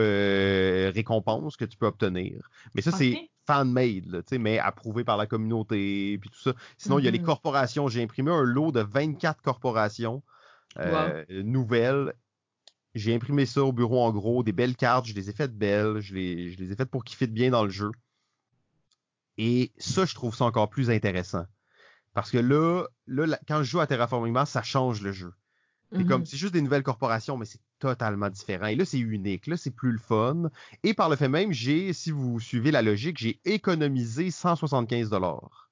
[0.95, 2.49] récompenses que tu peux obtenir.
[2.75, 6.53] Mais ça, c'est fan-made, mais approuvé par la communauté, puis tout ça.
[6.79, 7.25] Sinon, il y a les Mhm.
[7.25, 7.89] corporations.
[7.89, 10.23] J'ai imprimé un lot de 24 corporations
[10.79, 12.15] euh, nouvelles.
[12.95, 16.01] J'ai imprimé ça au bureau en gros, des belles cartes, je les ai faites belles,
[16.01, 17.91] je les, je les ai faites pour qu'ils fitent bien dans le jeu.
[19.39, 21.45] Et ça, je trouve ça encore plus intéressant.
[22.15, 25.35] Parce que là, là, quand je joue à Terraforming Mars, ça change le jeu.
[25.93, 26.07] C'est Mhm.
[26.07, 28.67] comme, c'est juste des nouvelles corporations, mais c'est totalement différent.
[28.67, 29.47] Et là, c'est unique.
[29.47, 30.51] Là, c'est plus le fun.
[30.85, 35.72] Et par le fait même, j'ai, si vous suivez la logique, j'ai économisé 175 dollars.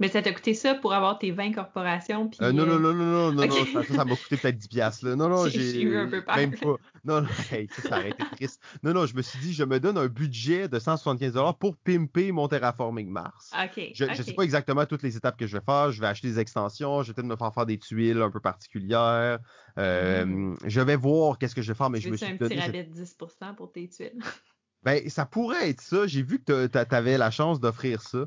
[0.00, 2.28] Mais ça t'a coûté ça pour avoir tes 20 corporations.
[2.28, 3.74] Puis, Euh, non, non, euh, non, non, non, non, Ok.
[3.74, 5.16] non, ça, m'a coûté peut-être 10 piastres, là.
[5.16, 6.76] Non, non, J'ai- eu un peu peur, même pas.
[7.04, 8.62] Non, non, hey, ça, ça aurait été triste.
[8.84, 11.76] Non, non, je me suis dit, je me donne un budget de 175 dollars pour
[11.76, 13.50] pimper mon Terraforming Mars.
[13.52, 13.90] OK.
[13.92, 15.90] Je, je sais pas exactement toutes les étapes que je vais faire.
[15.90, 17.02] Je vais acheter des extensions.
[17.02, 19.40] Je vais peut-être me faire faire des tuiles un peu particulières.
[19.78, 20.56] Euh, Mhm.
[20.64, 22.60] Je vais voir qu'est-ce que je vais faire, mais je me suis un donné petit
[22.60, 23.16] rabais de 10
[23.56, 24.18] pour tes tuiles?
[24.84, 26.06] Ben, ça pourrait être ça.
[26.06, 28.26] J'ai vu que tu avais la chance d'offrir ça.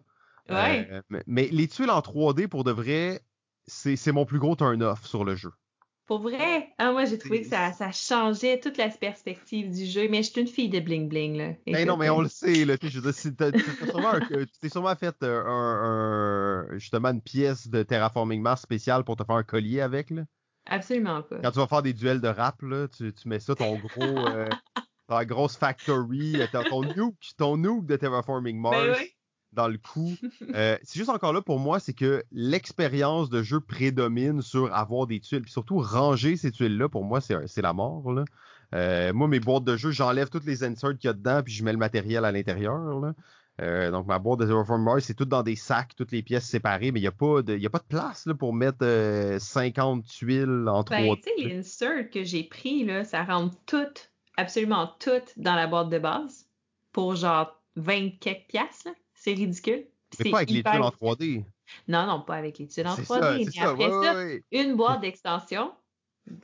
[0.49, 0.87] Ouais.
[0.89, 3.21] Euh, mais, mais les tuiles en 3D, pour de vrai,
[3.67, 5.51] c'est mon plus gros turn-off sur le jeu.
[6.07, 6.73] Pour vrai?
[6.77, 10.09] Ah, moi, j'ai trouvé que ça, ça changeait toute la perspective du jeu.
[10.09, 11.53] Mais je suis une fille de bling-bling, là.
[11.71, 12.75] Ben non, mais on euh, le sait, là.
[12.81, 13.51] Je veux dire, t'as-
[13.85, 14.13] sûrement,
[14.61, 19.23] t'es sûrement fait euh, un, un- justement une pièce de Terraforming Mars spéciale pour te
[19.23, 20.23] faire un collier avec, là.
[20.65, 21.37] Absolument pas.
[21.41, 24.27] Quand tu vas faire des duels de rap, là, tu, tu mets ça, ton gros,
[24.27, 24.53] euh,
[25.07, 29.15] ta grosse factory, euh, ton, ton nuke, ton nuke de Terraforming Mars Ben oui.
[29.53, 30.13] Dans le coup.
[30.53, 35.07] Euh, c'est juste encore là pour moi, c'est que l'expérience de jeu prédomine sur avoir
[35.07, 38.25] des tuiles, puis surtout ranger ces tuiles-là, pour moi, c'est, la mort, là.
[38.73, 41.53] Euh, moi, mes boîtes de jeu, j'enlève toutes les inserts qu'il y a dedans, puis
[41.53, 43.13] je mets le matériel à l'intérieur.
[43.61, 46.45] Euh, donc ma boîte de Terraforming Mars, c'est tout dans des sacs, toutes les pièces
[46.45, 48.79] séparées, mais il n'y a pas de, y a pas de place là, pour mettre
[48.81, 51.15] euh, 50 tuiles en Ben, trois.
[51.17, 55.67] tu sais, les inserts que j'ai pris, là, ça rentre toutes, absolument toutes, dans la
[55.67, 56.47] boîte de base.
[56.91, 58.93] Pour genre 20 quelques piastres, là.
[59.23, 59.85] C'est ridicule.
[60.23, 61.45] Mais pas avec les tuiles en 3D.
[61.87, 63.19] Non, non, pas avec les tuiles en C'est 3D.
[63.19, 63.69] ça, mais ça.
[63.69, 65.71] après ça, ouais, une boîte d'extension,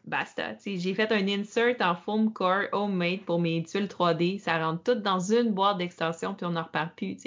[0.06, 0.56] basta.
[0.64, 4.40] J'ai fait un insert en foam core homemade pour mes tuiles 3D.
[4.40, 7.18] Ça rentre tout dans une boîte d'extension, puis on n'en reparle plus.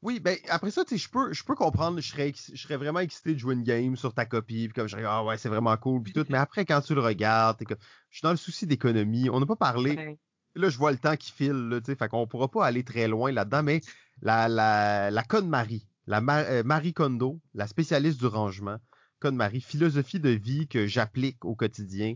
[0.00, 3.00] Oui, ben après ça, je peux, je peux comprendre, je serais, ex- je serais vraiment
[3.00, 5.76] excité de jouer une game sur ta copie, puis comme je ah ouais, c'est vraiment
[5.76, 6.24] cool, puis tout.
[6.28, 7.74] Mais après, quand tu le regardes, je
[8.16, 9.28] suis dans le souci d'économie.
[9.28, 9.96] On n'a pas parlé.
[9.96, 10.18] Ouais.
[10.58, 12.82] Là, je vois le temps qui file, là, tu sais, fait qu'on pourra pas aller
[12.84, 13.80] très loin là-dedans, mais
[14.22, 18.78] la, la, la Conne Marie, la euh, Marie Kondo, la spécialiste du rangement,
[19.20, 22.14] Conne Marie, philosophie de vie que j'applique au quotidien.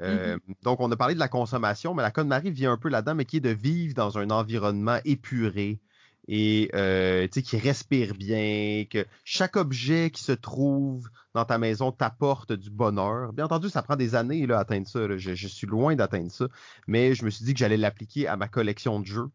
[0.00, 2.88] Euh, Donc, on a parlé de la consommation, mais la Conne Marie vient un peu
[2.88, 5.80] là-dedans, mais qui est de vivre dans un environnement épuré
[6.28, 12.52] et euh, qui respire bien, que chaque objet qui se trouve dans ta maison t'apporte
[12.52, 13.32] du bonheur.
[13.32, 15.06] Bien entendu, ça prend des années là, à atteindre ça.
[15.06, 15.16] là.
[15.18, 16.46] Je, suis loin d'atteindre ça
[16.86, 19.30] mais je me suis dit que j'allais l'appliquer à ma collection de jeux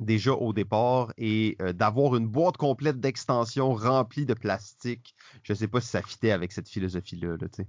[0.00, 5.14] déjà au départ et euh, d'avoir une boîte complète d'extensions remplie de plastique.
[5.42, 7.36] Je sais pas si ça fitait avec cette philosophie-là.
[7.36, 7.66] Là, sais.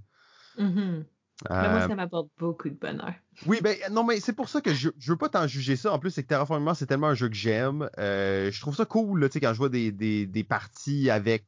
[0.57, 1.06] Mhm.
[1.48, 3.14] Mais moi, Euh, ça m'apporte beaucoup de bonheur.
[3.45, 5.94] oui, ben non, mais c'est pour ça que je, je veux pas t'en juger ça.
[5.94, 7.90] En plus, c'est que Terraforming Mars, c'est tellement un jeu que j'aime.
[7.98, 11.45] Euh, je trouve ça cool, tu sais, quand je vois des, des, des parties avec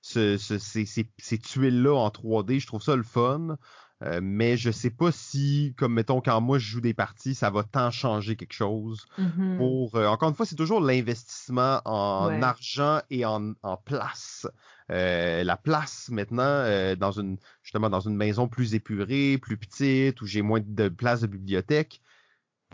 [0.00, 3.56] ce, ce- ces, ces, ces tuiles-là en 3D, je trouve ça le fun.
[4.02, 7.50] Euh, mais je sais pas si, comme mettons, quand moi je joue des parties, ça
[7.50, 9.04] va tant changer quelque chose.
[9.18, 9.56] Mhm.
[9.56, 12.42] Pour euh, encore une fois, c'est toujours l'investissement en Ouais.
[12.42, 14.46] argent et en, en place.
[14.90, 20.20] Euh, la place maintenant euh, dans une justement dans une maison plus épurée, plus petite,
[20.20, 22.02] où j'ai moins de place de bibliothèque.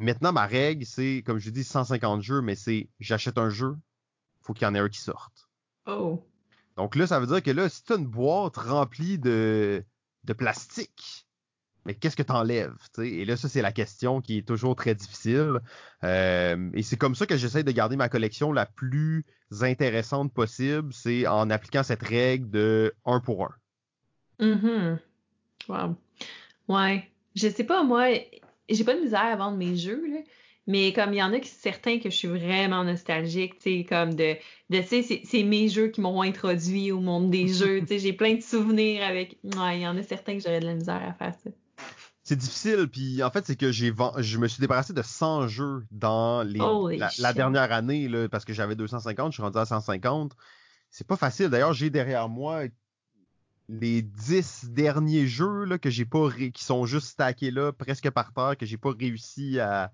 [0.00, 3.76] Maintenant, ma règle, c'est, comme je dis, 150 jeux, mais c'est j'achète un jeu,
[4.40, 5.48] faut qu'il y en ait un qui sorte.
[5.86, 6.26] Oh.
[6.76, 9.84] Donc là, ça veut dire que là, si tu as une boîte remplie de,
[10.24, 11.28] de plastique,
[11.86, 12.76] mais qu'est-ce que t'enlèves?
[12.98, 15.60] Et là, ça, c'est la question qui est toujours très difficile.
[16.04, 19.24] Euh, et c'est comme ça que j'essaie de garder ma collection la plus
[19.60, 23.54] intéressante possible, c'est en appliquant cette règle de un pour un.
[24.40, 24.98] Mhm.
[25.68, 25.96] Wow.
[26.68, 27.10] Ouais.
[27.34, 28.08] Je sais pas, moi,
[28.68, 30.20] j'ai pas de misère à vendre mes jeux, là.
[30.66, 33.86] Mais comme il y en a qui certains que je suis vraiment nostalgique, tu sais,
[33.88, 34.36] comme de,
[34.68, 38.34] de c'est mes jeux qui m'ont introduit au monde des jeux, tu sais, j'ai plein
[38.34, 41.12] de souvenirs avec, ouais, il y en a certains que j'aurais de la misère à
[41.14, 41.50] faire ça.
[42.30, 45.84] C'est difficile, puis en fait, c'est que j'ai je me suis débarrassé de 100 jeux
[45.90, 46.60] dans les,
[47.18, 50.36] la, dernière année, là, parce que j'avais 250, je suis rendu à 150.
[50.90, 51.48] C'est pas facile.
[51.48, 52.66] D'ailleurs, j'ai derrière moi
[53.68, 58.08] les 10 derniers jeux là, que j'ai pas ré- qui sont juste stackés là, presque
[58.10, 59.90] par terre, que j'ai pas réussi à,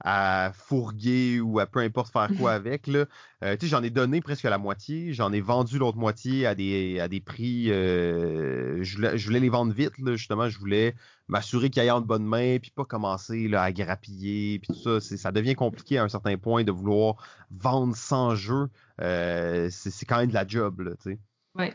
[0.00, 2.86] à fourguer ou à peu importe faire quoi avec.
[2.86, 3.06] Là.
[3.42, 7.08] Euh, j'en ai donné presque la moitié, j'en ai vendu l'autre moitié à des, à
[7.08, 7.70] des prix.
[7.70, 10.94] euh, je, voulais, je voulais les vendre vite, là, justement, je voulais
[11.26, 15.00] m'assurer qu'ils aillent en bonne main, puis pas commencer là, à grappiller, puis tout ça.
[15.00, 17.16] C'est, ça devient compliqué à un certain point de vouloir
[17.50, 18.68] vendre sans jeu.
[19.00, 21.18] Euh, c'est, c'est quand même de la job, là, tu sais.
[21.54, 21.74] Ouais.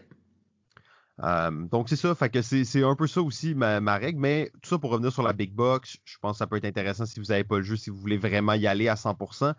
[1.23, 4.77] Euh, donc c'est ça, que c'est, un peu ça aussi ma, règle, mais tout ça
[4.77, 7.27] pour revenir sur la big box, je pense que ça peut être intéressant si vous
[7.27, 9.53] n'avez pas le jeu, si vous voulez vraiment y aller à 100%.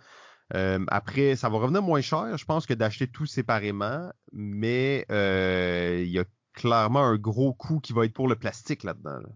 [0.55, 6.03] Euh, après, ça va revenir moins cher, je pense, que d'acheter tout séparément, mais euh,
[6.05, 9.19] il y a clairement un gros coût qui va être pour le plastique là-dedans.
[9.21, 9.29] là.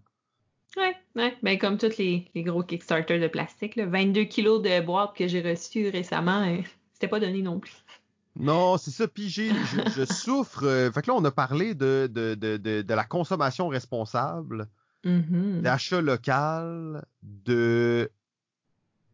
[0.77, 1.35] Ouais, ouais.
[1.41, 3.87] Ben, comme tous les, gros Kickstarter de plastique, là.
[3.87, 6.61] 22 kilos de boîtes que j'ai reçues récemment, euh,
[6.93, 7.73] c'était pas donné non plus.
[8.39, 9.07] Non, c'est ça.
[9.07, 10.63] Puis j'ai, je, je souffre.
[10.65, 14.67] euh, fait que là, on a parlé de, de, de, de, de la consommation responsable,
[15.05, 15.61] Mhm.
[15.61, 18.11] d'achat local, de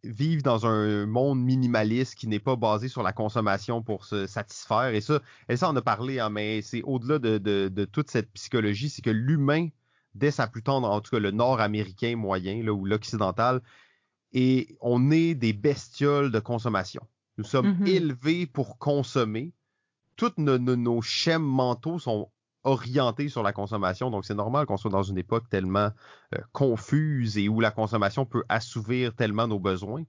[0.02, 4.88] vivre dans un monde minimaliste qui n'est pas basé sur la consommation pour se satisfaire.
[4.94, 8.10] Et ça, et ça on a parlé, hein, mais c'est au-delà de, de, de toute
[8.10, 9.68] cette psychologie, c'est que l'humain,
[10.14, 13.60] dès sa plus tendre, en tout cas le nord-américain moyen là, ou l'occidental,
[14.32, 17.02] et on est des bestioles de consommation.
[17.38, 17.86] Nous sommes Mhm.
[17.86, 19.52] élevés pour consommer.
[20.16, 22.30] Tous nos, nos, nos schèmes mentaux sont
[22.64, 25.90] orientés sur la consommation, donc c'est normal qu'on soit dans une époque tellement
[26.34, 30.04] euh, confuse et où la consommation peut assouvir tellement nos besoins.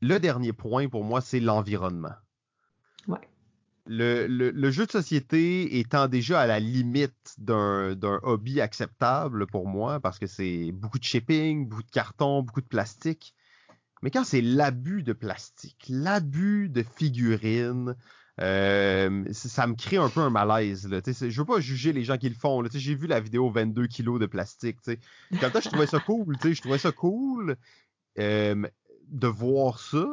[0.00, 2.14] Le dernier point pour moi, c'est l'environnement.
[3.08, 3.28] Ouais.
[3.86, 9.66] Le, le, le jeu de société étant déjà à la limite d'un hobby acceptable pour
[9.68, 13.34] moi, parce que c'est beaucoup de shipping, beaucoup de carton, beaucoup de plastique.
[14.02, 17.96] Mais quand c'est l'abus de plastique, l'abus de figurines,
[18.40, 20.86] euh, ça me crée un peu un malaise.
[20.88, 21.00] Là.
[21.04, 22.62] Je veux pas juger les gens qui le font.
[22.72, 24.80] J'ai vu la vidéo 22 kilos de plastique.
[24.82, 25.38] tu sais.
[25.40, 26.36] Comme ça, je trouvais ça cool.
[26.42, 27.56] Je trouvais ça cool
[28.18, 28.66] euh,
[29.08, 30.06] de voir ça.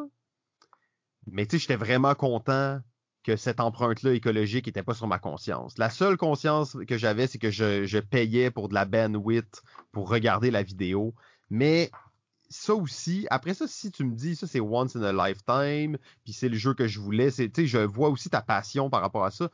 [1.28, 2.80] Mais j'étais vraiment content
[3.24, 5.78] que cette empreinte-là écologique n'était pas sur ma conscience.
[5.78, 10.10] La seule conscience que j'avais, c'est que je, je payais pour de la bandwidth pour
[10.10, 11.14] regarder la vidéo.
[11.50, 11.90] Mais
[12.54, 16.34] ça aussi, après ça, si tu me dis ça, c'est once in a lifetime, puis
[16.34, 19.02] c'est le jeu que je voulais, c'est, tu sais, je vois aussi ta passion par
[19.02, 19.50] rapport à ça.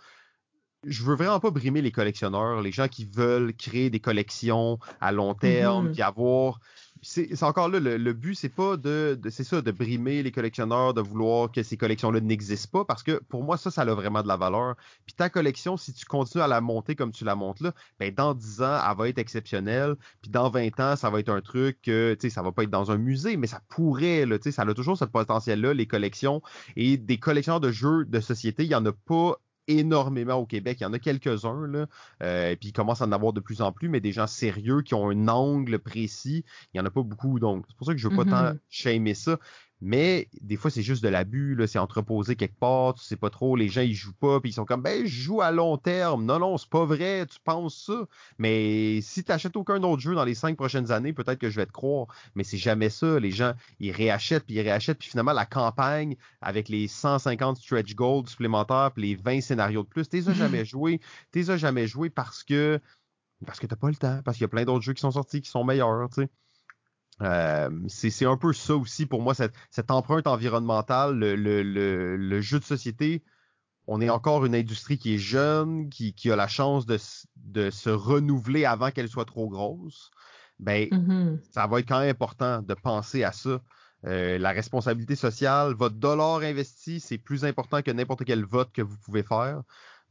[0.86, 5.12] Je veux vraiment pas brimer les collectionneurs, les gens qui veulent créer des collections à
[5.12, 5.94] long terme, Mhm.
[5.94, 6.60] puis avoir.
[7.02, 10.94] C'est encore là, le, but, c'est pas de, de- c'est ça, de brimer les collectionneurs,
[10.94, 14.22] de vouloir que ces collections-là n'existent pas, parce que pour moi, ça, ça a vraiment
[14.22, 14.76] de la valeur.
[15.06, 18.14] Puis ta collection, si tu continues à la monter comme tu la montes là, ben
[18.14, 19.96] dans 10 ans, elle va être exceptionnelle.
[20.22, 22.64] Puis dans 20 ans, ça va être un truc que, tu sais, ça va pas
[22.64, 25.88] être dans un musée, mais ça pourrait, tu sais, ça a toujours ce potentiel-là, les
[25.88, 26.42] collections.
[26.76, 29.38] Et des collectionneurs de jeux de société, il y en a pas
[29.70, 30.78] énormément au Québec.
[30.82, 31.86] Il y en a quelques-uns, là.
[32.24, 34.82] Euh, puis il commence à en avoir de plus en plus, mais des gens sérieux
[34.82, 36.44] qui ont un angle précis,
[36.74, 37.40] il y en a pas beaucoup.
[37.40, 39.38] Donc, c'est pour ça que je veux pas tant shamer ça.
[39.82, 41.66] Mais des fois, c'est juste de l'abus, là.
[41.68, 44.54] C'est entreposé quelque part, tu sais pas trop, les gens ils jouent pas, puis ils
[44.54, 46.26] sont comme ben je joue à long terme.
[46.26, 48.06] Non, non, c'est pas vrai, tu penses ça?
[48.38, 51.56] Mais si tu n'achètes aucun autre jeu dans les cinq prochaines années, peut-être que je
[51.56, 52.08] vais te croire.
[52.36, 53.20] Mais c'est jamais ça.
[53.20, 57.96] Les gens, ils réachètent, puis ils réachètent, puis finalement, la campagne avec les 150 stretch
[57.96, 61.00] gold supplémentaires, puis les 20 scénarios de plus, t'es jamais joué.
[61.32, 62.80] T'es jamais joué parce que
[63.46, 65.12] parce que t'as pas le temps, parce qu'il y a plein d'autres jeux qui sont
[65.12, 66.30] sortis qui sont meilleurs, tu sais.
[67.22, 72.16] Euh, c'est un peu ça aussi pour moi, cette, cette empreinte environnementale, le, le, le,
[72.16, 73.24] le jeu de société,
[73.88, 76.98] on est encore une industrie qui est jeune, qui, qui a la chance de,
[77.38, 80.12] de se renouveler avant qu'elle soit trop grosse.
[80.60, 81.40] Ben, mm-hmm.
[81.52, 83.62] ça va être quand même important de penser à ça.
[84.06, 88.82] Euh, la responsabilité sociale, votre dollar investi, c'est plus important que n'importe quel vote que
[88.82, 89.62] vous pouvez faire.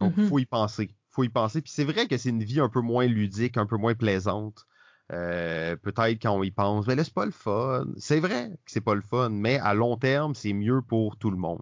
[0.00, 0.28] Donc, il mm-hmm.
[0.28, 0.94] faut y penser.
[1.10, 1.62] faut y penser.
[1.62, 4.66] Puis c'est vrai que c'est une vie un peu moins ludique, un peu moins plaisante.
[5.12, 7.86] Euh, peut-être quand on y pense, mais là, c'est pas le fun.
[7.96, 11.30] C'est vrai que c'est pas le fun, mais à long terme, c'est mieux pour tout
[11.30, 11.60] le monde.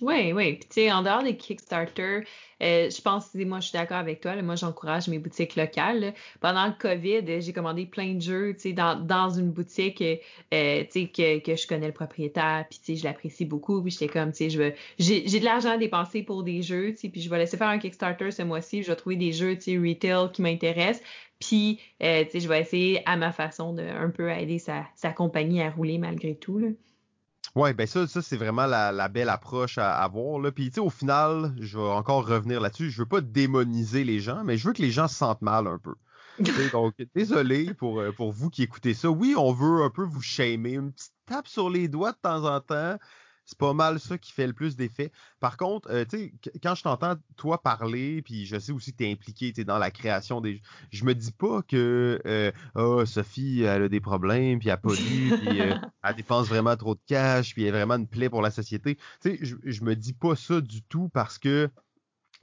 [0.00, 0.54] Oui, oui.
[0.54, 2.20] Puis, tu sais, en dehors des Kickstarter,
[2.62, 4.40] euh, je pense, moi, je suis d'accord avec toi.
[4.42, 6.14] moi, j'encourage mes boutiques locales.
[6.40, 10.84] Pendant le COVID, j'ai commandé plein de jeux, tu sais, dans, dans une boutique, euh,
[10.84, 13.82] tu sais, que, que je connais le propriétaire, puis, tu sais, je l'apprécie beaucoup.
[13.82, 16.62] Puis, j'étais comme, tu sais, je veux, j'ai, j'ai de l'argent à dépenser pour des
[16.62, 18.82] jeux, tu sais, puis je vais laisser faire un Kickstarter ce mois-ci.
[18.82, 21.02] Je vais trouver des jeux, tu sais, retail qui m'intéressent.
[21.40, 24.86] Puis, euh, tu sais, je vais essayer à ma façon de un peu aider sa,
[24.96, 26.58] sa compagnie à rouler malgré tout.
[26.58, 26.68] Là.
[27.54, 30.38] Ouais, ben ça, ça c'est vraiment la, belle approche à avoir.
[30.38, 30.52] Là.
[30.52, 32.90] Puis, tu sais, au final, je vais encore revenir là-dessus.
[32.90, 35.66] Je veux pas démoniser les gens, mais je veux que les gens se sentent mal
[35.66, 35.94] un peu.
[36.72, 39.10] donc, désolé pour, euh, pour vous qui écoutez ça.
[39.10, 42.44] Oui, on veut un peu vous shamer, une petite tape sur les doigts de temps
[42.44, 42.96] en temps.
[43.48, 45.10] C'est pas mal ça qui fait le plus d'effet.
[45.40, 48.98] Par contre, euh, tu sais, quand je t'entends toi parler, puis je sais aussi que
[48.98, 50.60] tu es impliqué dans la création des
[50.90, 55.32] je me dis pas que euh, oh, Sophie elle a des problèmes, puis elle pollue,
[55.40, 58.42] puis euh, elle dépense vraiment trop de cash, puis elle est vraiment une plaie pour
[58.42, 58.96] la société.
[59.22, 61.70] Tu sais, je, je me dis pas ça du tout parce que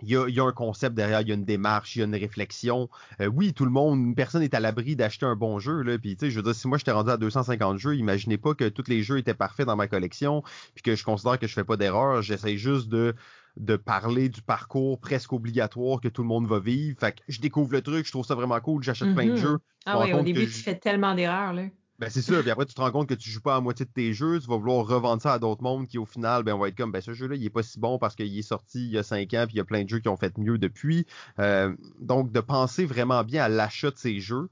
[0.01, 2.15] il y, a, un concept derrière, il y a une démarche, il y a une
[2.15, 2.89] réflexion.
[3.21, 5.81] Euh, oui, tout le monde, personne n'est à l'abri d'acheter un bon jeu.
[5.83, 5.97] Là.
[5.97, 8.53] Puis, tu sais, je veux dire, si moi j'étais rendu à 250 jeux, imaginez pas
[8.53, 10.43] que tous les jeux étaient parfaits dans ma collection,
[10.73, 12.21] puis que je considère que je fais pas d'erreur.
[12.21, 13.15] J'essaie juste de
[13.57, 16.99] de parler du parcours presque obligatoire que tout le monde va vivre.
[16.99, 19.37] Fait que je découvre le truc, je trouve ça vraiment cool, j'achète plein de mm-hmm.
[19.37, 19.57] jeux.
[19.85, 21.67] Ah oui, au début, tu fais tellement d'erreurs, là.
[21.97, 23.85] Ben c'est ça, puis après tu te rends compte que tu joues pas à moitié
[23.85, 26.53] de tes jeux, tu vas vouloir revendre ça à d'autres mondes qui au final ben
[26.53, 28.41] on va être comme ben ce jeu-là il est pas si bon parce qu'il est
[28.41, 30.17] sorti il y a cinq ans puis il y a plein de jeux qui ont
[30.17, 31.05] fait mieux depuis.
[31.39, 34.49] Euh, donc de penser vraiment bien à l'achat de ces jeux.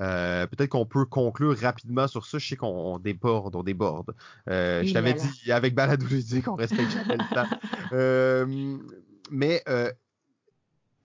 [0.00, 2.38] Euh, peut-être qu'on peut conclure rapidement sur ça.
[2.38, 4.14] Je sais qu'on déborde, on déborde.
[4.50, 8.88] Euh, je t'avais dit avec Baladou dit qu'on respecte jamais le temps.
[9.30, 9.64] mais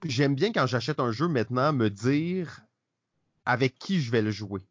[0.03, 2.59] j'aime bien quand j'achète un jeu maintenant me dire
[3.45, 4.61] avec qui je vais le jouer.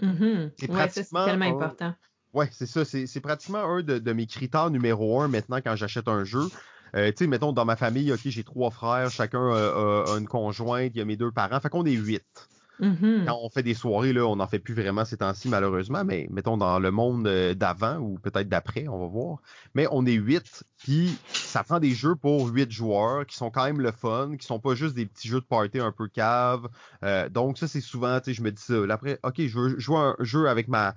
[0.00, 0.50] Mm-hmm.
[0.56, 1.94] C'est tellement important.
[2.32, 2.84] Ouais, c'est ça.
[2.84, 6.48] C'est pratiquement un de, mes critères numéro un maintenant quand j'achète un jeu.
[6.96, 10.28] Euh, tu sais, mettons, dans ma famille, OK, j'ai trois frères, chacun a, a, une
[10.28, 12.48] conjointe, il y a mes deux parents, fait qu'on est huit.
[12.80, 13.26] Mm-hmm.
[13.26, 16.26] Quand on fait des soirées, là, on n'en fait plus vraiment ces temps-ci, malheureusement, mais
[16.30, 19.38] mettons dans le monde euh, d'avant ou peut-être d'après, on va voir.
[19.74, 23.64] Mais on est huit, puis ça prend des jeux pour huit joueurs qui sont quand
[23.64, 26.68] même le fun, qui sont pas juste des petits jeux de party un peu cave.
[27.04, 28.74] Euh, donc ça, c'est souvent, tu sais, je me dis ça.
[28.90, 30.94] Après, OK, je veux jouer un jeu avec ma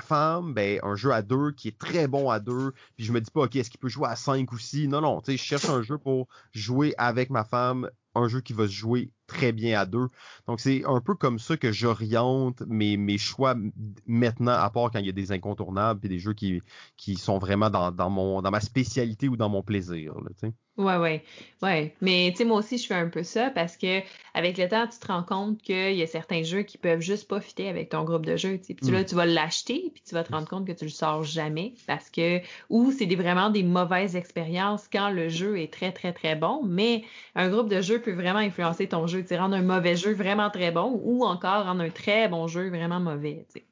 [0.00, 3.20] femme, ben un jeu à deux qui est très bon à deux, puis je me
[3.20, 4.88] dis pas, OK, est-ce qu'il peut jouer à cinq aussi?
[4.88, 8.40] Non, non, tu sais, je cherche un jeu pour jouer avec ma femme un jeu
[8.40, 10.08] qui va se jouer très bien à deux.
[10.46, 13.54] Donc c'est un peu comme ça que j'oriente mes, mes choix
[14.06, 16.62] maintenant, à part quand il y a des incontournables et des jeux qui,
[17.16, 20.14] sont vraiment dans, dans, mon, dans ma spécialité ou dans mon plaisir.
[20.78, 21.24] Ouais, ouais,
[21.62, 21.94] ouais.
[22.02, 24.02] Mais tu sais, moi aussi, je fais un peu ça parce que
[24.34, 27.28] avec le temps, tu te rends compte qu'il y a certains jeux qui peuvent juste
[27.28, 28.58] pas fitter avec ton groupe de jeux.
[28.58, 29.04] Puis là, mm.
[29.06, 32.10] tu vas l'acheter, puis tu vas te rendre compte que tu le sors jamais parce
[32.10, 36.36] que ou c'est des, vraiment des mauvaises expériences quand le jeu est très, très, très
[36.36, 37.04] bon, mais
[37.34, 40.50] un groupe de jeux peut vraiment influencer ton jeu, tu rendre un mauvais jeu vraiment
[40.50, 43.46] très bon ou encore rendre un très bon jeu vraiment mauvais.
[43.48, 43.64] sais.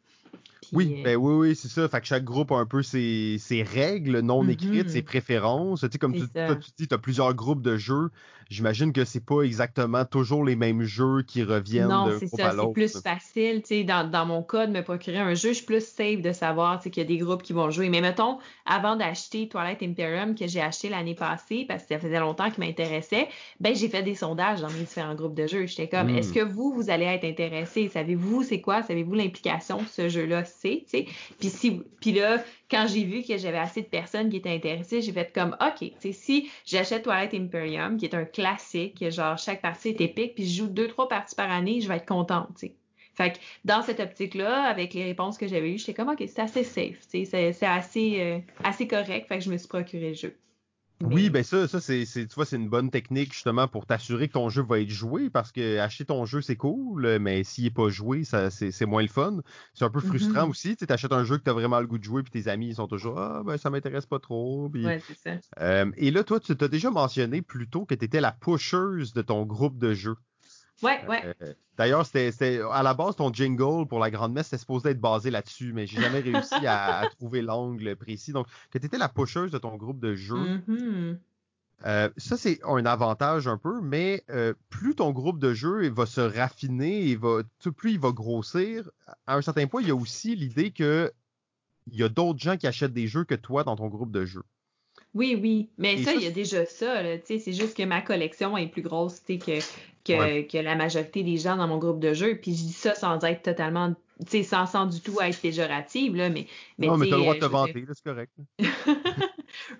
[0.75, 1.89] Oui, euh, ben oui, oui, c'est ça.
[1.89, 5.05] Fait que chaque groupe a un peu ses, ses règles non écrites, ses mm-hmm.
[5.05, 5.81] préférences.
[5.81, 8.11] Tu sais, comme tu, tu dis, tu as plusieurs groupes de jeux.
[8.51, 12.73] J'imagine que c'est pas exactement toujours les mêmes jeux qui reviennent non, c'est ça, C'est
[12.73, 15.65] plus facile, tu sais, dans, dans, mon cas, de me procurer un jeu, je suis
[15.65, 17.89] plus safe de savoir, qu'il y a des groupes qui vont jouer.
[17.89, 22.21] Mais mettons, avant d'acheter Twilight Imperium que j'ai acheté l'année passée, parce que ça faisait
[22.21, 23.29] longtemps qu'il m'intéressait,
[23.61, 25.67] ben j'ai fait des sondages dans mes différents groupes de jeux.
[25.67, 26.35] J'étais comme, est-ce mm.
[26.35, 27.89] que vous, vous allez être intéressé?
[27.89, 28.83] Savez-vous c'est quoi?
[28.83, 30.45] Savez-vous l'implication de ce jeu-là?
[30.65, 35.03] Puis si, puis là, quand j'ai vu que j'avais assez de personnes qui étaient intéressées,
[35.03, 39.91] j'ai fait comme, OK, si j'achète Twilight Imperium, qui est un classique, genre chaque partie
[39.91, 42.73] est épique, puis je joue deux, trois parties par année, je vais être contente, tu.
[43.17, 46.41] Fait que dans cette optique-là, avec les réponses que j'avais eues, j'étais comme, OK, c'est
[46.41, 50.15] assez safe, c'est, c'est assez, euh, assez correct, fait que je me suis procuré le
[50.15, 50.37] jeu.
[51.11, 54.35] Oui, ben ça, ça c'est, tu vois, c'est une bonne technique justement pour t'assurer que
[54.35, 57.71] ton jeu va être joué parce que acheter ton jeu c'est cool, mais s'il est
[57.71, 59.39] pas joué, ça, c'est, moins le fun.
[59.75, 60.51] C'est un peu frustrant mm-hmm.
[60.51, 60.77] aussi.
[60.77, 62.69] Tu achètes un jeu que tu as vraiment le goût de jouer puis tes amis
[62.69, 64.71] ils sont toujours ah ben ça m'intéresse pas trop.
[64.75, 65.39] ouais, c'est ça.
[65.61, 69.13] Euh, et là, toi, tu t'as déjà mentionné plus tôt que tu étais la pusheuse
[69.13, 70.17] de ton groupe de jeux.
[70.83, 71.35] Ouais, ouais.
[71.43, 75.01] Euh, d'ailleurs, c'était à la base ton jingle pour la grande messe, c'était supposé être
[75.01, 78.33] basé là-dessus, mais j'ai jamais réussi à, trouver l'angle précis.
[78.33, 80.63] Donc, que tu étais la pusheuse de ton groupe de jeux.
[80.69, 81.19] Mm-hmm.
[81.87, 86.07] Euh, ça, c'est un avantage un peu, mais euh, plus ton groupe de jeu va
[86.07, 87.43] se raffiner, va,
[87.77, 88.91] plus il va grossir,
[89.27, 91.13] à un certain point, il y a aussi l'idée que
[91.87, 94.25] il y a d'autres gens qui achètent des jeux que toi dans ton groupe de
[94.25, 94.43] jeu.
[95.15, 95.69] Oui, oui.
[95.79, 97.03] Mais ça, il y a déjà ça.
[97.25, 99.35] C'est juste que ma collection est plus grosse que,
[100.05, 102.39] que, que, la majorité des gens dans mon groupe de jeu.
[102.41, 103.95] Puis je dis ça sans être totalement
[104.45, 106.47] sans, sans du tout être péjorative, là, mais,
[106.79, 108.33] mais Non, mais t'as le droit de te vanter, c'est correct.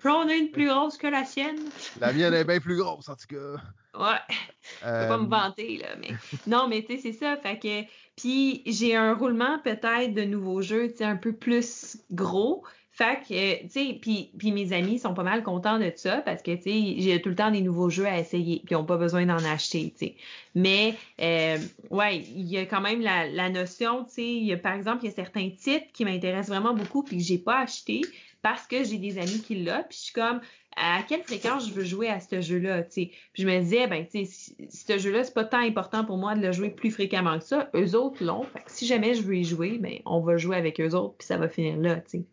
[0.03, 1.59] J'en ai une plus grosse que la sienne.
[1.99, 3.61] La mienne est bien plus grosse, en tout cas.
[3.99, 4.37] Ouais.
[4.81, 6.09] Je peux pas me euh, vanter, là, mais.
[6.47, 7.37] Non, mais tu sais, c'est ça.
[7.37, 7.87] Fait que.
[8.15, 12.63] Puis j'ai un roulement peut-être de nouveaux jeux, tu sais, un peu plus gros.
[12.97, 16.41] Fait que, tu sais, puis, puis mes amis sont pas mal contents de ça parce
[16.41, 18.85] que, tu sais, j'ai tout le temps des nouveaux jeux à essayer puis ils n'ont
[18.85, 20.15] pas besoin d'en acheter, tu sais.
[20.55, 21.57] Mais, euh,
[21.89, 25.11] ouais, il y a quand même la, la notion, tu sais, par exemple, il y
[25.11, 27.99] a certains titres qui m'intéressent vraiment beaucoup puis que j'ai pas acheté
[28.41, 30.39] parce que j'ai des amis qui l'ont puis je suis comme,
[30.77, 33.11] à quelle fréquence je veux jouer à ce jeu-là, tu sais?
[33.33, 36.41] Je me disais, ben, tu sais, ce jeu-là, c'est pas tant important pour moi de
[36.41, 37.69] le jouer plus fréquemment que ça.
[37.75, 38.43] Eux autres l'ont.
[38.43, 41.15] Fait que si jamais je veux y jouer, ben, on va jouer avec eux autres
[41.17, 42.25] puis ça va finir là, tu sais.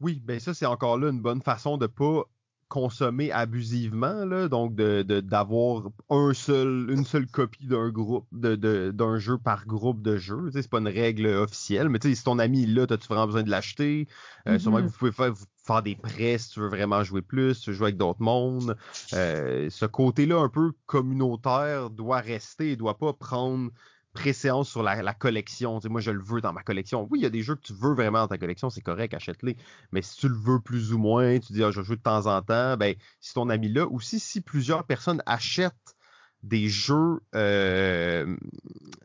[0.00, 2.24] Oui, ben ça, c'est encore là une bonne façon de pas
[2.68, 9.18] consommer abusivement, là, donc de, d'avoir un seul, une seule copie d'un groupe, de, d'un
[9.18, 10.50] jeu par groupe de jeux.
[10.52, 14.08] c'est pas une règle officielle, mais si ton ami là, as-tu vraiment besoin de l'acheter?
[14.48, 15.32] Euh, sûrement que vous pouvez faire,
[15.64, 18.76] faire des prêts si tu veux vraiment jouer plus, tu veux jouer avec d'autres mondes.
[19.12, 23.70] Euh, ce côté-là un peu communautaire doit rester, il doit pas prendre
[24.16, 25.78] préséance sur la, collection.
[25.88, 27.06] moi, je le veux dans ma collection.
[27.10, 29.14] Oui, il y a des jeux que tu veux vraiment dans ta collection, c'est correct,
[29.14, 29.56] achète-les.
[29.92, 32.26] Mais si tu le veux plus ou moins, tu dis, ah, je joue de temps
[32.26, 35.94] en temps, ben, si ton ami là, ou si, si plusieurs personnes achètent
[36.42, 38.36] des jeux euh,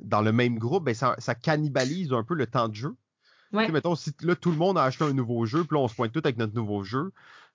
[0.02, 2.96] dans le même groupe, ben, ça, ça, cannibalise un peu le temps de jeu.
[3.54, 3.70] Ouais.
[3.70, 5.96] mettons, si là, tout le monde a acheté un nouveau jeu, puis là, on se
[5.96, 7.12] pointe tout avec notre nouveau jeu,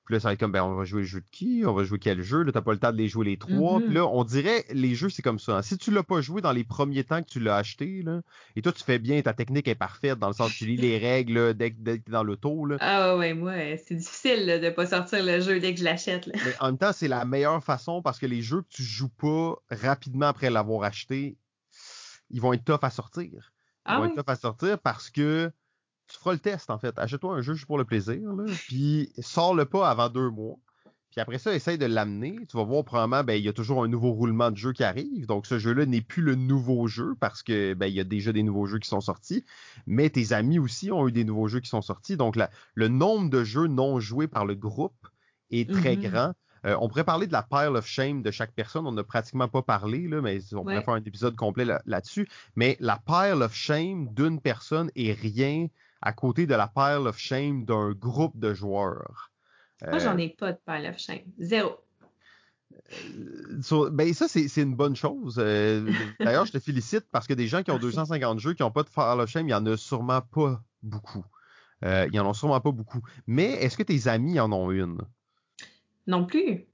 [0.07, 1.65] puis là, ça va être comme, ben, on va jouer le jeu de qui?
[1.67, 2.45] On va jouer quel jeu?
[2.45, 3.81] Là, t'as pas le temps de les jouer les trois.
[3.81, 3.93] Puis mm-hmm.
[3.93, 5.63] là, on dirait, les jeux, c'est comme ça.
[5.63, 8.21] Si tu l'as pas joué dans les premiers temps que tu l'as acheté, là,
[8.55, 10.77] et toi, tu fais bien, ta technique est parfaite, dans le sens que tu lis
[10.77, 12.77] les règles dès, que t'es dans l'auto, là.
[12.79, 13.55] Ah ouais, moi,
[13.85, 16.79] c'est difficile, là, de pas sortir le jeu dès que je l'achète, Mais en même
[16.79, 20.51] temps, c'est la meilleure façon parce que les jeux que tu joues pas rapidement après
[20.51, 21.37] l'avoir acheté,
[22.31, 23.33] ils vont être tough à sortir.
[23.33, 23.43] Ils
[23.87, 25.51] ah vont être tough à sortir parce que
[26.09, 26.99] tu feras le test, en fait.
[26.99, 30.57] Achète-toi un jeu juste pour le plaisir, là, puis sors-le pas avant deux mois.
[31.11, 32.37] Puis après ça, essaye de l'amener.
[32.47, 34.85] Tu vas voir probablement, ben, il y a toujours un nouveau roulement de jeu qui
[34.85, 35.27] arrive.
[35.27, 38.33] Donc, ce jeu-là n'est plus le nouveau jeu parce que, ben, il y a déjà
[38.33, 39.43] des nouveaux jeux qui sont sortis.
[39.87, 42.19] Mais tes amis aussi ont eu des nouveaux jeux qui sont sortis.
[42.19, 42.37] Donc,
[42.75, 45.09] le nombre de jeux non joués par le groupe
[45.51, 46.11] est très mm-hmm.
[46.11, 46.33] grand.
[46.67, 48.87] Euh, on pourrait parler de la pile of shame de chaque personne.
[48.87, 52.29] On n'a pratiquement pas parlé, là, mais on pourrait faire un épisode complet là-dessus.
[52.57, 55.69] mais la pile of shame d'une personne est rien
[56.03, 59.31] à côté de la pile of shame d'un groupe de joueurs.
[59.83, 61.25] Moi, j'en euh, ai pas de pile of shame.
[61.39, 61.77] Zéro.
[62.93, 65.37] Euh, ben ça, c'est une bonne chose.
[65.39, 65.91] Euh,
[66.21, 68.83] d'ailleurs, je te félicite parce que des gens qui ont 250 jeux qui n'ont pas
[68.83, 71.25] de Pile of Shame, il n'y en a sûrement pas beaucoup.
[71.83, 73.01] il n'y en a sûrement pas beaucoup.
[73.27, 74.99] Mais est-ce que tes amis en ont une?
[76.07, 76.67] Non plus.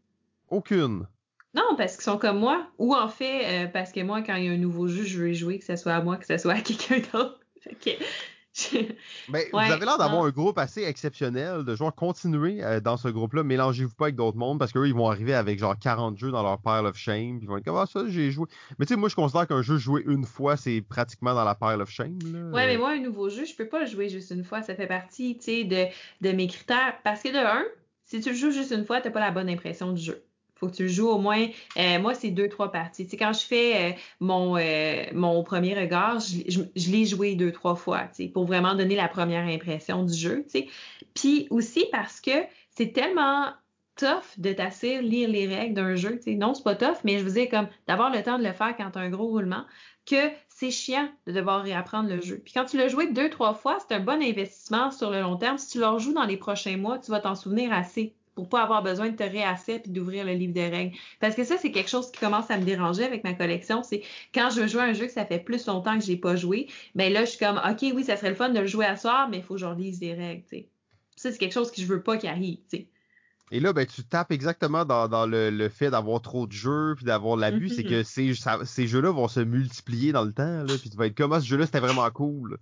[0.49, 1.07] Aucune.
[1.55, 2.66] Non, parce qu'ils sont comme moi.
[2.78, 5.31] Ou en fait, parce que moi, quand il y a un nouveau jeu, je veux
[5.31, 7.40] y jouer, que ce soit à moi, que ce soit à quelqu'un d'autre.
[9.29, 11.95] Mais vous avez l'air d'avoir un groupe assez exceptionnel de joueurs.
[11.95, 13.43] Continuez euh, dans ce groupe-là.
[13.43, 16.43] Mélangez-vous pas avec d'autres mondes parce qu'eux, ils vont arriver avec genre 40 jeux dans
[16.43, 17.39] leur pile of shame.
[17.39, 18.47] Puis ils vont être comme Ah, ça, j'ai joué.
[18.79, 21.55] Mais tu sais, moi, je considère qu'un jeu joué une fois, c'est pratiquement dans la
[21.55, 22.19] pile of shame.
[22.53, 24.62] Ouais, mais moi, un nouveau jeu, je peux pas le jouer juste une fois.
[24.62, 25.87] Ça fait partie, tu sais, de,
[26.20, 26.95] de mes critères.
[27.05, 27.65] Parce que de un,
[28.05, 30.24] si tu le joues juste une fois, t'as pas la bonne impression du jeu
[30.62, 33.09] faut que tu joues au moins, euh, moi, c'est deux, trois parties.
[33.16, 38.05] Quand je fais euh, mon, euh, mon premier regard, je, l'ai joué deux, trois fois,
[38.32, 40.47] pour vraiment donner la première impression du jeu.
[41.14, 42.30] Puis aussi parce que
[42.70, 43.48] c'est tellement
[43.97, 46.34] tough de t'asseoir, lire les règles d'un jeu, tu sais.
[46.34, 48.74] Non, c'est pas tough, mais je veux dire, comme d'avoir le temps de le faire
[48.76, 49.64] quand tu as un gros roulement,
[50.06, 52.40] que c'est chiant de devoir réapprendre le jeu.
[52.43, 55.36] Puis quand tu l'as joué deux, trois fois, c'est un bon investissement sur le long
[55.36, 55.59] terme.
[55.59, 58.62] Si tu le rejoues dans les prochains mois, tu vas t'en souvenir assez pour pas
[58.62, 60.96] avoir besoin de te réasser puis d'ouvrir le livre de règles.
[61.20, 63.82] Parce que ça, c'est quelque chose qui commence à me déranger avec ma collection.
[63.82, 64.02] C'est
[64.34, 66.68] quand je veux jouer un jeu que ça fait plus longtemps que j'ai pas joué,
[66.94, 68.96] ben là, je suis comme, OK, oui, ça serait le fun de le jouer à
[68.96, 70.68] soir, mais il faut que je relise les règles, tu sais.
[71.16, 72.86] Ça, c'est quelque chose que je veux pas qu'il arrive, tu sais.
[73.50, 77.36] Et là, ben, tu tapes exactement dans, le, fait d'avoir trop de jeux puis d'avoir
[77.36, 78.64] l'abus, c'est que mm-hmm.
[78.64, 81.34] ces, ces jeux-là vont se multiplier dans le temps, là, puis tu vas être comme,
[81.34, 82.56] ah, ce jeu-là, c'était vraiment cool.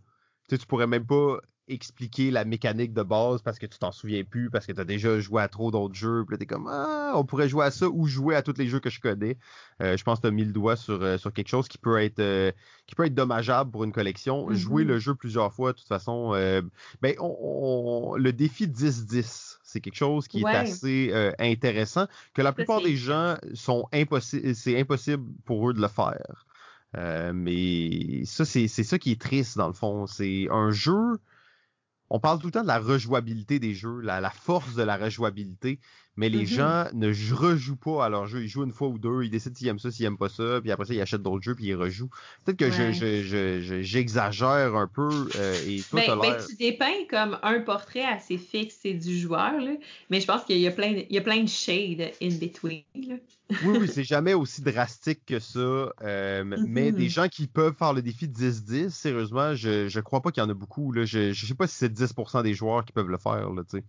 [0.48, 1.38] Tu sais, tu pourrais même pas
[1.70, 4.84] expliquer la mécanique de base parce que tu t'en souviens plus, parce que tu as
[4.84, 6.24] déjà joué à trop d'autres jeux.
[6.26, 8.66] Puis là, t'es comme Ah, on pourrait jouer à ça ou jouer à tous les
[8.66, 9.38] jeux que je connais.
[9.80, 11.78] Euh, je pense que tu as mis le doigt sur, euh, sur quelque chose qui
[11.78, 12.52] peut être euh,
[12.86, 14.50] qui peut être dommageable pour une collection.
[14.50, 14.54] Mm-hmm.
[14.54, 16.32] Jouer le jeu plusieurs fois, de toute façon,
[17.00, 22.82] ben on, le défi 10-10, c'est quelque chose qui est assez intéressant, que la plupart
[22.82, 26.46] des gens sont impossibles, c'est impossible pour eux de le faire.
[27.34, 30.06] mais ça, c'est ça qui est triste dans le fond.
[30.06, 31.18] C'est un jeu
[32.10, 35.78] on parle tout le temps de la rejouabilité des jeux, la, force de la rejouabilité,
[36.20, 36.54] mais les mm-hmm.
[36.54, 38.42] gens ne rejouent pas à leur jeu.
[38.42, 40.60] Ils jouent une fois ou deux, ils décident s'ils aiment ça, s'ils aiment pas ça,
[40.60, 42.10] puis après ça, ils achètent d'autres jeux, puis ils rejouent.
[42.44, 48.04] Peut-être que j'exagère un peu euh, et tout ben, ben, tu dépeins comme un portrait
[48.04, 49.72] assez fixe du joueur, là,
[50.10, 52.36] mais je pense qu'il y a plein de, il y a plein de shades in
[52.38, 52.82] between.
[52.94, 53.14] Là.
[53.64, 55.58] oui, oui, c'est jamais aussi drastique que ça.
[56.02, 57.10] Euh, mais des mm-hmm.
[57.10, 60.50] gens qui peuvent faire le défi 10-10, sérieusement, je, je crois pas qu'il y en
[60.50, 60.92] a beaucoup.
[60.92, 61.06] Là.
[61.06, 63.50] Je, je sais pas si c'est 10% des joueurs qui peuvent le faire.
[63.50, 63.82] Là, ouais,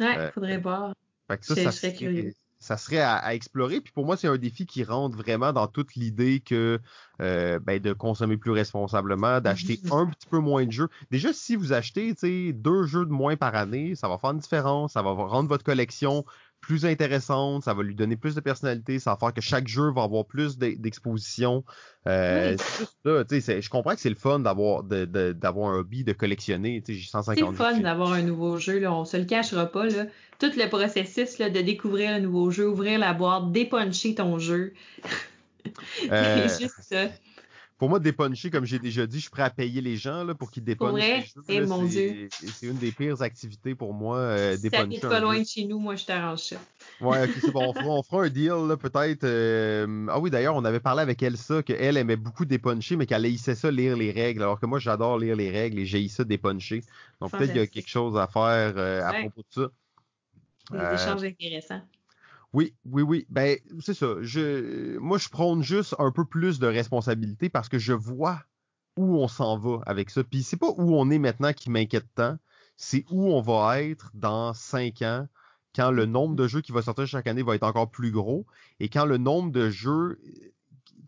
[0.00, 0.94] euh, faudrait voir
[1.40, 3.80] ça, ça, serait, ça serait à, explorer.
[3.80, 6.78] Puis pour moi, c'est un défi qui rentre vraiment dans toute l'idée que
[7.20, 10.88] euh, ben, de consommer plus responsablement, d'acheter un petit peu moins de jeux.
[11.10, 12.14] Déjà, si vous achetez
[12.52, 15.64] deux jeux de moins par année, ça va faire une différence, ça va rendre votre
[15.64, 16.24] collection
[16.60, 19.90] plus intéressante, ça va lui donner plus de personnalité, ça va faire que chaque jeu
[19.92, 21.64] va avoir plus d'exposition.
[22.06, 26.12] Euh, C'est juste ça, je comprends que c'est le fun d'avoir d'avoir un hobby de
[26.12, 29.66] collectionner, j'ai 150 C'est le fun d'avoir un nouveau jeu, là, on se le cachera
[29.66, 30.06] pas là.
[30.38, 34.74] Tout le processus là, de découvrir un nouveau jeu, ouvrir la boîte, dépuncher ton jeu.
[36.10, 37.08] Euh, c'est juste ça
[37.80, 40.34] pour moi, dépuncher, comme j'ai déjà dit, je suis prêt à payer les gens là,
[40.34, 41.32] pour qu'ils dépunchent.
[41.48, 42.28] Eh, mon Dieu.
[42.30, 45.00] C'est une des pires activités pour moi, euh, dépuncher.
[45.00, 46.56] Ça pas loin de chez nous, moi je t'arrange ça.
[47.00, 47.72] Ouais, ok, c'est bon.
[47.74, 49.24] On fera, un deal, peut-être.
[49.24, 53.24] Euh, ah oui, d'ailleurs, on avait parlé avec Elsa qu'elle aimait beaucoup dépuncher, mais qu'elle
[53.24, 56.24] haïssait ça lire les règles, alors que moi, j'adore lire les règles et j'ai ça
[56.24, 56.82] dépuncher.
[57.18, 59.70] Donc peut-être qu'il y a quelque chose à faire euh, à propos de ça.
[60.70, 61.80] Des échanges intéressants.
[62.52, 63.26] Oui, oui, oui.
[63.28, 64.14] Ben, c'est ça.
[64.22, 68.42] Je, moi, je prône juste un peu plus de responsabilité parce que je vois
[68.96, 70.24] où on s'en va avec ça.
[70.24, 72.38] Puis c'est pas où on est maintenant qui m'inquiète tant,
[72.76, 75.28] c'est où on va être dans cinq ans
[75.74, 78.46] quand le nombre de jeux qui va sortir chaque année va être encore plus gros
[78.80, 80.52] et quand le nombre de jeux, tu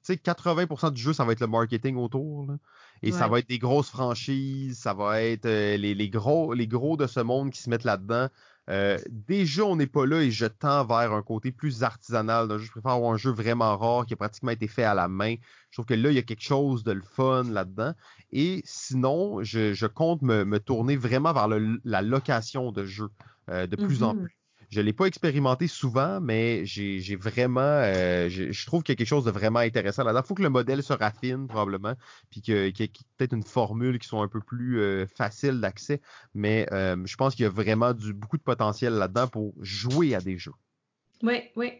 [0.02, 2.46] sais, 80% du jeu, ça va être le marketing autour.
[3.04, 6.68] Et ça va être des grosses franchises, ça va être euh, les, les, gros, les
[6.68, 8.28] gros de ce monde qui se mettent là-dedans.
[8.70, 12.48] Euh, déjà, on n'est pas là et je tends vers un côté plus artisanal.
[12.58, 15.34] je préfère avoir un jeu vraiment rare qui a pratiquement été fait à la main.
[15.70, 17.94] Je trouve que là, il y a quelque chose de le fun là-dedans.
[18.30, 23.10] Et sinon, je, compte me, tourner vraiment vers la location de jeux
[23.50, 24.22] euh, de plus en mm-hmm.
[24.22, 24.41] plus.
[24.72, 29.06] Je l'ai pas expérimenté souvent, mais j'ai vraiment, euh, je trouve qu'il y a quelque
[29.06, 30.22] chose de vraiment intéressant là-dedans.
[30.24, 31.92] Il faut que le modèle se raffine probablement,
[32.30, 36.00] puis qu'il y ait peut-être une formule qui soit un peu plus euh, facile d'accès.
[36.32, 40.22] Mais euh, je pense qu'il y a vraiment beaucoup de potentiel là-dedans pour jouer à
[40.22, 40.54] des jeux.
[41.22, 41.72] Oui, oui.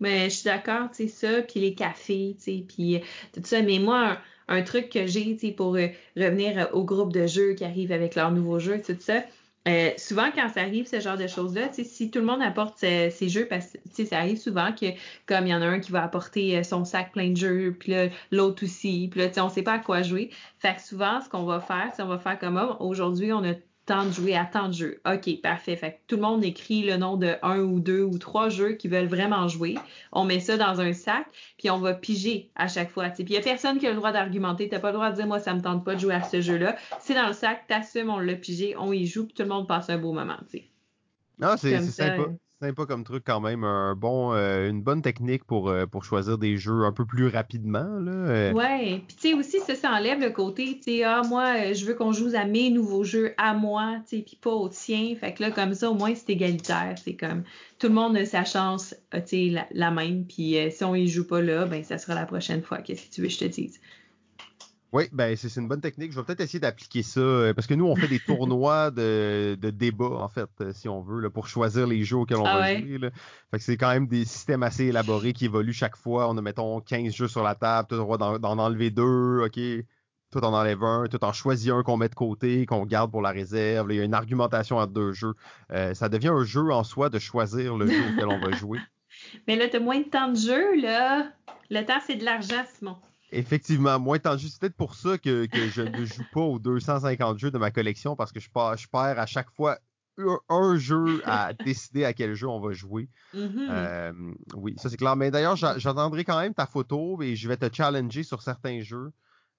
[0.00, 3.00] Mais je suis d'accord, tu sais, ça, puis les cafés, tu sais, puis
[3.32, 3.62] tout ça.
[3.62, 5.74] Mais moi, un, truc que j'ai, tu sais, pour
[6.16, 9.22] revenir au groupe de jeux qui arrivent avec leurs nouveaux jeux, tout ça,
[9.68, 13.28] euh, souvent, quand ça arrive, ce genre de choses-là, si tout le monde apporte ses,
[13.28, 14.86] jeux, parce que ça arrive souvent que,
[15.26, 17.76] comme il y en a un qui va apporter euh, son sac plein de jeux,
[17.78, 17.94] puis
[18.32, 20.30] l'autre aussi, puis là, on sait pas à quoi jouer.
[20.58, 23.44] Fait que souvent, ce qu'on va faire, c'est on va faire comme, oh, aujourd'hui, on
[23.44, 23.54] a
[23.86, 25.00] tant de jouer à tant de jeux.
[25.06, 25.76] OK, parfait.
[25.76, 28.72] Fait que tout le monde écrit le nom de un ou deux ou trois jeux
[28.72, 29.76] qui veulent vraiment jouer.
[30.12, 31.26] On met ça dans un sac,
[31.58, 33.08] puis on va piger à chaque fois.
[33.10, 34.68] Puis il n'y a personne qui a le droit d'argumenter.
[34.68, 36.22] Tu n'as pas le droit de dire moi, ça me tente pas de jouer à
[36.22, 36.76] ce jeu-là.
[37.00, 39.66] C'est dans le sac, t'assumes, on l'a pigé, on y joue, puis tout le monde
[39.66, 40.38] passe un beau moment.
[40.46, 40.68] T'sais.
[41.38, 42.28] Non, c'est sympa
[42.62, 46.84] sympa comme truc quand même, euh, une bonne technique pour, euh, pour choisir des jeux
[46.84, 47.98] un peu plus rapidement.
[47.98, 48.12] Là.
[48.12, 48.52] Euh.
[48.52, 51.84] Ouais, puis tu sais aussi ça, ça enlève le côté, tu sais, ah moi je
[51.84, 55.12] veux qu'on joue à mes nouveaux jeux à moi, tu sais, puis pas aux tiens.
[55.18, 57.42] Fait que là comme ça au moins c'est égalitaire, c'est comme
[57.80, 60.24] tout le monde a sa chance, tu sais, la, la, même.
[60.24, 62.78] Puis si on y joue pas là, ben ça sera la prochaine fois.
[62.78, 63.80] Qu'est-ce que tu veux que je te dise?
[64.92, 66.12] Oui, ben c'est une bonne technique.
[66.12, 69.56] Je vais peut-être essayer d'appliquer ça euh, parce que nous on fait des tournois de,
[69.58, 72.44] de débat en fait, euh, si on veut, là, pour choisir les jeux auxquels on
[72.44, 72.98] ah va jouer.
[72.98, 73.10] Là.
[73.50, 76.28] Fait que c'est quand même des systèmes assez élaborés qui évoluent chaque fois.
[76.28, 79.58] On a mettons 15 jeux sur la table, le droit d'en enlever deux, ok?
[80.30, 83.22] Tout en enlève un, tout en choisit un qu'on met de côté, qu'on garde pour
[83.22, 83.92] la réserve.
[83.92, 85.34] il y a une argumentation entre deux jeux.
[85.72, 88.78] Euh, ça devient un jeu en soi de choisir le jeu auquel on va jouer.
[89.46, 91.32] Mais là, tu as moins de temps de jeu, là.
[91.70, 92.96] Le temps, c'est de l'argent, Simon.
[93.32, 94.48] Effectivement, moins tendu.
[94.48, 98.14] C'est peut-être pour ça que, je ne joue pas aux 250 jeux de ma collection
[98.14, 99.78] parce que je, perds, je perds à chaque fois
[100.50, 103.08] un, jeu à décider à quel jeu on va jouer.
[103.34, 103.68] Mm-hmm.
[103.70, 104.12] Euh,
[104.54, 105.16] oui, ça c'est clair.
[105.16, 109.12] Mais d'ailleurs, j'attendrai quand même ta photo et je vais te challenger sur certains jeux.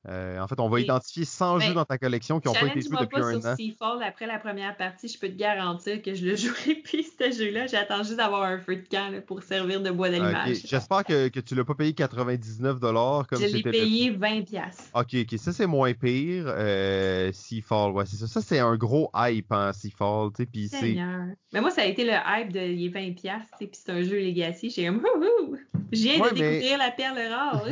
[0.10, 2.68] Euh, en fait, on va identifier 100 jeux ben, dans ta collection qui n'ont pas
[2.68, 3.56] été joués depuis un an.
[3.56, 7.32] Seafall après la première partie, je peux te garantir que je le jouerai plus ce
[7.32, 7.68] jeu-là.
[7.68, 10.58] J'attends juste d'avoir un feu de camp pour servir de bois d'allumage.
[10.66, 14.42] J'espère que, que tu l'as pas payé 99 dollars comme Je l'ai payé 20
[14.94, 16.46] OK, OK, ça c'est moins pire.
[16.48, 18.28] Euh, Seafall, ouais, c'est ça.
[18.28, 20.98] Ça c'est un gros hype hein, Seafall, tu sais, puis c'est
[21.54, 23.92] Mais moi ça a été le hype de il est 20 tu sais, puis c'est
[23.92, 25.02] un jeu legacy, j'ai comme
[25.92, 27.68] je viens de découvrir la perle rare.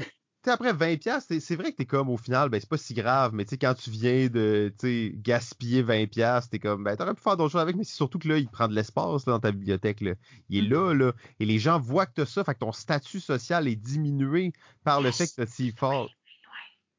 [0.49, 3.45] Après 20$, c'est vrai que t'es comme, au final, ben, c'est pas si grave, mais
[3.45, 4.73] tu sais, quand tu viens de,
[5.15, 8.27] gaspiller 20$, t'es comme, ben, t'aurais pu faire d'autres choses avec, mais c'est surtout que
[8.27, 10.13] là, il prend de l'espace, dans ta bibliothèque, là.
[10.49, 11.13] Il est là, là.
[11.39, 14.53] Et les gens voient que t'as ça, fait que ton statut social est diminué
[14.83, 16.07] par le fait que t'as Seafall.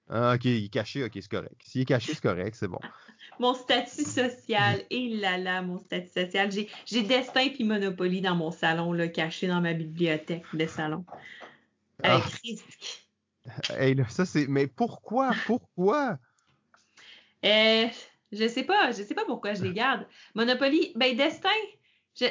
[0.08, 1.56] Ah, ok, il est caché, ok, c'est correct.
[1.64, 2.80] S'il est caché, c'est correct, c'est bon.
[3.38, 6.50] mon statut social, et là là, mon statut social.
[6.86, 11.04] J'ai Destin puis Monopoly dans mon salon, là, caché dans ma bibliothèque de salon.
[12.02, 12.38] Avec ah.
[12.44, 13.02] risque.
[13.70, 14.46] Hey, là, ça c'est.
[14.46, 15.32] Mais pourquoi?
[15.46, 16.18] Pourquoi?
[17.44, 17.86] Euh,
[18.30, 18.92] je sais pas.
[18.92, 20.06] Je sais pas pourquoi je les garde.
[20.34, 21.48] Monopoly, ben Destin.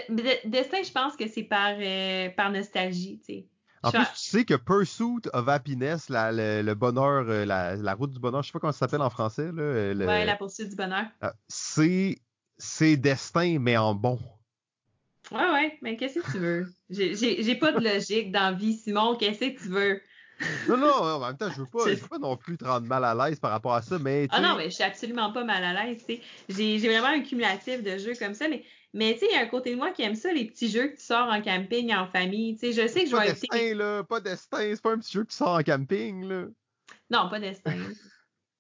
[0.10, 3.48] Destin, je pense que c'est par, euh, par nostalgie, tu sais.
[3.84, 8.12] En plus, tu sais que Pursuit of Happiness, la, le, bonheur, euh, la, la, route
[8.12, 9.46] du bonheur, je sais pas comment ça s'appelle en français.
[9.52, 11.06] Là, le, ouais, la poursuite du bonheur.
[11.48, 12.20] c'est,
[12.60, 14.20] c'est destin, mais en bon.
[15.32, 16.68] Ouais, ouais, mais qu'est-ce que tu veux?
[16.90, 19.16] J'ai pas de logique dans vie, Simon.
[19.16, 20.02] Qu'est-ce que tu veux?
[20.68, 22.88] Non, non, en même temps, je veux pas, je veux pas non plus te rendre
[22.88, 24.28] mal à l'aise par rapport à ça, mais.
[24.32, 26.18] Ah non, mais je suis absolument pas mal à l'aise, tu.
[26.50, 28.64] J'ai vraiment un cumulatif de jeux comme ça, mais,
[28.94, 30.70] mais tu sais, il y a un côté de moi qui aime ça, les petits
[30.70, 32.56] jeux que tu sors en camping, en famille.
[32.58, 33.42] Tu sais, je sais que je vais être.
[33.48, 36.28] Pas destin, là, pas destin, c'est pas un petit jeu que tu sors en camping,
[36.28, 36.46] là.
[37.10, 37.74] Non, pas destin.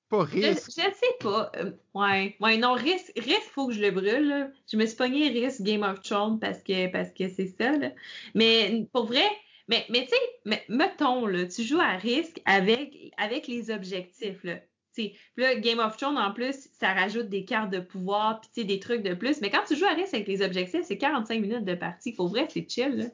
[0.09, 0.71] pas risque.
[0.75, 1.51] Je, je, sais pas.
[1.55, 2.35] Euh, ouais.
[2.39, 4.47] Ouais, non, risque, risque, faut que je le brûle, là.
[4.71, 7.91] Je me suis pogné risque Game of Thrones parce que, parce que c'est ça, là.
[8.35, 9.27] Mais pour vrai,
[9.71, 14.43] mais, mais tu sais, mettons, là, tu joues à risque avec, avec les objectifs.
[14.43, 14.57] Là.
[14.93, 18.81] Puis là, Game of Thrones, en plus, ça rajoute des cartes de pouvoir, puis des
[18.81, 19.39] trucs de plus.
[19.39, 22.11] Mais quand tu joues à risque avec les objectifs, c'est 45 minutes de partie.
[22.11, 22.97] Pour vrai, c'est chill.
[22.97, 23.05] Là.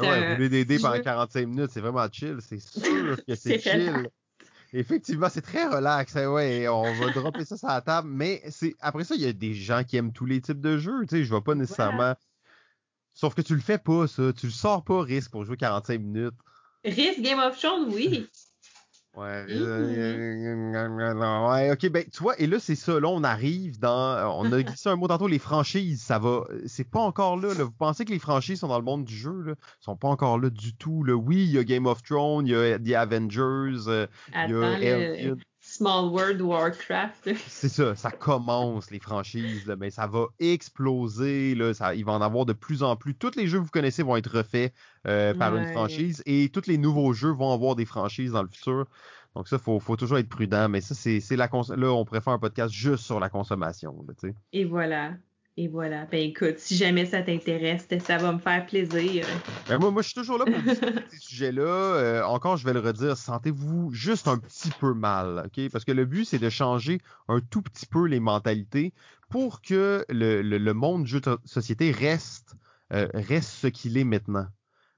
[0.00, 2.38] Ouais, vous voulez pendant 45 minutes, c'est vraiment chill.
[2.40, 4.08] C'est sûr que c'est chill.
[4.72, 6.16] Effectivement, c'est très relax.
[6.16, 8.08] Hein, ouais, on va dropper ça sur la table.
[8.10, 10.78] Mais c'est après ça, il y a des gens qui aiment tous les types de
[10.78, 11.02] jeux.
[11.02, 12.14] Tu sais, je vais pas nécessairement.
[13.14, 14.32] Sauf que tu le fais pas, ça.
[14.32, 16.34] Tu le sors pas, risque, pour jouer 45 minutes.
[16.84, 18.26] Risque Game of Thrones, oui.
[19.14, 24.50] Ouais, ouais, ok, ben, tu vois, et là, c'est ça, là, on arrive dans, on
[24.50, 27.72] a glissé un mot tantôt, les franchises, ça va, c'est pas encore là, là, vous
[27.72, 30.48] pensez que les franchises sont dans le monde du jeu, là, sont pas encore là
[30.48, 33.86] du tout, là, oui, il y a Game of Thrones, il y a The Avengers,
[33.88, 35.34] euh, il y a
[35.82, 37.30] Small World Warcraft.
[37.48, 41.56] C'est ça, ça commence les franchises, mais ça va exploser.
[41.56, 43.16] Là, ça, il va en avoir de plus en plus.
[43.16, 44.72] Tous les jeux que vous connaissez vont être refaits
[45.08, 48.48] euh, par une franchise et tous les nouveaux jeux vont avoir des franchises dans le
[48.48, 48.86] futur.
[49.34, 50.68] Donc ça, faut, faut toujours être prudent.
[50.68, 54.06] Mais ça, c'est, la là, on préfère un podcast juste sur la consommation.
[54.52, 55.14] et voilà.
[55.58, 56.06] Et voilà.
[56.06, 59.26] Ben écoute, si jamais ça t'intéresse, ça va me faire plaisir.
[59.68, 61.62] Ben moi, moi, je suis toujours là pour discuter de ces sujets-là.
[61.62, 65.68] Euh, encore, je vais le redire, sentez-vous juste un petit peu mal, OK?
[65.70, 68.94] Parce que le but, c'est de changer un tout petit peu les mentalités
[69.28, 72.54] pour que le, le, monde jeu de société reste,
[72.94, 74.46] euh, reste ce qu'il est maintenant.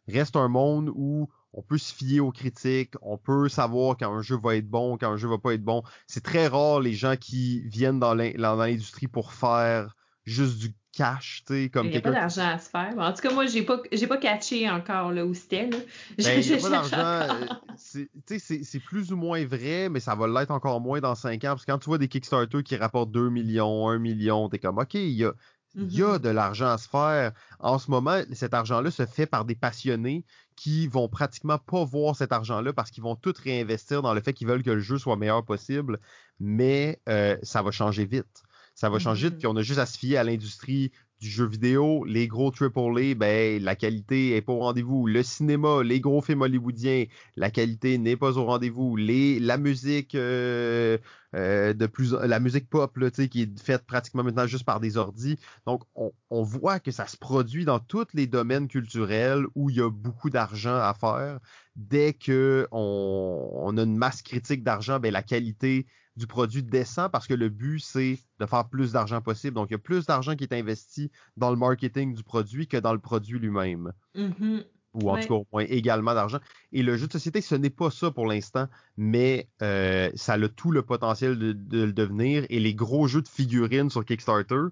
[0.07, 4.23] Reste un monde où on peut se fier aux critiques, on peut savoir quand un
[4.23, 5.83] jeu va être bon, quand un jeu va pas être bon.
[6.07, 11.55] C'est très rare les gens qui viennent dans l'industrie pour faire juste du cash, tu
[11.55, 12.95] sais, comme Il n'y a pas d'argent à se faire.
[12.97, 15.69] En tout cas, moi, j'ai pas, j'ai pas catché encore là où c'était.
[16.19, 17.47] Ben, il n'y a pas d'argent.
[17.97, 21.49] Euh, c'est plus ou moins vrai, mais ça va l'être encore moins dans 5 ans.
[21.49, 24.79] Parce que quand tu vois des Kickstarter qui rapportent 2 millions, 1 million, t'es comme,
[24.79, 25.33] OK, il y a,
[25.75, 26.21] il y a mm-hmm.
[26.21, 27.33] de l'argent à se faire.
[27.59, 30.25] En ce moment, cet argent-là se fait par des passionnés
[30.57, 34.33] qui vont pratiquement pas voir cet argent-là parce qu'ils vont tout réinvestir dans le fait
[34.33, 35.99] qu'ils veulent que le jeu soit meilleur possible.
[36.39, 38.45] Mais euh, ça va changer vite
[38.75, 39.39] ça va changer mm-hmm.
[39.39, 43.15] puis on a juste à se fier à l'industrie du jeu vidéo, les gros AAA,
[43.15, 45.07] ben la qualité est pas au rendez-vous.
[45.07, 47.07] Le cinéma, les gros films hollywoodiens,
[47.37, 48.97] la qualité n'est pas au rendez-vous.
[48.97, 50.99] Les la musique euh,
[51.35, 54.97] euh, de plus la musique pop là, qui est faite pratiquement maintenant juste par des
[54.97, 55.39] ordis.
[55.67, 59.81] Donc on, voit que ça se produit dans tous les domaines culturels où il y
[59.81, 61.39] a beaucoup d'argent à faire.
[61.77, 65.87] Dès que on, on a une masse critique d'argent, ben la qualité
[66.17, 69.55] du produit descend parce que le but, c'est de faire plus d'argent possible.
[69.55, 72.77] Donc, il y a plus d'argent qui est investi dans le marketing du produit que
[72.77, 73.93] dans le produit lui-même.
[74.15, 74.65] Mm-hmm.
[74.95, 76.39] Ou en tout cas, au moins également d'argent.
[76.73, 80.49] Et le jeu de société, ce n'est pas ça pour l'instant, mais euh, ça a
[80.49, 82.47] tout le potentiel de, le devenir.
[82.49, 84.69] Et les gros jeux de figurines sur Kickstarter,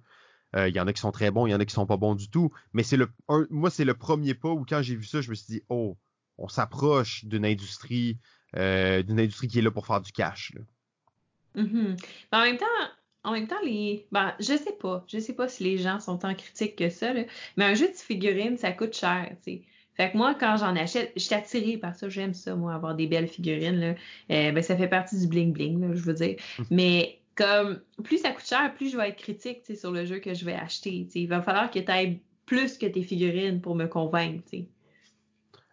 [0.55, 1.86] euh, il y en a qui sont très bons, il y en a qui sont
[1.86, 2.53] pas bons du tout.
[2.73, 3.09] Mais c'est le
[3.51, 5.97] moi, c'est le premier pas où quand j'ai vu ça, je me suis dit, oh,
[6.39, 8.19] on s'approche d'une industrie,
[8.57, 10.53] euh, d'une industrie qui est là pour faire du cash.
[10.55, 10.61] Là.
[11.62, 11.97] Mm-hmm.
[12.32, 12.66] en même temps,
[13.24, 14.07] en même temps, les.
[14.11, 15.05] Ben, je sais pas.
[15.07, 17.24] Je sais pas si les gens sont tant critiques que ça, là.
[17.57, 19.62] Mais un jeu de figurines, ça coûte cher, tu sais.
[19.94, 22.09] Fait que moi, quand j'en achète, je suis attirée par ça.
[22.09, 23.78] J'aime ça, moi, avoir des belles figurines.
[23.78, 23.94] Là.
[24.31, 26.36] Euh, ben, ça fait partie du bling-bling, je veux dire.
[26.59, 26.66] Hum.
[26.70, 30.35] Mais comme plus ça coûte cher, plus je vais être critique sur le jeu que
[30.35, 31.09] je vais acheter.
[31.14, 34.44] Il va falloir que tu ailles plus que tes figurines pour me convaincre.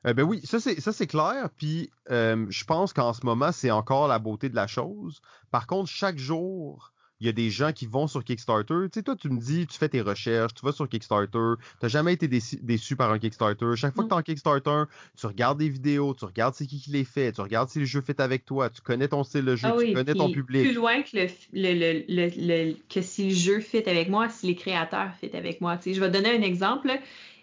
[0.06, 1.50] Euh, ben oui, ça c'est ça c'est clair.
[1.58, 5.22] Puis euh, je pense qu'en ce moment c'est encore la beauté de la chose.
[5.52, 8.86] Par contre, chaque jour, il y a des gens qui vont sur Kickstarter.
[8.86, 11.78] Tu sais, toi, tu me dis, tu fais tes recherches, tu vas sur Kickstarter, tu
[11.84, 13.76] n'as jamais été déçu, par un Kickstarter.
[13.76, 14.84] Chaque fois que tu es en Kickstarter,
[15.18, 17.86] tu regardes des vidéos, tu regardes c'est qui qui les fait, tu regardes si le
[17.86, 20.64] jeu fait avec toi, tu connais ton style de jeu, ah tu connais ton public.
[20.64, 21.18] Plus loin que,
[21.54, 25.76] le, que si le jeu fait avec moi, si les créateurs fait avec moi.
[25.78, 26.90] Tu sais, je vais donner un exemple.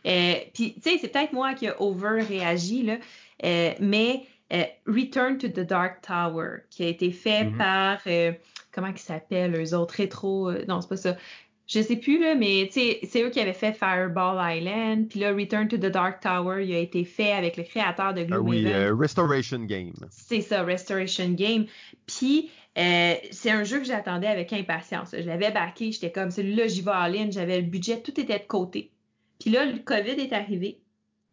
[0.07, 2.97] Euh, Puis, tu sais, c'est peut-être moi qui a over réagi, là,
[3.45, 4.23] euh, mais
[4.53, 7.57] euh, Return to the Dark Tower, qui a été fait mm-hmm.
[7.59, 7.99] par.
[8.77, 11.17] Comment ils s'appellent, eux autres, rétro, euh, non, c'est pas ça.
[11.67, 15.09] Je sais plus, là, mais c'est eux qui avaient fait Fireball Island.
[15.09, 18.23] Puis là, Return to the Dark Tower, il a été fait avec le créateur de
[18.23, 18.67] Gloomhaven.
[18.67, 19.95] oui, euh, Restoration Game.
[20.11, 21.65] C'est ça, Restoration Game.
[22.07, 25.15] Puis euh, c'est un jeu que j'attendais avec impatience.
[25.19, 28.39] Je l'avais backé, j'étais comme celui-là, j'y vais en ligne, j'avais le budget, tout était
[28.39, 28.91] de côté.
[29.41, 30.81] Puis là, le COVID est arrivé.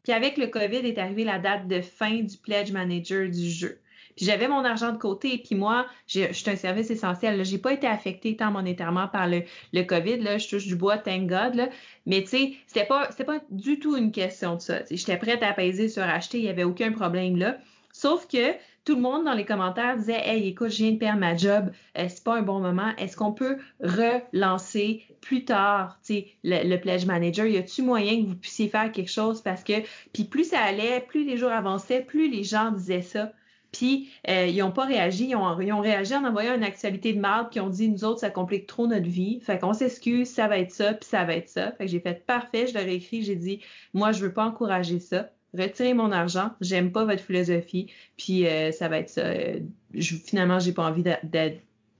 [0.03, 3.79] Puis avec le COVID est arrivé la date de fin du pledge manager du jeu.
[4.17, 5.37] J'avais mon argent de côté.
[5.37, 7.43] Puis moi, je suis un service essentiel.
[7.43, 10.17] J'ai pas été affectée tant monétairement par le, le COVID.
[10.17, 10.37] Là.
[10.37, 11.55] Je touche du bois, thank God.
[11.55, 11.69] Là.
[12.05, 14.79] Mais tu sais, c'était pas, c'était pas du tout une question de ça.
[14.89, 16.39] J'étais prête à apaiser sur acheter.
[16.39, 17.57] Il y avait aucun problème là.
[17.93, 18.53] Sauf que
[18.85, 21.71] tout le monde dans les commentaires disait Hey, écoute, je viens de perdre ma job,
[21.97, 22.91] euh, c'est pas un bon moment.
[22.97, 27.45] Est-ce qu'on peut relancer plus tard le, le Pledge Manager?
[27.45, 29.41] Y a-t-il moyen que vous puissiez faire quelque chose?
[29.41, 29.73] Parce que,
[30.11, 33.31] puis plus ça allait, plus les jours avançaient, plus les gens disaient ça.
[33.73, 37.19] Puis euh, ils n'ont pas réagi, ils ont, ils réagi en envoyant une actualité de
[37.19, 39.41] marde qui ont dit nous autres ça complique trop notre vie.
[39.41, 41.71] Fait qu'on s'excuse, ça va être ça, puis ça va être ça.
[41.73, 43.61] Fait que j'ai fait parfait, je leur ai écrit, j'ai dit
[43.93, 45.29] moi je veux pas encourager ça.
[45.57, 49.21] Retirez mon argent, j'aime pas votre philosophie, puis euh, ça va être ça.
[49.21, 49.59] Euh,
[49.93, 51.03] je, finalement, j'ai pas envie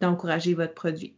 [0.01, 1.13] d'encourager votre produit.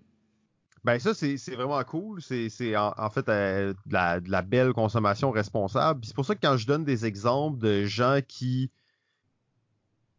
[0.83, 2.21] Ben ça, c'est vraiment cool.
[2.21, 6.01] C'est en, fait de la, de, la, belle consommation responsable.
[6.03, 8.69] C'est pour ça que quand je donne des exemples de gens qui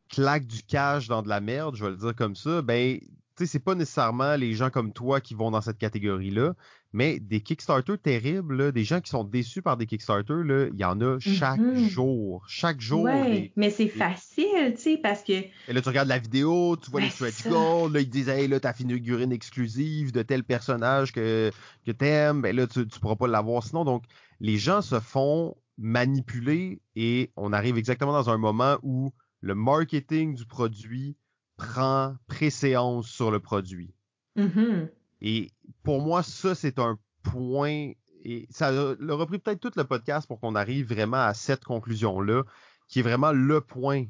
[0.08, 3.44] claque du cash dans de la merde, je vais le dire comme ça, ben, tu
[3.44, 6.54] sais, c'est pas nécessairement les gens comme toi qui vont dans cette catégorie-là,
[6.92, 10.84] mais des Kickstarter terribles, des gens qui sont déçus par des Kickstarter, là, il y
[10.84, 11.88] en a chaque mm-hmm.
[11.88, 12.44] jour.
[12.48, 13.02] Chaque jour.
[13.02, 15.32] Ouais, mais c'est facile, tu sais, parce que.
[15.32, 18.48] Et là, tu regardes la vidéo, tu vois les stretch goals, là, ils disent, hey,
[18.48, 21.50] là, ta figurine exclusive de tel personnage que,
[21.84, 23.84] que t'aimes, ben là, tu, tu pourras pas l'avoir sinon.
[23.84, 24.04] Donc,
[24.40, 29.12] les gens se font manipuler et on arrive exactement dans un moment où
[29.46, 31.16] le marketing du produit
[31.56, 33.94] prend préséance sur le produit.
[34.36, 34.90] Mm-hmm.
[35.22, 35.52] Et
[35.84, 37.92] pour moi, ça, c'est un point,
[38.24, 42.42] et ça a repris peut-être tout le podcast pour qu'on arrive vraiment à cette conclusion-là,
[42.88, 44.06] qui est vraiment le point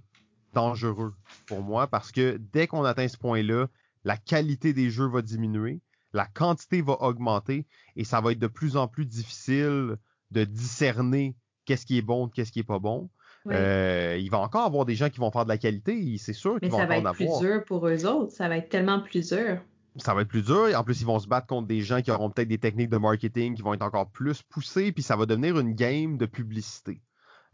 [0.55, 1.15] dangereux
[1.47, 3.69] pour moi, parce que dès qu'on atteint ce point-là,
[4.05, 5.81] la qualité des jeux va diminuer,
[6.15, 9.97] la quantité va augmenter, et ça va être de plus en plus difficile
[10.31, 11.37] de discerner
[11.67, 13.11] qu'est-ce qui est bon, qu'est-ce qui est pas bon.
[13.51, 16.59] Euh, il va encore avoir des gens qui vont faire de la qualité, c'est sûr
[16.61, 16.97] qu'ils vont en avoir.
[16.97, 19.61] ça va être plus dur pour eux autres, ça va être tellement plus dur.
[19.99, 22.03] Ça va être plus dur, et en plus, ils vont se battre contre des gens
[22.03, 25.17] qui auront peut-être des techniques de marketing qui vont être encore plus poussées, puis ça
[25.17, 27.01] va devenir une game de publicité.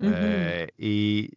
[0.02, 0.69] Euh, mm-hmm.
[0.81, 1.31] et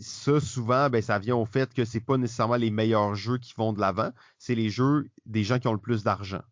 [0.00, 3.54] ça, souvent, ben, ça vient au fait que c'est pas nécessairement les meilleurs jeux qui
[3.56, 6.42] vont de l'avant, c'est les jeux des gens qui ont le plus d'argent.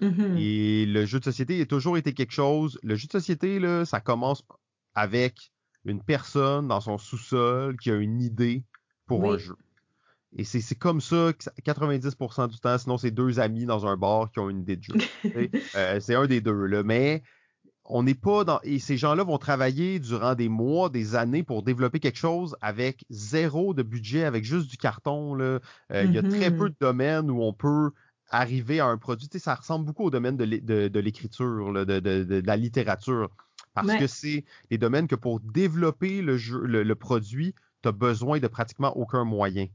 [0.00, 0.38] Mm-hmm.
[0.38, 2.78] Et le jeu de société a toujours été quelque chose.
[2.82, 4.42] Le jeu de société, là, ça commence
[4.94, 5.52] avec
[5.84, 8.64] une personne dans son sous-sol qui a une idée
[9.06, 9.56] pour un jeu.
[10.36, 14.30] Et c'est comme ça que 90% du temps, sinon c'est deux amis dans un bar
[14.32, 14.94] qui ont une idée de jeu.
[15.76, 17.22] Euh, c'est un des deux là, mais
[17.84, 21.62] on n'est pas dans et ces gens-là vont travailler durant des mois, des années pour
[21.62, 25.38] développer quelque chose avec zéro de budget, avec juste du carton.
[25.40, 25.58] Euh,
[25.90, 26.56] il y a très mm-hmm.
[26.56, 27.90] peu de domaines où on peut
[28.30, 29.28] arriver à un produit.
[29.28, 30.44] Tu sais, ça ressemble beaucoup au domaine de
[30.98, 33.30] l'écriture, de, de, de, de, la littérature.
[33.74, 38.38] Parce que c'est des domaines que pour développer le, jeu, le, produit, tu as besoin
[38.38, 39.66] de pratiquement aucun moyen.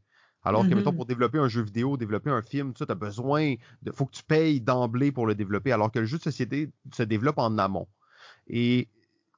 [0.44, 0.96] Alors que, mettons, mm-hmm.
[0.96, 3.92] pour développer un jeu vidéo, développer un film, tu as besoin de.
[3.92, 7.04] faut que tu payes d'emblée pour le développer, alors que le jeu de société se
[7.04, 7.88] développe en amont.
[8.48, 8.88] Et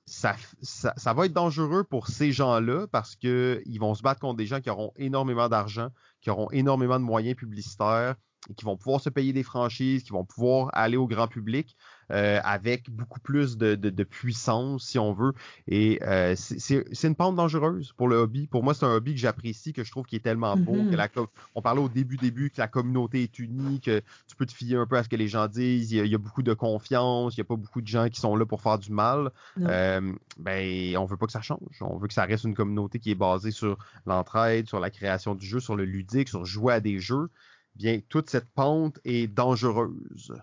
[0.06, 4.38] ça, ça, ça va être dangereux pour ces gens-là parce qu'ils vont se battre contre
[4.38, 5.90] des gens qui auront énormément d'argent,
[6.22, 8.16] qui auront énormément de moyens publicitaires
[8.50, 11.76] et qui vont pouvoir se payer des franchises, qui vont pouvoir aller au grand public.
[12.12, 15.34] Avec beaucoup plus de, de, puissance, si on veut.
[15.68, 16.00] Et
[16.36, 18.48] c'est une pente dangereuse pour le hobby.
[18.48, 20.74] Pour moi, c'est un hobby que j'apprécie, que je trouve qui est tellement beau.
[20.90, 21.08] que la,
[21.56, 24.78] on parlait au début, début que la communauté est unie, que tu peux te fier
[24.78, 25.92] un peu à ce que les gens disent.
[25.92, 28.36] Il y a, beaucoup de confiance, il n'y a pas beaucoup de gens qui sont
[28.36, 29.32] là pour faire du mal.
[29.60, 31.82] Euh, ben, on veut pas que ça change.
[31.82, 35.36] On veut que ça reste une communauté qui est basée sur l'entraide, sur la création
[35.36, 37.30] du jeu, sur le ludique, sur jouer à des jeux.
[37.76, 40.34] Bien, toute cette pente est dangereuse.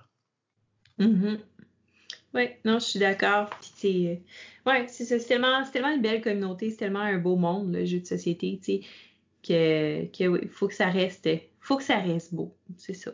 [0.98, 1.38] Mm-hmm.
[2.34, 3.50] Oui, non, je suis d'accord.
[3.60, 4.20] c'est,
[4.66, 8.00] euh, ouais, c'est, tellement, tellement une belle communauté, c'est tellement un beau monde, le jeu
[8.00, 8.80] de société, tu sais,
[9.42, 11.28] que, que faut que ça reste,
[11.60, 13.12] faut que ça reste beau, c'est ça.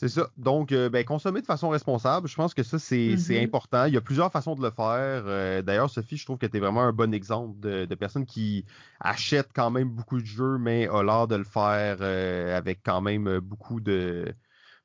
[0.00, 0.30] C'est ça.
[0.38, 3.44] Donc, euh, ben, consommer de façon responsable, je pense que ça, c'est mm-hmm.
[3.44, 3.84] important.
[3.84, 5.24] Il y a plusieurs façons de le faire.
[5.26, 8.24] Euh, d'ailleurs, Sophie, je trouve que tu es vraiment un bon exemple de, de personne
[8.24, 8.64] qui
[8.98, 13.02] achète quand même beaucoup de jeux, mais a l'art de le faire euh, avec quand
[13.02, 14.24] même beaucoup de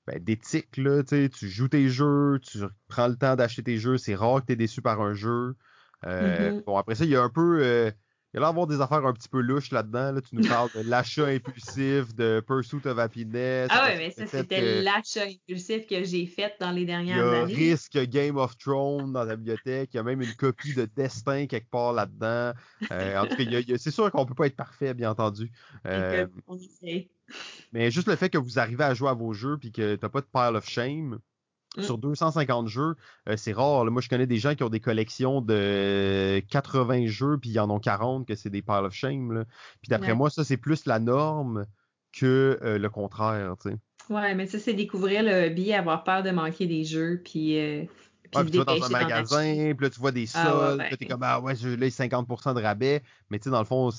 [0.07, 0.77] ben, d'éthique.
[0.77, 3.97] Là, tu joues tes jeux, tu prends le temps d'acheter tes jeux.
[3.97, 5.55] C'est rare que tu es déçu par un jeu.
[6.03, 6.63] Mm-hmm.
[6.65, 7.93] Bon, après ça, il y a un peu
[8.35, 10.11] il y a là avoir des affaires un petit peu louches là-dedans.
[10.11, 10.19] Là.
[10.19, 13.69] Tu nous parles de l'achat impulsif, de Pursuit of Happiness.
[13.71, 17.53] Ah ouais, mais ça, c'était l'achat impulsif que j'ai fait dans les dernières années.
[17.53, 19.91] Il y a Risque Game of Thrones dans la bibliothèque.
[19.93, 22.51] Il y a même une copie de Destin quelque part là-dedans.
[22.91, 25.49] Euh, en tout cas, c'est sûr qu'on peut pas être parfait, bien entendu.
[25.85, 27.07] Euh, on essaie.
[27.73, 30.09] Mais juste le fait que vous arrivez à jouer à vos jeux puis que t'as
[30.09, 31.19] pas de pile of shame,
[31.77, 31.83] Mm.
[31.83, 32.95] Sur 250 jeux,
[33.27, 33.85] euh, c'est rare.
[33.85, 37.69] Moi, je connais des gens qui ont des collections de 80 jeux, puis ils en
[37.69, 39.45] ont 40 que c'est des pile of shame.
[39.81, 41.65] Puis d'après moi, ça, c'est plus la norme
[42.13, 43.55] que euh, le contraire.
[43.61, 43.75] sais.
[44.09, 47.59] Ouais, mais ça, c'est découvrir le hobby, avoir peur de manquer des jeux, puis.
[47.59, 47.83] Euh,
[48.31, 51.05] puis tu vas dans un magasin, puis là, tu vois des ah, soldes, puis t'es
[51.05, 53.01] comme, ah ouais, là, 50% de rabais.
[53.29, 53.91] Mais tu sais, dans le fond,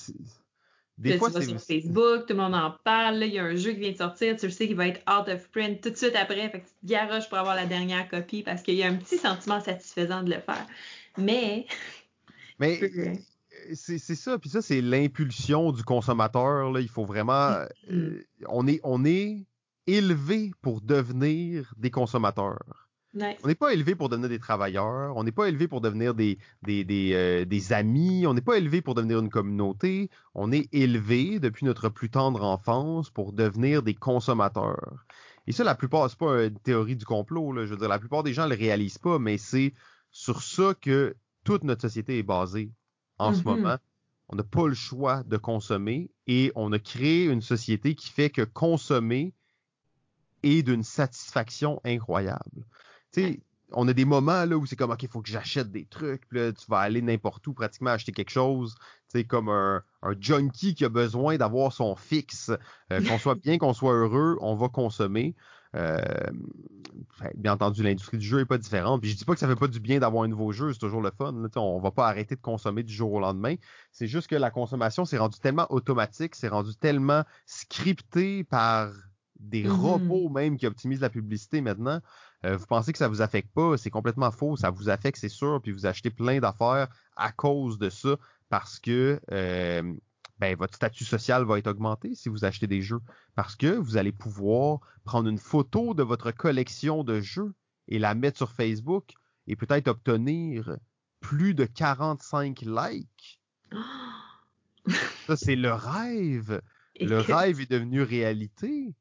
[0.99, 3.55] des fois, tu vas sur Facebook, tout le monde en parle, il y a un
[3.55, 5.91] jeu qui vient de sortir, tu le sais qu'il va être out of print tout
[5.91, 8.75] de suite après, fait que tu te garoches pour avoir la dernière copie parce qu'il
[8.75, 10.67] y a un petit sentiment satisfaisant de le faire.
[11.19, 11.67] Mais.
[12.59, 12.81] Mais.
[13.75, 16.71] C'est ça, puis ça, c'est l'impulsion du consommateur.
[16.71, 16.81] Là.
[16.81, 17.51] Il faut vraiment.
[17.91, 17.97] Mm.
[17.97, 19.45] Euh, on, est, on est
[19.87, 22.86] élevé pour devenir des consommateurs.
[23.43, 26.39] On n'est pas élevé pour devenir des travailleurs, on n'est pas élevé pour devenir des,
[26.63, 30.69] des, des, euh, des amis, on n'est pas élevé pour devenir une communauté, on est
[30.75, 35.07] élevé depuis notre plus tendre enfance pour devenir des consommateurs.
[35.47, 37.99] Et ça, la plupart, c'est pas une théorie du complot, là, je veux dire, la
[37.99, 39.73] plupart des gens ne le réalisent pas, mais c'est
[40.11, 42.71] sur ça que toute notre société est basée
[43.19, 43.45] en ce mm-hmm.
[43.45, 43.77] moment.
[44.29, 48.29] On n'a pas le choix de consommer et on a créé une société qui fait
[48.29, 49.33] que consommer
[50.43, 52.67] est d'une satisfaction incroyable
[53.73, 56.27] on a des moments là où c'est comme OK, il faut que j'achète des trucs,
[56.29, 58.77] puis là, tu vas aller n'importe où pratiquement acheter quelque chose,
[59.13, 59.83] tu comme un,
[60.21, 62.51] junkie qui a besoin d'avoir son fixe,
[62.93, 65.35] euh, qu'on soit bien, qu'on soit heureux, on va consommer.
[65.75, 65.99] Euh,
[67.35, 69.03] bien entendu, l'industrie du jeu est pas différente.
[69.03, 70.79] Puis je dis pas que ça fait pas du bien d'avoir un nouveau jeu, c'est
[70.79, 71.33] toujours le fun.
[71.33, 73.57] Là, on va pas arrêter de consommer du jour au lendemain.
[73.93, 78.91] C'est juste que la consommation s'est rendue tellement automatique, c'est rendu tellement scripté par
[79.39, 79.71] des mm-hmm.
[79.71, 82.01] robots même qui optimisent la publicité maintenant
[82.47, 84.57] euh, vous pensez que ça vous affecte pas, c'est complètement faux.
[84.57, 88.17] Ça vous affecte, c'est sûr, puis vous achetez plein d'affaires à cause de ça
[88.49, 89.95] parce que euh,
[90.39, 93.01] ben, votre statut social va être augmenté si vous achetez des jeux.
[93.35, 97.53] Parce que vous allez pouvoir prendre une photo de votre collection de jeux
[97.89, 99.15] et la mettre sur Facebook
[99.49, 100.77] et peut-être obtenir
[101.21, 103.41] plus de 45 likes.
[105.27, 106.61] Ça, c'est le rêve.
[107.01, 108.95] Le rêve est devenu réalité.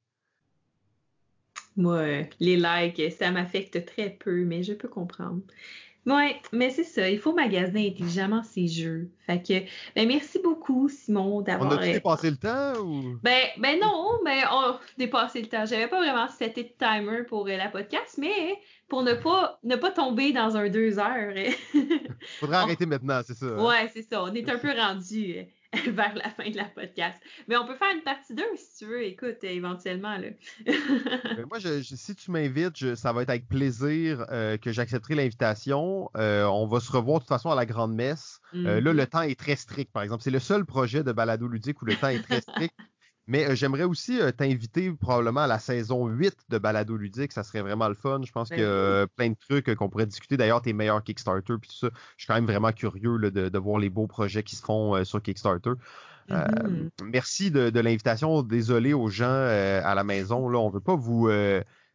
[1.77, 5.41] Moi, les likes, ça m'affecte très peu, mais je peux comprendre.
[6.05, 9.09] Ouais, mais c'est ça, il faut magasiner intelligemment ses jeux.
[9.25, 9.59] Fait que,
[9.95, 11.71] ben merci beaucoup, Simon, d'avoir.
[11.71, 13.17] On a dépassé le temps ou?
[13.23, 15.65] Ben, ben non, mais on a dépassé le temps.
[15.65, 19.75] J'avais pas vraiment seté de timer pour euh, la podcast, mais pour ne pas ne
[19.75, 21.33] pas tomber dans un deux heures.
[22.39, 23.47] Faudrait arrêter maintenant, c'est ça.
[23.47, 23.65] Hein?
[23.65, 24.23] Ouais, c'est ça.
[24.23, 25.37] On est un peu rendu.
[25.75, 27.19] Euh, vers la fin de la podcast.
[27.47, 30.17] Mais on peut faire une partie 2 si tu veux, écoute, éventuellement.
[30.17, 30.27] Là.
[31.35, 36.09] Ben, moi, si tu m'invites, ça va être avec plaisir euh, que j'accepterai l'invitation.
[36.15, 38.39] Euh, on va se revoir de toute façon à la grande messe.
[38.53, 39.07] Euh, là, le mm-hmm.
[39.07, 40.23] temps est très strict, par exemple.
[40.23, 42.73] C'est le seul projet de balado ludique où le temps est très strict.
[43.27, 47.31] Mais euh, j'aimerais aussi euh, t'inviter probablement à la saison 8 de Balado Ludique.
[47.31, 48.21] Ça serait vraiment le fun.
[48.23, 50.37] Je pense qu'il y a plein de trucs qu'on pourrait discuter.
[50.37, 51.89] D'ailleurs, tes meilleurs Kickstarter puis tout ça.
[52.17, 55.03] Je suis quand même vraiment curieux de, voir les beaux projets qui se font euh,
[55.03, 55.71] sur Kickstarter.
[56.29, 56.89] Mm-hmm.
[57.03, 58.43] Merci de, l'invitation.
[58.43, 60.49] Désolé aux gens à la maison.
[60.49, 61.29] Là, on veut pas vous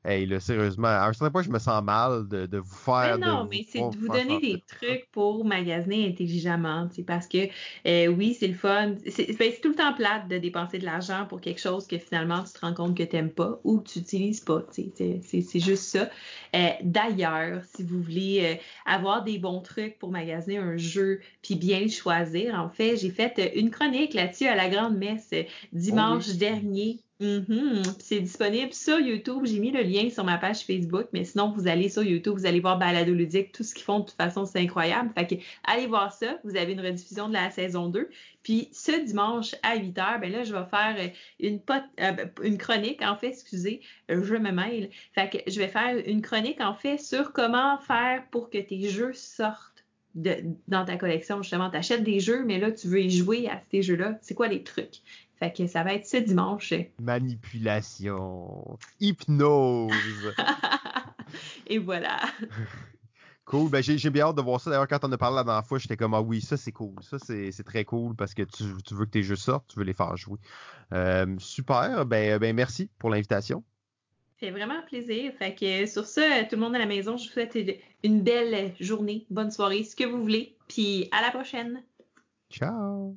[0.05, 3.19] hey, là, sérieusement, à un certain point, je me sens mal de, de vous faire.
[3.19, 7.49] Mais non, mais c'est de vous donner des trucs pour magasiner intelligemment, parce que
[7.87, 8.91] euh, oui, c'est le fun.
[8.91, 12.43] Ben, c'est tout le temps plate de dépenser de l'argent pour quelque chose que finalement
[12.45, 14.65] tu te rends compte que tu n'aimes pas ou que tu n'utilises pas.
[14.71, 16.09] C'est juste ça.
[16.55, 21.57] Euh, D'ailleurs, si vous voulez euh, avoir des bons trucs pour magasiner un jeu puis
[21.57, 25.43] bien le choisir, en fait, j'ai fait une chronique là-dessus à la grande messe euh,
[25.73, 27.01] dimanche oh dernier.
[27.21, 27.97] Mm-hmm.
[27.99, 29.45] C'est disponible sur YouTube.
[29.45, 32.47] J'ai mis le lien sur ma page Facebook, mais sinon, vous allez sur YouTube, vous
[32.47, 35.11] allez voir Balado Ludique, tout ce qu'ils font, de toute façon, c'est incroyable.
[35.15, 35.35] Fait que,
[35.65, 36.39] allez voir ça.
[36.45, 38.09] Vous avez une rediffusion de la saison 2.
[38.43, 41.61] Puis, ce dimanche à 8 h, ben là, je vais faire euh, une,
[42.01, 44.89] euh, une chronique, en fait, excusez, je me mêle.
[45.15, 48.89] Fait que, je vais faire une chronique, en fait, sur comment faire pour que tes
[48.89, 49.85] jeux sortent
[50.15, 51.43] dans ta collection.
[51.43, 54.19] Justement, tu achètes des jeux, mais là, tu veux y jouer à ces jeux-là.
[54.23, 55.03] C'est quoi les trucs?
[55.41, 56.75] Fait que ça va être ce dimanche.
[57.01, 58.79] Manipulation.
[59.01, 60.35] Hypnose.
[61.67, 62.21] Et voilà.
[63.47, 63.69] Cool.
[63.69, 64.71] Ben, j'ai bien hâte de voir ça.
[64.71, 66.95] D'ailleurs, quand on a parlé la dernière fois, j'étais comme Ah oui, ça c'est cool.
[67.03, 68.63] Ça c'est très cool parce que tu,
[68.93, 70.39] veux que tes jeux sortent, tu veux les faire jouer.
[70.93, 72.07] Euh, super.
[72.07, 73.65] Ben, ben merci pour l'invitation.
[74.39, 75.33] fait vraiment plaisir.
[75.37, 77.59] Fait que sur ça, tout le monde à la maison, je vous souhaite
[78.05, 80.55] une belle journée, bonne soirée, ce que vous voulez.
[80.69, 81.83] Puis à la prochaine.
[82.51, 83.17] Ciao.